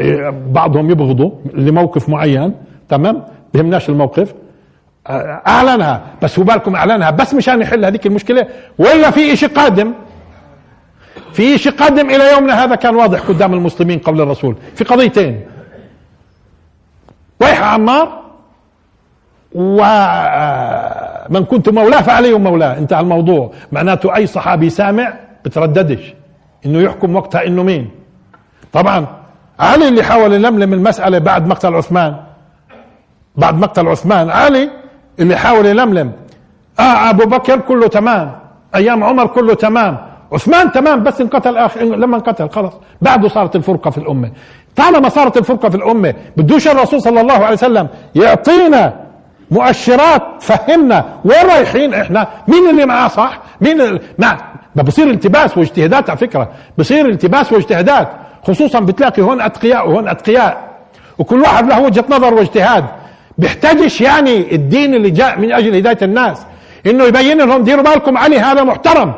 بعضهم 0.50 0.90
يبغضوا 0.90 1.30
لموقف 1.54 2.08
معين. 2.08 2.54
تمام؟ 2.88 3.24
بهمناش 3.54 3.88
الموقف. 3.88 4.34
أعلنها. 5.46 6.02
بس 6.22 6.38
هو 6.38 6.44
بالكم 6.44 6.76
أعلنها. 6.76 7.10
بس 7.10 7.34
مشان 7.34 7.60
يحل 7.60 7.84
هذيك 7.84 8.06
المشكلة. 8.06 8.46
ولا 8.78 9.10
في 9.10 9.36
شيء 9.36 9.48
قادم. 9.48 9.92
في 11.32 11.58
شيء 11.58 11.72
قادم 11.72 12.10
إلى 12.10 12.32
يومنا 12.32 12.64
هذا 12.64 12.74
كان 12.74 12.94
واضح 12.94 13.20
قدام 13.20 13.54
المسلمين 13.54 13.98
قبل 13.98 14.20
الرسول. 14.20 14.56
في 14.74 14.84
قضيتين. 14.84 15.40
ويح 17.40 17.62
عمار 17.62 18.24
ومن 19.54 21.44
كنت 21.44 21.68
مولاه 21.68 22.02
فعليه 22.02 22.38
مولاه. 22.38 22.78
انتهى 22.78 23.00
الموضوع. 23.00 23.50
معناته 23.72 24.16
أي 24.16 24.26
صحابي 24.26 24.70
سامع 24.70 25.14
بترددش. 25.44 26.14
إنه 26.66 26.78
يحكم 26.78 27.16
وقتها 27.16 27.46
إنه 27.46 27.62
مين. 27.62 27.90
طبعا 28.72 29.06
علي 29.60 29.88
اللي 29.88 30.02
حاول 30.02 30.32
يلملم 30.32 30.72
المسألة 30.72 31.18
بعد 31.18 31.46
مقتل 31.46 31.74
عثمان. 31.74 32.16
بعد 33.36 33.58
مقتل 33.58 33.88
عثمان. 33.88 34.30
علي 34.30 34.70
اللي 35.20 35.36
حاول 35.36 35.66
يلملم. 35.66 36.12
آه 36.80 37.10
أبو 37.10 37.24
بكر 37.24 37.60
كله 37.60 37.86
تمام. 37.88 38.32
أيام 38.74 39.04
عمر 39.04 39.26
كله 39.26 39.54
تمام. 39.54 39.98
عثمان 40.32 40.72
تمام 40.72 41.02
بس 41.02 41.20
انقتل 41.20 41.56
آخر 41.56 41.80
لما 41.82 42.16
انقتل 42.16 42.50
خلص 42.50 42.72
بعده 43.02 43.28
صارت 43.28 43.56
الفرقة 43.56 43.90
في 43.90 43.98
الأمة. 43.98 44.30
طالما 44.76 45.08
صارت 45.08 45.36
الفرقة 45.36 45.68
في 45.68 45.76
الأمة 45.76 46.14
بدوش 46.36 46.68
الرسول 46.68 47.02
صلى 47.02 47.20
الله 47.20 47.34
عليه 47.34 47.52
وسلم 47.52 47.88
يعطينا 48.14 49.03
مؤشرات 49.54 50.22
فهمنا 50.40 51.04
وين 51.24 51.46
رايحين 51.46 51.94
إحنا؟ 51.94 52.28
مين 52.48 52.70
اللي 52.70 52.86
معاه 52.86 53.08
صح؟ 53.08 53.38
مين 53.60 53.98
ما 54.18 54.82
بصير 54.82 55.10
التباس 55.10 55.58
واجتهادات 55.58 56.10
على 56.10 56.18
فكرة. 56.18 56.48
بصير 56.78 57.08
التباس 57.08 57.52
واجتهادات 57.52 58.08
خصوصا 58.42 58.80
بتلاقي 58.80 59.22
هون 59.22 59.40
أتقياء 59.40 59.88
وهون 59.88 60.08
أتقياء. 60.08 60.74
وكل 61.18 61.40
واحد 61.40 61.68
له 61.68 61.80
وجهة 61.80 62.04
نظر 62.08 62.34
واجتهاد. 62.34 62.84
بيحتاجش 63.38 64.00
يعني 64.00 64.54
الدين 64.54 64.94
اللي 64.94 65.10
جاء 65.10 65.38
من 65.38 65.52
أجل 65.52 65.76
هداية 65.76 65.98
الناس. 66.02 66.46
إنه 66.86 67.04
يبين 67.04 67.38
لهم 67.38 67.64
ديروا 67.64 67.82
بالكم 67.82 68.18
علي 68.18 68.38
هذا 68.38 68.62
محترم. 68.62 69.12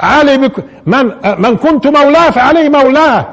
علي 0.00 0.38
بك 0.38 0.64
من 0.86 1.12
من 1.38 1.56
كنت 1.56 1.86
مولاه 1.86 2.30
فعلي 2.30 2.68
مولاه. 2.68 3.26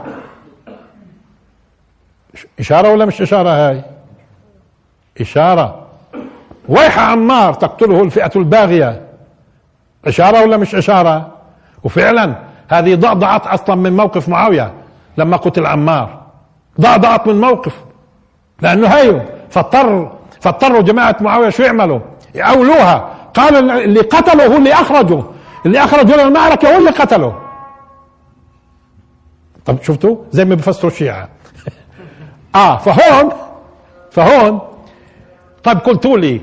إشارة 2.60 2.92
ولا 2.94 3.06
مش 3.06 3.22
إشارة 3.22 3.50
هاي؟ 3.50 3.82
إشارة. 5.22 5.89
ويح 6.70 7.00
عمار 7.00 7.54
تقتله 7.54 8.04
الفئة 8.04 8.32
الباغية. 8.36 9.02
إشارة 10.06 10.42
ولا 10.42 10.58
مش 10.58 10.76
إشارة؟ 10.76 11.32
وفعلا 11.84 12.36
هذه 12.70 12.96
ضعضعت 12.96 13.48
أصلا 13.48 13.76
من 13.76 13.98
موقف 13.98 14.30
معاوية 14.30 14.74
لما 15.18 15.38
قتل 15.38 15.66
عمار. 15.66 16.22
ضعضعت 16.82 17.28
من 17.28 17.42
موقف. 17.42 17.76
لأنه 18.62 18.88
هيو 18.88 19.22
فاضطر 19.50 20.12
فاضطروا 20.42 20.82
جماعة 20.82 21.16
معاوية 21.22 21.50
شو 21.50 21.64
يعملوا؟ 21.64 22.00
يأولوها 22.36 23.10
قال 23.34 23.72
اللي 23.72 24.02
قتله 24.02 24.46
هو 24.46 24.58
اللي 24.58 24.74
أخرجه 24.74 25.24
اللي 25.66 25.84
أخرجه 25.84 26.24
للمعركة 26.24 26.74
هو 26.74 26.78
اللي 26.78 26.90
قتله 26.90 27.36
طب 29.66 29.82
شفتوا؟ 29.84 30.16
زي 30.32 30.46
ما 30.46 30.56
بفسروا 30.56 30.92
الشيعة. 30.92 31.30
آه 32.56 32.78
فهون 32.78 33.32
فهون. 34.12 34.60
طيب 35.64 35.78
قلتوا 35.78 36.18
لي 36.18 36.42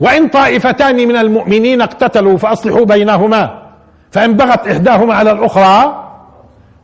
وإن 0.00 0.28
طائفتان 0.28 0.96
من 0.96 1.16
المؤمنين 1.16 1.82
اقتتلوا 1.82 2.38
فأصلحوا 2.38 2.84
بينهما 2.84 3.62
فإن 4.12 4.34
بغت 4.34 4.68
إحداهما 4.68 5.14
على 5.14 5.32
الأخرى 5.32 6.04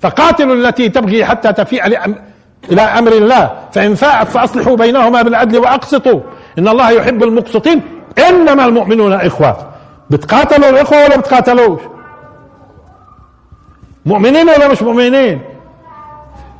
فقاتلوا 0.01 0.55
التي 0.55 0.89
تبغي 0.89 1.25
حتى 1.25 1.53
تفيء 1.53 1.87
إلى 2.73 2.83
أمر 2.83 3.13
الله 3.13 3.51
فإن 3.73 3.95
فاءت 3.95 4.29
فأصلحوا 4.29 4.77
بينهما 4.77 5.23
بالعدل 5.23 5.59
وأقسطوا. 5.59 6.21
إن 6.59 6.69
الله 6.69 6.91
يحب 6.91 7.23
المقسطين 7.23 7.83
إنما 8.29 8.65
المؤمنون 8.65 9.13
إخوة. 9.13 9.57
بتقاتلوا 10.11 10.69
الإخوة 10.71 11.05
ولا 11.05 11.17
بتقاتلوش؟ 11.17 11.81
مؤمنين 14.07 14.49
ولا 14.49 14.69
مش 14.69 14.83
مؤمنين؟ 14.83 15.41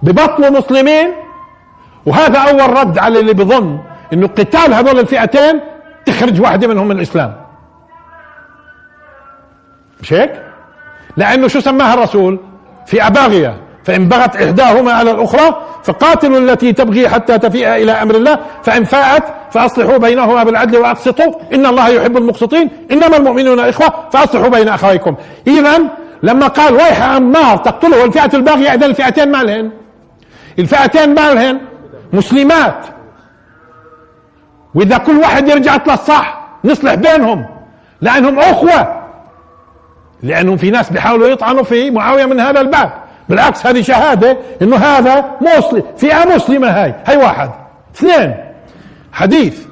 ببطلوا 0.03 0.51
مسلمين؟ 0.51 1.09
وهذا 2.07 2.39
أول 2.39 2.71
رد 2.77 2.99
على 2.99 3.21
اللي 3.21 3.35
بظن 3.35 3.79
إنه 4.13 4.27
قتال 4.27 4.75
هذول 4.75 4.99
الفئتين 4.99 5.61
تخرج 6.07 6.41
واحدة 6.41 6.69
منهم 6.69 6.89
من 6.89 6.97
الإسلام. 6.97 7.35
مش 10.03 10.13
هيك؟ 10.13 10.43
لأنه 11.17 11.49
شو 11.49 11.61
سماها 11.61 11.95
الرسول؟ 11.95 12.41
في 12.87 13.07
أباغية. 13.07 13.61
فإن 13.85 14.09
بغت 14.09 14.37
إحداهما 14.37 14.93
على 14.93 15.11
الأخرى 15.11 15.63
فقاتلوا 15.85 16.39
التي 16.39 16.73
تبغي 16.73 17.09
حتى 17.09 17.39
تفيء 17.39 17.75
إلى 17.75 17.93
أمر 17.93 18.15
الله. 18.15 18.39
فإن 18.63 18.85
فاءت 18.85 19.25
فأصلحوا 19.51 19.97
بينهما 19.97 20.45
بالعدل 20.45 20.79
وأقسطوا. 20.79 21.35
إن 21.55 21.67
الله 21.67 21.89
يحب 21.89 22.17
المقسطين. 22.17 22.71
إنما 22.91 23.17
المؤمنون 23.17 23.61
إخوة 23.61 24.11
فأصلحوا 24.13 24.49
بين 24.49 24.69
أخويكم. 24.69 25.17
إذا 25.47 25.79
لما 26.23 26.47
قال 26.47 26.75
ويح 26.75 27.03
عمار 27.03 27.57
تقتله 27.57 28.05
الفئة 28.05 28.37
الباغية 28.37 28.75
إذا 28.75 28.87
الفئتين 28.87 29.33
مالهن. 29.33 29.71
الفئتين 30.59 31.15
مالهن 31.15 31.61
مسلمات. 32.13 32.87
وإذا 34.75 34.99
كل 34.99 35.17
واحد 35.17 35.49
يرجع 35.49 35.79
للصح 35.87 36.41
نصلح 36.65 36.95
بينهم 36.95 37.47
لأنهم 38.01 38.39
أخوة. 38.39 39.01
لأنهم 40.23 40.57
في 40.57 40.71
ناس 40.71 40.91
بيحاولوا 40.91 41.29
يطعنوا 41.29 41.63
في 41.63 41.91
معاوية 41.91 42.27
من 42.27 42.41
هذا 42.41 42.61
الباب. 42.61 42.93
بالعكس 43.29 43.67
هذه 43.67 43.83
شهادة 43.83 44.39
إنه 44.63 44.77
هذا 44.77 45.25
مسلم 45.41 45.83
فئة 45.97 46.35
مسلمة 46.35 46.69
هاي 46.69 46.95
هاي 47.07 47.17
واحد. 47.17 47.51
اثنين 47.95 48.35
حديث 49.13 49.67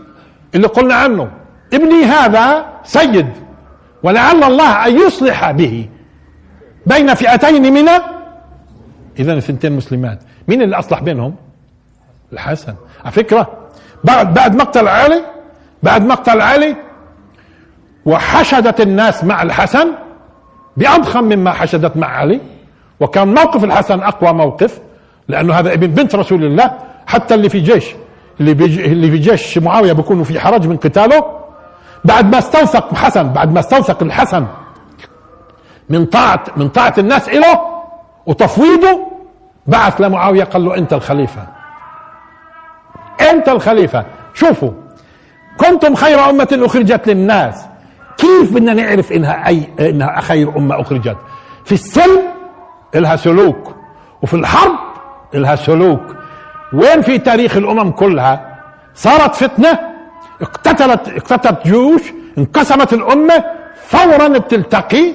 اللي 0.54 0.66
قلنا 0.66 0.94
عنه. 0.94 1.30
ابني 1.72 2.04
هذا 2.04 2.66
سيد 2.84 3.26
ولعل 4.02 4.44
الله 4.44 4.86
أن 4.86 4.98
يصلح 4.98 5.50
به 5.50 5.88
بين 6.86 7.14
فئتين 7.14 7.72
من 7.72 7.88
اذا 9.18 9.32
الثنتين 9.32 9.72
مسلمات. 9.72 10.18
مين 10.48 10.62
اللي 10.62 10.78
أصلح 10.78 11.02
بينهم؟ 11.02 11.34
الحسن. 12.32 12.74
على 13.04 13.12
فكرة 13.12 13.67
بعد 14.04 14.34
بعد 14.34 14.56
مقتل 14.56 14.88
علي 14.88 15.22
بعد 15.82 16.06
مقتل 16.06 16.40
علي 16.40 16.76
وحشدت 18.06 18.80
الناس 18.80 19.24
مع 19.24 19.42
الحسن 19.42 19.88
بأضخم 20.76 21.24
مما 21.24 21.52
حشدت 21.52 21.96
مع 21.96 22.06
علي. 22.06 22.40
وكان 23.00 23.34
موقف 23.34 23.64
الحسن 23.64 24.00
أقوى 24.00 24.32
موقف 24.32 24.80
لأنه 25.28 25.54
هذا 25.54 25.72
ابن 25.72 25.86
بنت 25.86 26.14
رسول 26.14 26.44
الله 26.44 26.78
حتى 27.06 27.34
اللي 27.34 27.48
في 27.48 27.60
جيش 27.60 27.94
اللي 28.40 28.54
بيج 28.54 28.78
اللي 28.78 29.10
في 29.10 29.18
جيش 29.18 29.58
معاوية 29.58 29.92
بيكونوا 29.92 30.24
في 30.24 30.40
حرج 30.40 30.66
من 30.66 30.76
قتاله. 30.76 31.24
بعد 32.04 32.32
ما 32.32 32.38
استوثق 32.38 32.94
حسن 32.94 33.32
بعد 33.32 33.52
ما 33.52 33.60
استوثق 33.60 34.02
الحسن 34.02 34.46
من 35.88 36.06
طاعة 36.06 36.44
من 36.56 36.68
طاعة 36.68 36.94
الناس 36.98 37.28
له 37.28 37.60
وتفويضه 38.26 39.00
بعث 39.66 40.00
لمعاوية 40.00 40.44
قال 40.44 40.64
له 40.64 40.76
أنت 40.76 40.92
الخليفة. 40.92 41.57
أنت 43.20 43.48
الخليفة. 43.48 44.04
شوفوا 44.34 44.70
كنتم 45.56 45.94
خير 45.94 46.30
أمة 46.30 46.48
أخرجت 46.52 47.08
للناس. 47.08 47.66
كيف 48.16 48.52
بدنا 48.54 48.74
نعرف 48.74 49.12
إنها 49.12 49.46
أي 49.46 49.68
إنها 49.80 50.20
خير 50.20 50.56
أمة 50.56 50.80
أخرجت؟ 50.80 51.16
في 51.64 51.72
السلم 51.72 52.22
إلها 52.94 53.16
سلوك 53.16 53.74
وفي 54.22 54.34
الحرب 54.34 54.78
إلها 55.34 55.56
سلوك. 55.56 56.16
وين 56.72 57.02
في 57.02 57.18
تاريخ 57.18 57.56
الأمم 57.56 57.90
كلها؟ 57.90 58.58
صارت 58.94 59.34
فتنة 59.34 59.78
اقتتلت 60.42 61.08
اقتتلت 61.08 61.66
جيوش 61.66 62.02
انقسمت 62.38 62.92
الأمة 62.92 63.44
فورا 63.86 64.28
بتلتقي. 64.28 65.12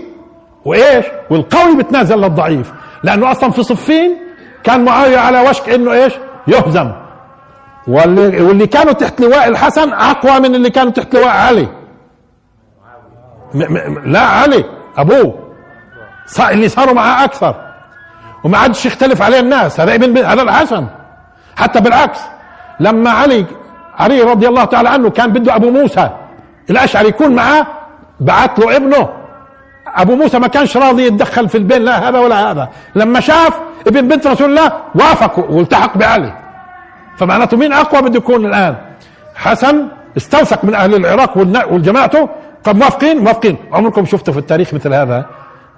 وإيش؟ 0.65 1.05
والقوي 1.29 1.75
بتنازل 1.75 2.17
للضعيف. 2.17 2.73
لأنه 3.03 3.31
أصلا 3.31 3.51
في 3.51 3.63
صفين 3.63 4.17
كان 4.63 4.85
معاوية 4.85 5.17
على 5.17 5.49
وشك 5.49 5.69
إنه 5.69 5.91
إيش؟ 5.91 6.13
يهزم. 6.47 6.91
واللي, 7.87 8.67
كانوا 8.67 8.93
تحت 8.93 9.21
لواء 9.21 9.47
الحسن 9.47 9.93
أقوى 9.93 10.39
من 10.39 10.55
اللي 10.55 10.69
كانوا 10.69 10.91
تحت 10.91 11.15
لواء 11.15 11.27
علي. 11.27 11.67
م 13.53 13.59
م 13.73 13.99
لا 14.05 14.19
علي 14.19 14.63
أبوه. 14.97 15.39
اللي 16.39 16.69
صاروا 16.69 16.93
معاه 16.93 17.23
أكثر. 17.23 17.55
وما 18.43 18.57
عادش 18.57 18.85
يختلف 18.85 19.21
عليه 19.21 19.39
الناس 19.39 19.79
هذا 19.79 19.95
ابن 19.95 20.17
هذا 20.17 20.41
الحسن. 20.41 20.87
حتى 21.55 21.81
بالعكس 21.81 22.19
لما 22.79 23.09
علي 23.09 23.45
علي 23.99 24.21
رضي 24.21 24.47
الله 24.47 24.65
تعالى 24.65 24.89
عنه 24.89 25.09
كان 25.09 25.33
بده 25.33 25.55
أبو 25.55 25.69
موسى 25.69 26.09
الأشعري 26.69 27.07
يكون 27.07 27.35
معاه 27.35 27.67
بعث 28.19 28.59
له 28.59 28.75
ابنه. 28.75 29.09
أبو 29.87 30.15
موسى 30.15 30.39
ما 30.39 30.47
كانش 30.47 30.77
راضي 30.77 31.05
يتدخل 31.07 31.49
في 31.49 31.57
البين 31.57 31.81
لا 31.81 32.09
هذا 32.09 32.19
ولا 32.19 32.51
هذا. 32.51 32.69
لما 32.95 33.19
شاف 33.19 33.59
ابن 33.87 34.07
بنت 34.07 34.27
رسول 34.27 34.49
الله 34.49 34.71
وافق 34.95 35.39
والتحق 35.49 35.97
بعلي. 35.97 36.42
فمعناته 37.17 37.57
مين 37.57 37.73
أقوى 37.73 38.01
بده 38.01 38.17
يكون 38.17 38.45
الآن؟ 38.45 38.75
حسن 39.35 39.87
استوثق 40.17 40.65
من 40.65 40.75
أهل 40.75 40.95
العراق 40.95 41.37
والجماعته. 41.71 42.29
طب 42.63 42.75
موافقين؟ 42.75 43.17
موافقين. 43.17 43.57
عمركم 43.71 44.05
شفتوا 44.05 44.33
في 44.33 44.39
التاريخ 44.39 44.73
مثل 44.73 44.93
هذا؟ 44.93 45.25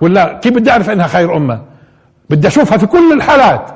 ولا 0.02 0.34
كيف 0.34 0.54
بدي 0.54 0.72
أعرف 0.72 0.90
إنها 0.90 1.08
خير 1.08 1.38
أمة؟ 1.38 1.62
بدي 2.30 2.48
أشوفها 2.48 2.78
في 2.78 2.86
كل 2.86 3.14
الحالات. 3.14 3.70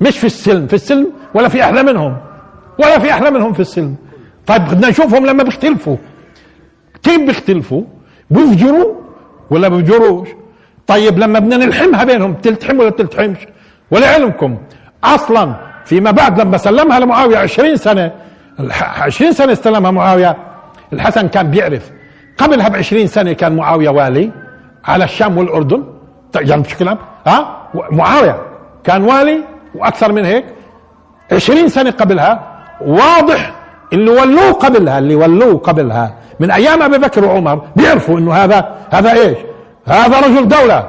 مش 0.00 0.18
في 0.18 0.26
السلم. 0.26 0.66
في 0.66 0.74
السلم 0.74 1.12
ولا 1.34 1.48
في 1.48 1.64
أحلى 1.64 1.82
منهم. 1.82 2.16
ولا 2.78 2.98
في 2.98 3.10
أحلى 3.10 3.30
منهم 3.30 3.52
في 3.52 3.60
السلم. 3.60 3.96
طيب 4.46 4.64
بدنا 4.64 4.88
نشوفهم 4.88 5.26
لما 5.26 5.42
بيختلفوا. 5.42 5.96
كيف 7.02 7.20
بيختلفوا؟ 7.20 7.82
بيفجروا 8.30 8.94
ولا 9.50 9.68
بيفجروش؟ 9.68 10.28
طيب 10.86 11.18
لما 11.18 11.38
بدنا 11.38 11.56
نلحمها 11.56 12.04
بينهم 12.04 12.34
تلتحم 12.34 12.78
ولا 12.78 12.90
بتلتحمش 12.90 13.38
ولعلمكم 13.90 14.58
أصلا 15.04 15.54
فيما 15.86 16.10
بعد 16.10 16.40
لما 16.40 16.56
سلمها 16.56 17.00
لمعاوية 17.00 17.38
20 17.38 17.76
سنة 17.76 18.12
20 18.80 19.32
سنة 19.32 19.52
استلمها 19.52 19.90
معاوية 19.90 20.36
الحسن 20.92 21.28
كان 21.28 21.50
بيعرف. 21.50 21.90
قبلها 22.38 22.68
ب 22.68 22.76
20 22.76 23.06
سنة 23.06 23.32
كان 23.32 23.56
معاوية 23.56 23.88
والي 23.88 24.30
على 24.84 25.04
الشام 25.04 25.38
والأردن. 25.38 25.84
يعني 26.36 26.62
بشكل 26.62 26.88
عام 26.88 26.98
ها؟ 27.26 27.68
معاوية 27.74 28.40
كان 28.84 29.04
والي 29.04 29.40
وأكثر 29.74 30.12
من 30.12 30.24
هيك. 30.24 30.44
20 31.32 31.68
سنة 31.68 31.90
قبلها 31.90 32.40
واضح 32.80 33.52
اللي 33.92 34.10
ولوه 34.10 34.52
قبلها 34.52 34.98
اللي 34.98 35.14
ولوه 35.14 35.58
قبلها 35.58 36.14
من 36.40 36.50
أيام 36.50 36.82
أبي 36.82 36.98
بكر 36.98 37.24
وعمر 37.24 37.62
بيعرفوا 37.76 38.18
إنه 38.18 38.34
هذا 38.34 38.74
هذا 38.90 39.12
إيش؟ 39.12 39.38
هذا 39.86 40.20
رجل 40.20 40.48
دولة. 40.48 40.88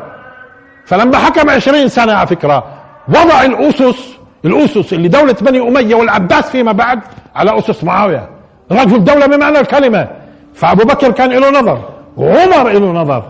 فلما 0.85 1.17
حكم 1.17 1.49
20 1.49 1.87
سنة 1.87 2.13
على 2.13 2.27
فكرة 2.27 2.63
وضع 3.09 3.41
الأسس 3.41 4.16
الأسس 4.45 4.93
اللي 4.93 5.07
دولة 5.07 5.35
بني 5.41 5.59
أمية 5.59 5.95
والعباس 5.95 6.49
فيما 6.49 6.71
بعد 6.71 6.99
على 7.35 7.57
أسس 7.57 7.83
معاوية. 7.83 8.29
رجل 8.71 9.03
دوله 9.03 9.25
بمعنى 9.25 9.59
الكلمة. 9.59 10.07
فأبو 10.55 10.83
بكر 10.83 11.11
كان 11.11 11.29
له 11.29 11.49
نظر 11.49 11.81
وعمر 12.17 12.69
له 12.69 12.91
نظر 12.91 13.23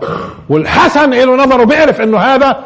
والحسن 0.48 1.10
له 1.10 1.36
نظر 1.36 1.60
وبيعرف 1.60 2.00
إنه 2.00 2.18
هذا 2.18 2.56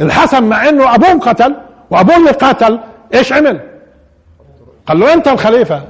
الحسن 0.00 0.42
مع 0.42 0.68
إنه 0.68 0.94
ابوه 0.94 1.18
قتل 1.18 1.54
وأبوه 1.90 2.16
اللي 2.16 2.30
قاتل 2.30 2.78
إيش 3.14 3.32
عمل؟ 3.32 3.60
قال 4.86 5.00
له 5.00 5.14
أنت 5.14 5.28
الخليفة. 5.28 5.82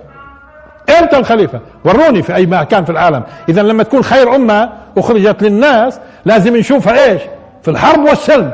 أنت 1.01 1.15
الخليفة. 1.15 1.61
وروني 1.85 2.23
في 2.23 2.35
أي 2.35 2.47
مكان 2.47 2.85
في 2.85 2.91
العالم. 2.91 3.23
اذا 3.49 3.63
لما 3.63 3.83
تكون 3.83 4.03
خير 4.03 4.35
أمة 4.35 4.71
أخرجت 4.99 5.43
للناس 5.43 6.01
لازم 6.25 6.57
نشوفها 6.57 7.11
إيش؟ 7.11 7.23
في 7.63 7.71
الحرب 7.71 8.05
والسلم. 8.05 8.53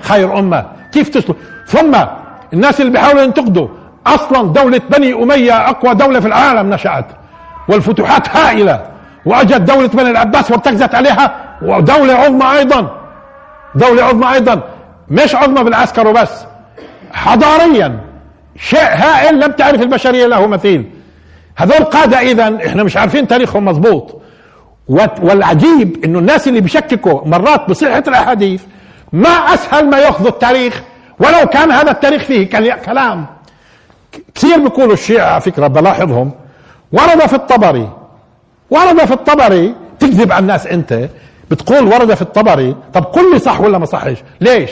خير 0.00 0.38
أمة. 0.38 0.66
كيف 0.92 1.08
تسلك؟ 1.08 1.36
ثم 1.66 1.96
الناس 2.52 2.80
اللي 2.80 2.92
بيحاولوا 2.92 3.22
ينتقدوا. 3.22 3.68
أصلا 4.06 4.52
دولة 4.52 4.80
بني 4.90 5.12
أمية 5.12 5.68
أقوى 5.68 5.94
دولة 5.94 6.20
في 6.20 6.26
العالم 6.26 6.74
نشأت. 6.74 7.06
والفتوحات 7.68 8.36
هائلة. 8.36 8.86
وأجت 9.26 9.60
دولة 9.60 9.88
بني 9.88 10.10
العباس 10.10 10.50
وارتكزت 10.50 10.94
عليها. 10.94 11.34
ودولة 11.62 12.14
عظمى 12.14 12.58
أيضا. 12.58 13.00
دولة 13.74 14.04
عظمى 14.04 14.32
أيضا. 14.32 14.62
مش 15.08 15.34
عظمى 15.34 15.64
بالعسكر 15.64 16.08
وبس. 16.08 16.44
حضاريا. 17.12 18.00
شيء 18.56 18.80
هائل 18.80 19.40
لم 19.40 19.52
تعرف 19.52 19.82
البشرية 19.82 20.26
له 20.26 20.46
مثيل. 20.46 20.90
هذول 21.56 21.84
قادة 21.84 22.20
اذا 22.20 22.58
إحنا 22.66 22.82
مش 22.82 22.96
عارفين 22.96 23.26
تاريخهم 23.28 23.64
مضبوط 23.64 24.22
والعجيب 25.22 26.04
إنه 26.04 26.18
الناس 26.18 26.48
اللي 26.48 26.60
بيشككوا 26.60 27.28
مرات 27.28 27.70
بصحة 27.70 28.02
الأحاديث 28.08 28.62
ما 29.12 29.28
أسهل 29.28 29.90
ما 29.90 29.98
يأخذوا 29.98 30.28
التاريخ. 30.28 30.82
ولو 31.18 31.46
كان 31.46 31.70
هذا 31.70 31.90
التاريخ 31.90 32.22
فيه 32.22 32.50
كلام. 32.84 33.26
كثير 34.34 34.58
بيقولوا 34.58 34.92
الشيعة 34.92 35.30
على 35.30 35.40
فكرة 35.40 35.66
بلاحظهم. 35.66 36.30
ورد 36.92 37.26
في 37.26 37.34
الطبري 37.34 37.90
ورد 38.70 39.04
في 39.04 39.12
الطبري. 39.12 39.74
تكذب 39.98 40.32
على 40.32 40.42
الناس 40.42 40.66
أنت. 40.66 41.08
بتقول 41.50 41.84
ورد 41.84 42.14
في 42.14 42.22
الطبري. 42.22 42.76
طب 42.94 43.04
قل 43.04 43.32
لي 43.32 43.38
صح 43.38 43.60
ولا 43.60 43.78
ما 43.78 43.86
صحش؟ 43.86 44.16
ليش؟ 44.40 44.70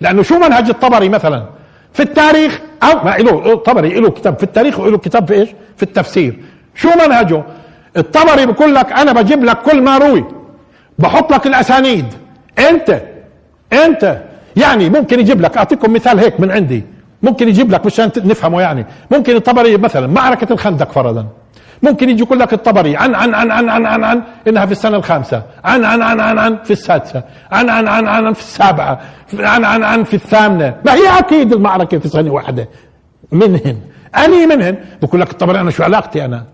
لأنه 0.00 0.22
شو 0.22 0.38
منهج 0.38 0.68
الطبري 0.68 1.08
مثلا؟ 1.08 1.44
في 1.92 2.02
التاريخ 2.02 2.60
أو 2.82 3.04
ما 3.04 3.10
له 3.10 3.52
الطبري 3.52 4.00
له 4.00 4.10
كتاب. 4.10 4.36
في 4.36 4.42
التاريخ 4.42 4.80
وله 4.80 4.98
كتاب 4.98 5.26
في 5.26 5.34
إيش؟ 5.34 5.48
في 5.76 5.82
التفسير. 5.82 6.40
شو 6.74 6.88
منهجه؟ 6.88 7.42
الطبري 7.96 8.46
بقول 8.46 8.74
لك 8.74 8.92
أنا 8.92 9.12
بجيب 9.12 9.44
لك 9.44 9.62
كل 9.62 9.82
ما 9.82 9.98
روي. 9.98 10.24
بحط 10.98 11.32
لك 11.32 11.46
الأسانيد. 11.46 12.06
أنت 12.58 13.02
أنت. 13.72 14.22
يعني 14.56 14.90
ممكن 14.90 15.20
يجيب 15.20 15.40
لك 15.40 15.56
اعطيكم 15.56 15.92
مثال 15.92 16.18
هيك 16.18 16.40
من 16.40 16.50
عندي 16.50 16.84
ممكن 17.22 17.48
يجيب 17.48 17.70
لك 17.70 17.86
مشان 17.86 18.10
نفهمه 18.16 18.60
يعني 18.60 18.86
ممكن 19.10 19.36
الطبري 19.36 19.76
مثلا 19.76 20.06
معركة 20.06 20.52
الخندق 20.52 20.92
فرضا 20.92 21.26
ممكن 21.82 22.10
يجي 22.10 22.22
يقول 22.22 22.38
لك 22.38 22.52
الطبري 22.52 22.96
عن 22.96 23.14
عن 23.14 23.34
عن 23.34 23.50
عن 23.50 23.68
عن 23.68 23.86
عن 23.86 24.04
عن 24.04 24.22
انها 24.48 24.66
في 24.66 24.72
السنة 24.72 24.96
الخامسه 24.96 25.42
عن 25.64 25.84
عن 25.84 26.02
عن 26.02 26.20
عن 26.20 26.38
عن 26.38 26.58
في 26.64 26.70
السادسه 26.70 27.22
عن 27.52 27.70
عن 27.70 27.88
عن 27.88 28.06
عن 28.08 28.32
في 28.32 28.40
السابعه 28.40 29.00
عن 29.38 29.64
عن 29.64 29.82
عن 29.82 30.04
في 30.04 30.14
الثامنه 30.14 30.74
ما 30.86 30.94
هي 30.94 31.18
أكيد 31.18 31.52
المعركه 31.52 31.98
في 31.98 32.08
سنه 32.08 32.30
واحدة 32.32 32.68
منهن 33.32 33.76
اني 34.24 34.46
منهن 34.46 34.76
بقول 35.02 35.20
لك 35.20 35.30
الطبري 35.30 35.60
أنا 35.60 35.70
شو 35.70 35.82
علاقتي 35.82 36.24
أنا 36.24 36.44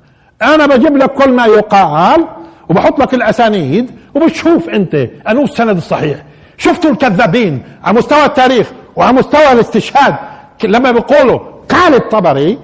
أنا 0.42 0.66
بجيب 0.66 0.96
لك 0.96 1.11
كل 1.11 1.30
ما 1.32 1.46
يقال 1.46 2.26
وبحط 2.68 3.00
لك 3.00 3.14
الاسانيد 3.14 3.90
وبتشوف 4.14 4.68
انت 4.68 4.94
انو 5.28 5.42
السند 5.44 5.76
الصحيح 5.76 6.22
شفتوا 6.62 6.90
الكذابين 6.90 7.62
على 7.84 7.96
مستوى 7.98 8.24
التاريخ 8.24 8.72
وعلى 8.96 9.12
مستوى 9.12 9.52
الاستشهاد؟ 9.52 10.14
لما 10.64 10.90
بيقولوا 10.90 11.38
قال 11.68 11.94
الطبري 11.94 12.58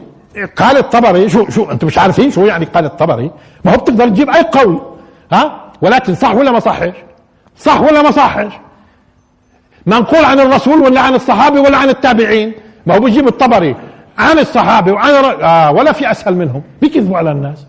قال 0.57 0.77
الطبري 0.77 1.29
شو 1.29 1.49
شو 1.51 1.71
أنتم 1.71 1.87
مش 1.87 1.99
عارفين 1.99 2.31
شو 2.31 2.45
يعني 2.47 2.65
قال 2.65 2.85
الطبري؟ 2.85 3.31
ما 3.65 3.73
هو 3.73 3.77
بتقدر 3.77 4.09
تجيب 4.09 4.31
أي 4.31 4.43
قول 4.43 4.81
ها؟ 5.33 5.61
ولكن 5.83 6.15
صح 6.15 6.35
ولا 6.35 6.51
ما 6.51 6.61
صحش 6.61 6.93
صح 7.59 7.81
ولا 7.81 8.03
ما 8.03 8.11
صحش 8.11 8.53
منقول 9.87 10.25
عن 10.25 10.41
الرسول 10.41 10.81
ولا 10.83 11.01
عن 11.01 11.15
الصحابي 11.15 11.59
ولا 11.59 11.77
عن 11.77 11.89
التابعين؟ 11.89 12.53
ما 12.87 12.95
هو 12.97 13.01
بيجيب 13.01 13.29
الطبري 13.29 13.77
عن 14.19 14.39
الصحابي 14.39 14.91
وعن 14.91 15.11
آه 15.11 15.71
ولا 15.73 15.93
في 15.93 16.11
أسهل 16.11 16.35
منهم 16.37 16.63
بيكذبوا 16.81 17.19
على 17.19 17.31
الناس. 17.33 17.67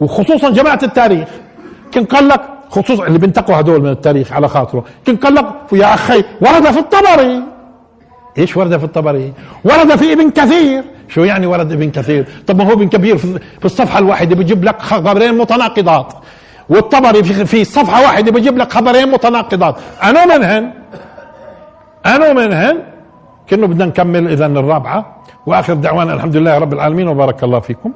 وخصوصا 0.00 0.50
جماعة 0.50 0.78
التاريخ. 0.82 1.28
كن 1.94 2.04
قال 2.04 2.28
لك 2.28 2.40
خصوصا 2.72 3.06
اللي 3.06 3.18
بينتقوا 3.18 3.60
هدول 3.60 3.80
من 3.82 3.88
التاريخ 3.88 4.32
على 4.32 4.48
خاطره. 4.48 4.84
لك 5.24 5.46
يا 5.72 5.94
أخي 5.94 6.24
ورد 6.40 6.70
في 6.70 6.78
الطبري. 6.78 7.42
إيش 8.38 8.56
ورد 8.56 8.76
في 8.76 8.84
الطبري؟ 8.84 9.32
ورد 9.64 9.96
في 9.96 10.12
ابن 10.12 10.30
كثير. 10.30 10.84
شو 11.08 11.24
يعني 11.24 11.46
ورد 11.46 11.72
ابن 11.72 11.90
كثير؟ 11.90 12.26
طب 12.46 12.56
ما 12.58 12.64
هو 12.64 12.72
ابن 12.72 12.88
كبير 12.88 13.16
في 13.60 13.64
الصفحة 13.64 13.98
الواحدة 13.98 14.34
بيجيب 14.36 14.64
لك 14.64 14.82
خبرين 14.82 15.38
متناقضات. 15.38 16.12
والطبري 16.68 17.22
في, 17.22 17.44
في 17.44 17.64
صفحة 17.64 18.02
واحدة 18.02 18.32
بيجيب 18.32 18.58
لك 18.58 18.72
خبرين 18.72 19.10
متناقضات. 19.10 19.76
أنا 20.02 20.26
منهن 20.26 20.72
أنا 22.06 22.32
منهن 22.32 22.78
كأنه 23.46 23.66
بدنا 23.66 23.84
نكمل 23.84 24.28
إذا 24.28 24.46
الرابعة. 24.46 25.22
وآخر 25.46 25.74
دعوانا 25.74 26.14
الحمد 26.14 26.36
لله 26.36 26.58
رب 26.58 26.72
العالمين 26.72 27.08
وبارك 27.08 27.44
الله 27.44 27.60
فيكم. 27.60 27.92